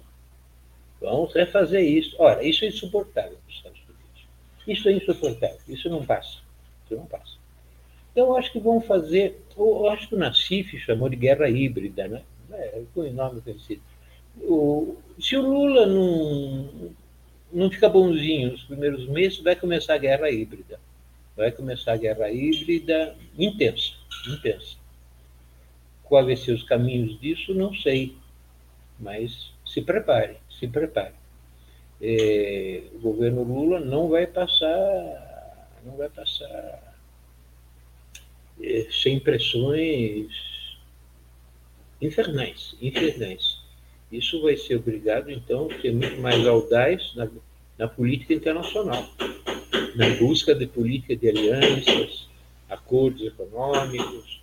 Vamos 1.01 1.35
refazer 1.35 1.83
isso. 1.83 2.17
Ora, 2.19 2.43
isso 2.43 2.65
é 2.65 2.69
insuportável 2.69 3.37
para 3.37 3.51
os 3.51 3.57
Estados 3.57 3.81
Unidos. 3.81 4.27
Isso 4.67 4.89
é 4.89 4.93
insuportável. 4.93 5.61
Isso 5.69 5.89
não 5.91 6.05
passa. 6.05 6.44
Não 6.91 7.07
passa. 7.07 7.37
Então, 8.13 8.37
acho 8.37 8.53
que 8.53 8.61
vão 8.61 8.81
fazer. 8.81 9.41
Eu 9.57 9.89
acho 9.89 10.09
que 10.09 10.15
o 10.15 10.19
Nassif 10.19 10.79
chamou 10.79 11.09
de 11.09 11.17
guerra 11.17 11.49
híbrida, 11.49 12.09
né? 12.09 12.23
É, 12.53 12.83
com 12.95 13.01
o 13.01 13.13
nome 13.13 13.41
conhecido. 13.41 13.83
O, 14.39 14.97
se 15.21 15.37
o 15.37 15.43
Lula 15.43 15.87
não 15.87 16.93
não 17.53 17.71
fica 17.71 17.89
bonzinho 17.89 18.53
nos 18.53 18.65
primeiros 18.65 19.07
meses, 19.09 19.41
vai 19.41 19.57
começar 19.57 19.95
a 19.95 19.99
guerra 19.99 20.31
híbrida. 20.31 20.81
Vai 21.37 21.53
começar 21.53 21.93
a 21.95 21.97
guerra 21.97 22.31
híbrida 22.31 23.17
intensa, 23.39 23.95
intensa. 24.29 24.77
Quais 26.05 26.27
vão 26.27 26.37
ser 26.37 26.53
os 26.53 26.63
caminhos 26.63 27.19
disso, 27.21 27.53
não 27.55 27.75
sei. 27.75 28.17
Mas 28.99 29.53
se 29.67 29.83
prepare, 29.83 30.37
se 30.51 30.69
prepare. 30.69 31.15
eh, 32.01 32.83
o 32.95 32.99
governo 33.01 33.43
Lula 33.45 33.81
não 33.81 34.09
vai 34.09 34.27
passar, 34.27 34.69
não 35.85 35.97
vai 35.97 36.09
passar 36.09 36.97
eh, 38.61 38.89
sem 38.91 39.21
pressões 39.21 40.27
infernais, 42.01 42.75
infernais. 42.81 43.59
Isso 44.11 44.41
vai 44.43 44.57
ser 44.57 44.77
obrigado, 44.77 45.31
então, 45.31 45.69
a 45.71 45.81
ser 45.81 45.93
muito 45.93 46.21
mais 46.21 46.47
audaz 46.47 47.15
na, 47.15 47.29
na 47.79 47.89
política 47.89 48.35
internacional, 48.35 49.09
na 49.97 50.09
busca 50.19 50.55
de 50.55 50.67
política 50.67 51.17
de 51.17 51.29
alianças, 51.29 52.29
acordos 52.69 53.23
econômicos, 53.27 54.43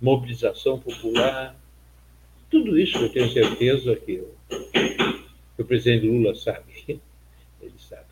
mobilização 0.00 0.78
popular. 0.78 1.56
Tudo 2.50 2.78
isso 2.78 2.98
eu 2.98 3.08
tenho 3.08 3.30
certeza 3.32 3.96
que 3.96 4.22
que 5.56 5.62
o 5.62 5.64
presidente 5.64 6.06
Lula 6.06 6.34
sabe. 6.34 6.72
Ele 7.60 7.74
sabe. 7.78 8.06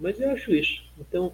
Mas 0.00 0.20
eu 0.20 0.30
acho 0.30 0.54
isso. 0.54 0.82
Então, 0.98 1.32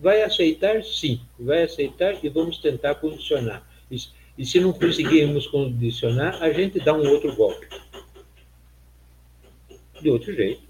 vai 0.00 0.22
aceitar? 0.22 0.82
Sim, 0.82 1.20
vai 1.38 1.64
aceitar 1.64 2.16
e 2.22 2.28
vamos 2.28 2.58
tentar 2.58 2.94
condicionar. 2.96 3.66
E 3.90 4.46
se 4.46 4.60
não 4.60 4.72
conseguirmos 4.72 5.46
condicionar, 5.46 6.42
a 6.42 6.52
gente 6.52 6.78
dá 6.78 6.92
um 6.94 7.08
outro 7.08 7.34
golpe. 7.34 7.66
De 10.00 10.10
outro 10.10 10.32
jeito. 10.32 10.62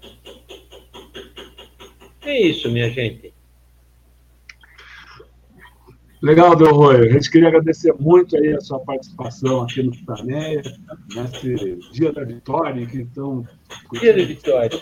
É 2.21 2.41
isso, 2.41 2.69
minha 2.69 2.89
gente. 2.89 3.33
Legal, 6.21 6.55
Del 6.55 6.73
Roy. 6.73 7.07
A 7.07 7.13
gente 7.13 7.31
queria 7.31 7.47
agradecer 7.47 7.93
muito 7.93 8.35
aí 8.35 8.53
a 8.53 8.59
sua 8.59 8.79
participação 8.79 9.61
aqui 9.61 9.81
no 9.81 9.91
Tutaneia, 9.91 10.61
nesse 11.15 11.77
dia 11.93 12.11
da 12.11 12.25
vitória, 12.25 12.85
que 12.85 12.97
então... 12.97 13.47
Dia 14.01 14.13
da 14.13 14.23
vitória. 14.23 14.81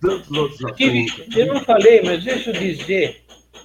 Tantos 0.00 0.30
outros 0.30 0.62
assuntos. 0.62 1.36
Eu 1.36 1.46
não 1.46 1.64
falei, 1.64 2.02
mas 2.02 2.22
deixa 2.22 2.50
eu 2.50 2.60
dizer, 2.60 3.23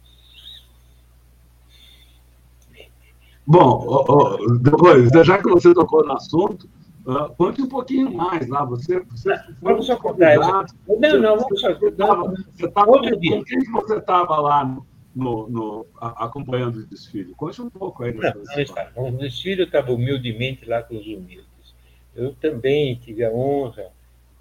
Bom, 3.46 4.38
depois, 4.62 5.10
já 5.26 5.38
que 5.38 5.50
você 5.50 5.74
tocou 5.74 6.06
no 6.06 6.14
assunto, 6.14 6.70
Uh, 7.04 7.34
conte 7.36 7.62
um 7.64 7.68
pouquinho 7.68 8.14
mais 8.14 8.48
lá. 8.48 8.64
Você, 8.66 9.00
você 9.00 9.36
vamos 9.60 9.88
só 9.88 9.96
contar. 9.96 10.36
Não, 10.38 11.20
não, 11.20 11.38
vamos 11.38 11.60
só. 11.60 11.74
Você 11.74 11.88
estava 11.88 12.30
com 12.30 13.44
quem 13.44 13.64
você 13.72 13.98
estava 13.98 14.40
lá 14.40 14.64
no, 14.64 14.86
no, 15.16 15.50
no, 15.50 15.86
acompanhando 16.00 16.78
o 16.78 16.86
desfile. 16.86 17.34
Conte 17.34 17.60
um 17.62 17.72
pouco 17.72 18.04
aí. 18.04 18.14
Não, 18.14 18.32
não 18.36 18.62
está. 18.62 18.92
No 18.96 19.18
desfile 19.18 19.62
eu 19.62 19.66
estava 19.66 19.92
humildemente 19.92 20.66
lá 20.66 20.84
com 20.84 20.96
os 20.96 21.08
humildes. 21.08 21.74
Eu 22.16 22.36
também 22.36 22.96
tive 22.96 23.26
a 23.26 23.32
honra 23.32 23.92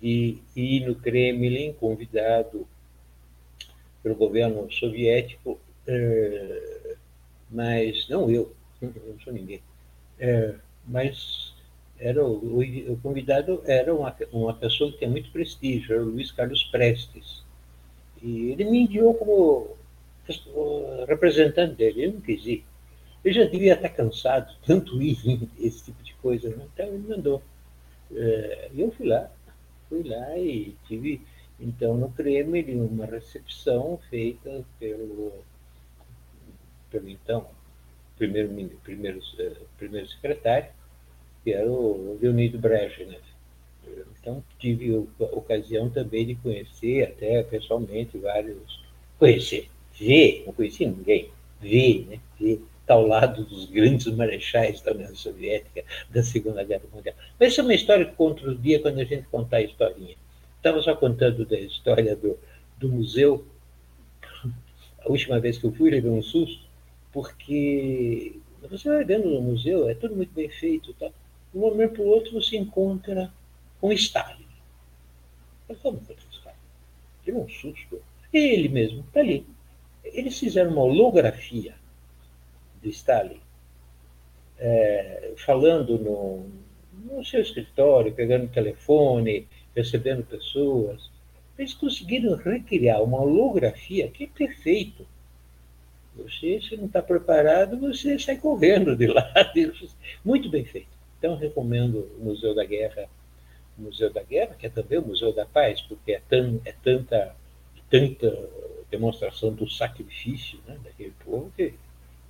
de 0.00 0.38
ir 0.54 0.86
no 0.86 0.94
Kremlin, 0.94 1.72
convidado 1.74 2.66
pelo 4.02 4.14
governo 4.16 4.70
soviético, 4.70 5.58
eh, 5.86 6.96
mas 7.50 8.08
não 8.08 8.30
eu, 8.30 8.54
não 8.80 9.20
sou 9.22 9.32
ninguém, 9.32 9.62
eh, 10.18 10.54
mas 10.86 11.54
era 11.98 12.24
o, 12.24 12.60
o, 12.60 12.98
convidado 13.02 13.62
era 13.66 13.94
uma, 13.94 14.16
uma 14.32 14.54
pessoa 14.54 14.90
que 14.90 14.98
tem 14.98 15.08
muito 15.08 15.30
prestígio, 15.30 15.94
era 15.94 16.02
o 16.02 16.08
Luiz 16.08 16.32
Carlos 16.32 16.64
Prestes. 16.64 17.44
E 18.22 18.50
ele 18.50 18.64
me 18.64 18.80
enviou 18.80 19.14
como 19.14 19.76
representante 21.06 21.74
dele, 21.74 22.02
ele 22.02 22.12
não 22.12 22.20
quis 22.20 22.44
ir. 22.46 22.64
Ele 23.22 23.34
já 23.34 23.44
devia 23.44 23.74
estar 23.74 23.90
cansado, 23.90 24.54
tanto 24.66 25.00
ir, 25.02 25.18
esse 25.60 25.84
tipo 25.84 26.02
de 26.02 26.14
coisa. 26.14 26.48
Né? 26.48 26.66
Então 26.72 26.86
ele 26.86 27.06
mandou. 27.06 27.42
É, 28.12 28.70
eu 28.74 28.90
fui 28.92 29.06
lá, 29.06 29.30
fui 29.88 30.02
lá 30.02 30.38
e 30.38 30.74
tive, 30.88 31.20
então, 31.60 31.96
no 31.96 32.10
Kremlin, 32.10 32.80
uma 32.80 33.06
recepção 33.06 34.00
feita 34.08 34.64
pelo, 34.78 35.32
pelo 36.90 37.08
então 37.08 37.46
primeiro, 38.20 38.50
primeiro, 38.84 39.18
é, 39.38 39.52
primeiro 39.78 40.06
secretário, 40.08 40.68
que 41.42 41.52
era 41.52 41.66
o 41.66 42.18
Leonido 42.20 42.58
Brezhnev. 42.58 43.22
Então, 44.20 44.44
tive 44.58 44.94
a 44.94 45.24
ocasião 45.24 45.88
também 45.88 46.26
de 46.26 46.34
conhecer, 46.34 47.04
até 47.04 47.42
pessoalmente, 47.42 48.18
vários. 48.18 48.84
Conhecer, 49.18 49.70
vê, 49.98 50.42
não 50.46 50.52
conhecia 50.52 50.86
ninguém, 50.86 51.30
vê, 51.60 52.04
né? 52.08 52.20
Vê, 52.38 52.60
está 52.80 52.94
ao 52.94 53.06
lado 53.06 53.44
dos 53.44 53.64
grandes 53.66 54.06
marechais 54.14 54.82
da 54.82 54.92
União 54.92 55.14
Soviética 55.14 55.82
da 56.10 56.22
Segunda 56.22 56.62
Guerra 56.62 56.82
Mundial. 56.92 57.14
Mas 57.38 57.52
isso 57.52 57.62
é 57.62 57.64
uma 57.64 57.74
história 57.74 58.04
que 58.04 58.16
conta 58.16 58.54
dia 58.54 58.80
quando 58.80 59.00
a 59.00 59.04
gente 59.04 59.26
contar 59.28 59.58
a 59.58 59.62
historinha. 59.62 60.16
Estava 60.56 60.82
só 60.82 60.94
contando 60.94 61.46
da 61.46 61.58
história 61.58 62.14
do, 62.14 62.38
do 62.78 62.88
museu. 62.88 63.46
A 65.02 65.08
última 65.08 65.40
vez 65.40 65.56
que 65.56 65.64
eu 65.64 65.72
fui, 65.72 65.90
levei 65.90 66.10
um 66.10 66.22
susto, 66.22 66.69
porque 67.12 68.36
você 68.68 68.88
vai 68.88 69.04
vendo 69.04 69.28
no 69.28 69.40
museu, 69.40 69.88
é 69.88 69.94
tudo 69.94 70.16
muito 70.16 70.32
bem 70.32 70.48
feito. 70.48 70.92
Tá? 70.94 71.08
De 71.08 71.58
um 71.58 71.60
momento 71.60 71.94
para 71.94 72.02
o 72.02 72.08
outro 72.08 72.32
você 72.32 72.56
encontra 72.56 73.32
com 73.80 73.92
Stalin. 73.92 74.46
Mas 75.68 75.78
como 75.78 75.98
encontra 75.98 76.24
Stalin? 76.30 76.56
Teve 77.24 77.38
um 77.38 77.48
susto. 77.48 78.00
Ele 78.32 78.68
mesmo 78.68 79.00
está 79.00 79.20
ali, 79.20 79.44
eles 80.04 80.38
fizeram 80.38 80.70
uma 80.70 80.82
holografia 80.82 81.74
do 82.82 82.88
Stalin, 82.88 83.40
é, 84.58 85.32
falando 85.36 85.98
no, 85.98 86.46
no 87.04 87.24
seu 87.24 87.40
escritório, 87.40 88.12
pegando 88.12 88.44
o 88.44 88.48
telefone, 88.48 89.46
recebendo 89.74 90.24
pessoas. 90.24 91.10
Eles 91.58 91.74
conseguiram 91.74 92.36
recriar 92.36 93.02
uma 93.02 93.20
holografia 93.20 94.08
que 94.08 94.24
é 94.24 94.26
perfeito. 94.28 95.06
Você, 96.16 96.60
se 96.60 96.76
não 96.76 96.86
está 96.86 97.00
preparado, 97.00 97.78
você 97.78 98.18
sai 98.18 98.36
correndo 98.36 98.96
de 98.96 99.06
lá. 99.06 99.32
Muito 100.24 100.48
bem 100.48 100.64
feito. 100.64 100.88
Então, 101.18 101.36
recomendo 101.36 102.08
o 102.18 102.24
Museu 102.24 102.54
da 102.54 102.64
Guerra, 102.64 103.08
o 103.78 103.82
Museu 103.82 104.12
da 104.12 104.22
Guerra, 104.22 104.54
que 104.58 104.66
é 104.66 104.70
também 104.70 104.98
o 104.98 105.06
Museu 105.06 105.32
da 105.32 105.46
Paz, 105.46 105.80
porque 105.82 106.12
é, 106.12 106.22
tão, 106.28 106.60
é 106.64 106.72
tanta, 106.82 107.34
tanta 107.88 108.48
demonstração 108.90 109.52
do 109.52 109.68
sacrifício 109.68 110.58
né, 110.66 110.76
daquele 110.82 111.12
povo 111.24 111.52
que 111.56 111.74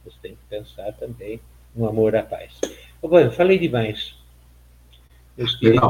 você 0.04 0.16
tem 0.22 0.32
que 0.32 0.44
pensar 0.48 0.92
também 0.94 1.40
no 1.74 1.88
amor 1.88 2.16
à 2.16 2.22
paz. 2.22 2.58
Bom, 3.00 3.30
falei 3.30 3.58
demais. 3.58 4.14
Meus 5.36 5.54
queridos. 5.56 5.80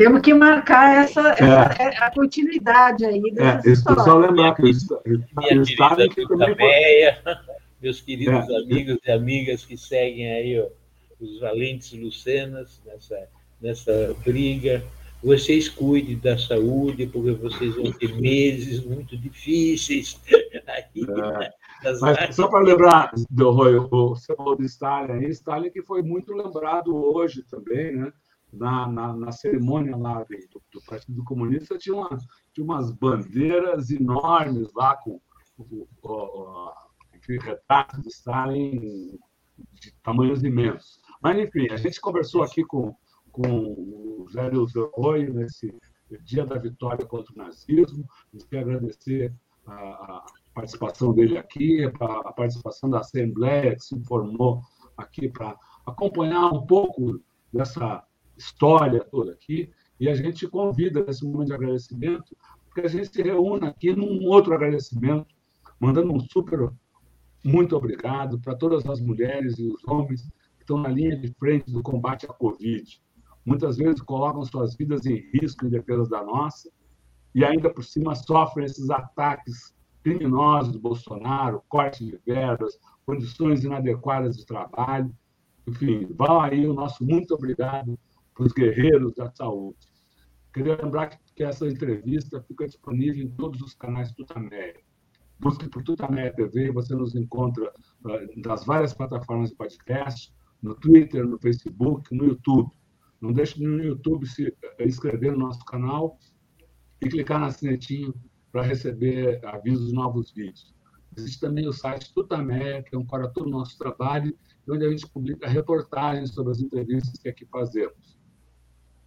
Temos 0.00 0.22
que 0.22 0.32
marcar 0.32 1.04
essa, 1.04 1.20
essa 1.32 1.82
é. 1.82 1.98
a 1.98 2.10
continuidade 2.10 3.04
aí 3.04 3.20
dessa 3.34 3.68
é, 3.68 3.72
história. 3.72 4.02
Só 4.02 4.16
lembrar 4.16 4.54
que 4.54 4.62
eles, 4.62 4.88
minha 5.04 5.62
querida 5.62 6.08
que 6.08 6.54
Meia, 6.56 7.22
meus 7.82 8.00
queridos 8.00 8.48
é. 8.48 8.56
amigos 8.56 8.98
e 9.04 9.10
amigas 9.10 9.62
que 9.62 9.76
seguem 9.76 10.32
aí 10.32 10.58
ó, 10.58 10.68
os 11.20 11.38
valentes 11.38 11.92
Lucenas 11.92 12.80
nessa, 12.86 13.28
nessa 13.60 14.16
briga 14.24 14.82
vocês 15.22 15.68
cuidem 15.68 16.16
da 16.16 16.38
saúde, 16.38 17.06
porque 17.06 17.32
vocês 17.32 17.74
vão 17.76 17.92
ter 17.92 18.18
meses 18.18 18.82
muito 18.82 19.18
difíceis. 19.18 20.18
Aí, 20.66 21.04
é. 21.42 21.50
Mas 22.00 22.34
só 22.34 22.48
para 22.48 22.60
lembrar, 22.60 23.12
do 23.30 23.50
Roy, 23.50 23.78
você 23.90 24.34
falou 24.34 24.56
de 24.56 24.64
Stalin, 24.64 25.26
Stalin 25.28 25.68
que 25.68 25.82
foi 25.82 26.02
muito 26.02 26.32
lembrado 26.32 26.94
hoje 26.94 27.42
também, 27.42 27.96
né? 27.96 28.10
Na, 28.52 28.86
na, 28.88 29.12
na 29.14 29.32
cerimônia 29.32 29.96
lá 29.96 30.24
do, 30.24 30.62
do, 30.72 30.84
Partido 30.86 31.22
Comunista, 31.24 31.78
tinha, 31.78 31.94
uma, 31.94 32.18
tinha 32.52 32.64
umas 32.64 32.90
bandeiras 32.92 33.90
enormes 33.90 34.72
lá 34.74 34.96
com 34.96 35.20
o, 35.58 35.88
o, 36.02 36.08
o, 36.08 36.72
retratos 37.42 38.02
de 38.02 38.08
Stalin 38.08 39.18
de 39.72 39.92
tamanhos 40.02 40.42
imensos. 40.42 41.00
Mas, 41.22 41.38
enfim, 41.38 41.68
a 41.70 41.76
gente 41.76 42.00
conversou 42.00 42.42
aqui 42.42 42.64
com, 42.64 42.94
com 43.30 43.42
o 43.42 44.26
Zé 44.32 44.48
Lúcio 44.48 44.90
Arroio 44.96 45.34
nesse 45.34 45.72
dia 46.24 46.44
da 46.44 46.58
vitória 46.58 47.06
contra 47.06 47.32
o 47.32 47.36
nazismo. 47.36 48.04
A 48.32 48.36
gente 48.36 48.48
quer 48.48 48.60
agradecer 48.60 49.32
a, 49.66 50.24
participação 50.54 51.12
dele 51.12 51.38
aqui, 51.38 51.84
a 51.84 52.32
participação 52.32 52.90
da 52.90 53.00
Assembleia, 53.00 53.76
que 53.76 53.84
se 53.84 53.94
informou 53.94 54.62
aqui 54.96 55.28
para 55.28 55.56
acompanhar 55.86 56.52
um 56.52 56.66
pouco 56.66 57.20
dessa 57.52 58.04
história 58.40 59.04
toda 59.04 59.32
aqui. 59.32 59.70
E 59.98 60.08
a 60.08 60.14
gente 60.14 60.48
convida 60.48 61.04
nesse 61.04 61.24
momento 61.24 61.48
de 61.48 61.54
agradecimento, 61.54 62.36
que 62.74 62.80
a 62.80 62.88
gente 62.88 63.12
se 63.12 63.22
reúna 63.22 63.68
aqui 63.68 63.94
num 63.94 64.26
outro 64.26 64.54
agradecimento, 64.54 65.26
mandando 65.78 66.12
um 66.12 66.20
super 66.20 66.72
muito 67.44 67.76
obrigado 67.76 68.38
para 68.38 68.54
todas 68.54 68.84
as 68.86 69.00
mulheres 69.00 69.58
e 69.58 69.66
os 69.66 69.82
homens 69.86 70.22
que 70.56 70.62
estão 70.62 70.78
na 70.78 70.88
linha 70.88 71.16
de 71.16 71.32
frente 71.34 71.70
do 71.70 71.82
combate 71.82 72.26
à 72.26 72.28
Covid. 72.28 73.00
Muitas 73.44 73.76
vezes 73.76 74.00
colocam 74.02 74.44
suas 74.44 74.76
vidas 74.76 75.06
em 75.06 75.16
risco 75.32 75.66
em 75.66 75.70
defesa 75.70 76.08
da 76.08 76.22
nossa 76.22 76.70
e 77.34 77.44
ainda 77.44 77.70
por 77.70 77.82
cima 77.82 78.14
sofrem 78.14 78.66
esses 78.66 78.90
ataques 78.90 79.74
criminosos 80.02 80.72
do 80.72 80.78
Bolsonaro, 80.78 81.62
corte 81.68 82.04
de 82.04 82.18
verbas, 82.26 82.78
condições 83.06 83.64
inadequadas 83.64 84.36
de 84.36 84.46
trabalho. 84.46 85.14
Enfim, 85.66 86.06
vão 86.10 86.40
aí 86.40 86.66
o 86.66 86.74
nosso 86.74 87.04
muito 87.04 87.34
obrigado 87.34 87.98
os 88.40 88.52
guerreiros 88.52 89.14
da 89.14 89.30
saúde. 89.30 89.78
Queria 90.52 90.76
lembrar 90.82 91.18
que 91.36 91.44
essa 91.44 91.66
entrevista 91.66 92.42
fica 92.42 92.66
disponível 92.66 93.22
em 93.22 93.30
todos 93.30 93.60
os 93.60 93.74
canais 93.74 94.12
Tutameia. 94.12 94.80
Busque 95.38 95.68
por 95.68 95.82
Tutameia 95.82 96.32
TV, 96.34 96.72
você 96.72 96.94
nos 96.94 97.14
encontra 97.14 97.72
uh, 98.04 98.40
nas 98.44 98.64
várias 98.64 98.92
plataformas 98.92 99.50
de 99.50 99.56
podcast, 99.56 100.34
no 100.62 100.74
Twitter, 100.74 101.26
no 101.26 101.38
Facebook, 101.38 102.14
no 102.14 102.26
YouTube. 102.26 102.70
Não 103.20 103.32
deixe 103.32 103.62
no 103.62 103.82
YouTube 103.82 104.26
se 104.26 104.46
eh, 104.78 104.86
inscrever 104.86 105.32
no 105.32 105.38
nosso 105.38 105.64
canal 105.66 106.18
e 107.00 107.08
clicar 107.08 107.40
na 107.40 107.50
sinetinho 107.50 108.14
para 108.50 108.62
receber 108.62 109.44
avisos 109.44 109.88
de 109.88 109.94
novos 109.94 110.32
vídeos. 110.32 110.74
Existe 111.16 111.40
também 111.40 111.68
o 111.68 111.72
site 111.72 112.12
Tutameia, 112.14 112.82
que 112.82 112.94
é 112.94 112.98
um 112.98 113.04
para 113.04 113.28
todo 113.28 113.46
o 113.46 113.50
nosso 113.50 113.76
trabalho, 113.76 114.34
onde 114.68 114.86
a 114.86 114.90
gente 114.90 115.06
publica 115.08 115.48
reportagens 115.48 116.30
sobre 116.32 116.52
as 116.52 116.60
entrevistas 116.60 117.18
que 117.18 117.28
aqui 117.28 117.46
fazemos. 117.46 118.19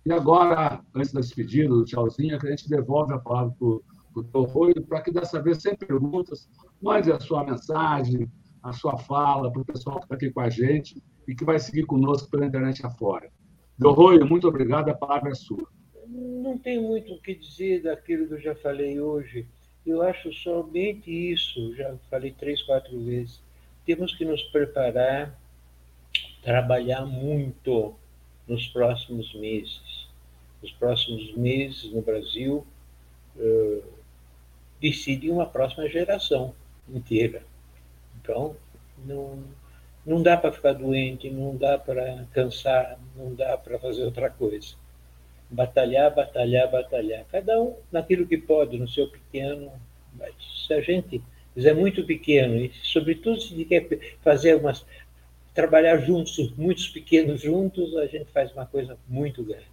E 0.05 0.11
agora, 0.11 0.81
antes 0.93 1.13
da 1.13 1.21
despedida, 1.21 1.69
do 1.69 1.85
tchauzinho, 1.85 2.35
a 2.35 2.49
gente 2.49 2.67
devolve 2.69 3.13
a 3.13 3.19
palavra 3.19 3.53
para 3.57 3.67
o 3.67 4.23
Torroio, 4.31 4.81
para 4.83 5.01
que 5.01 5.11
dessa 5.11 5.41
vez, 5.41 5.61
sem 5.61 5.75
perguntas, 5.75 6.49
mande 6.81 7.11
a 7.11 7.19
sua 7.19 7.43
mensagem, 7.45 8.29
a 8.61 8.73
sua 8.73 8.97
fala 8.97 9.51
para 9.51 9.61
o 9.61 9.65
pessoal 9.65 9.99
que 9.99 10.05
está 10.05 10.15
aqui 10.15 10.29
com 10.29 10.41
a 10.41 10.49
gente 10.49 11.01
e 11.27 11.33
que 11.33 11.45
vai 11.45 11.57
seguir 11.57 11.85
conosco 11.85 12.29
pela 12.29 12.45
internet 12.45 12.85
afora. 12.85 13.31
Torroio, 13.79 14.25
muito 14.25 14.47
obrigado, 14.47 14.89
a 14.89 14.93
palavra 14.93 15.31
é 15.31 15.35
sua. 15.35 15.67
Não 16.07 16.57
tem 16.57 16.81
muito 16.81 17.13
o 17.13 17.21
que 17.21 17.33
dizer 17.33 17.83
daquilo 17.83 18.27
que 18.27 18.33
eu 18.33 18.41
já 18.41 18.55
falei 18.55 18.99
hoje. 18.99 19.47
Eu 19.85 20.01
acho 20.01 20.31
somente 20.33 21.09
isso, 21.09 21.75
já 21.75 21.95
falei 22.09 22.31
três, 22.31 22.61
quatro 22.61 23.03
vezes. 23.03 23.41
Temos 23.85 24.13
que 24.15 24.23
nos 24.25 24.41
preparar, 24.43 25.37
trabalhar 26.41 27.05
muito 27.05 27.95
nos 28.47 28.67
próximos 28.67 29.33
meses. 29.33 30.07
Nos 30.61 30.71
próximos 30.71 31.33
meses, 31.35 31.91
no 31.91 32.01
Brasil, 32.01 32.65
uh, 33.35 33.83
decide 34.81 35.29
uma 35.29 35.45
próxima 35.45 35.87
geração 35.87 36.53
inteira. 36.93 37.43
Então, 38.21 38.55
não, 39.05 39.43
não 40.05 40.21
dá 40.21 40.37
para 40.37 40.51
ficar 40.51 40.73
doente, 40.73 41.29
não 41.29 41.55
dá 41.55 41.77
para 41.77 42.25
cansar, 42.33 42.97
não 43.15 43.33
dá 43.33 43.57
para 43.57 43.79
fazer 43.79 44.03
outra 44.03 44.29
coisa. 44.29 44.75
Batalhar, 45.49 46.13
batalhar, 46.13 46.69
batalhar. 46.69 47.25
Cada 47.31 47.61
um 47.61 47.75
naquilo 47.91 48.25
que 48.25 48.37
pode, 48.37 48.77
no 48.77 48.87
seu 48.87 49.07
pequeno. 49.09 49.71
Mas 50.17 50.33
se 50.65 50.73
a 50.73 50.81
gente 50.81 51.21
é 51.55 51.73
muito 51.73 52.03
pequeno, 52.05 52.55
e 52.55 52.71
sobretudo 52.81 53.39
se 53.39 53.63
quer 53.65 53.87
fazer 54.21 54.55
umas 54.55 54.85
trabalhar 55.53 55.97
juntos, 55.97 56.51
muitos 56.57 56.87
pequenos 56.87 57.41
juntos, 57.41 57.95
a 57.97 58.07
gente 58.07 58.31
faz 58.31 58.51
uma 58.51 58.65
coisa 58.65 58.97
muito 59.07 59.43
grande 59.43 59.71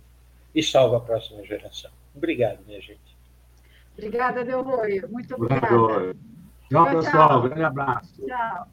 e 0.54 0.62
salva 0.62 0.98
a 0.98 1.00
próxima 1.00 1.42
geração. 1.44 1.90
Obrigado, 2.14 2.58
minha 2.66 2.80
gente. 2.80 3.16
Obrigada, 3.94 4.44
Delroy. 4.44 5.02
Muito 5.08 5.34
obrigada. 5.34 5.66
Tchau, 5.68 6.14
tchau, 6.70 6.90
pessoal. 6.90 7.42
Grande 7.42 7.62
abraço. 7.62 8.26
Tchau. 8.26 8.68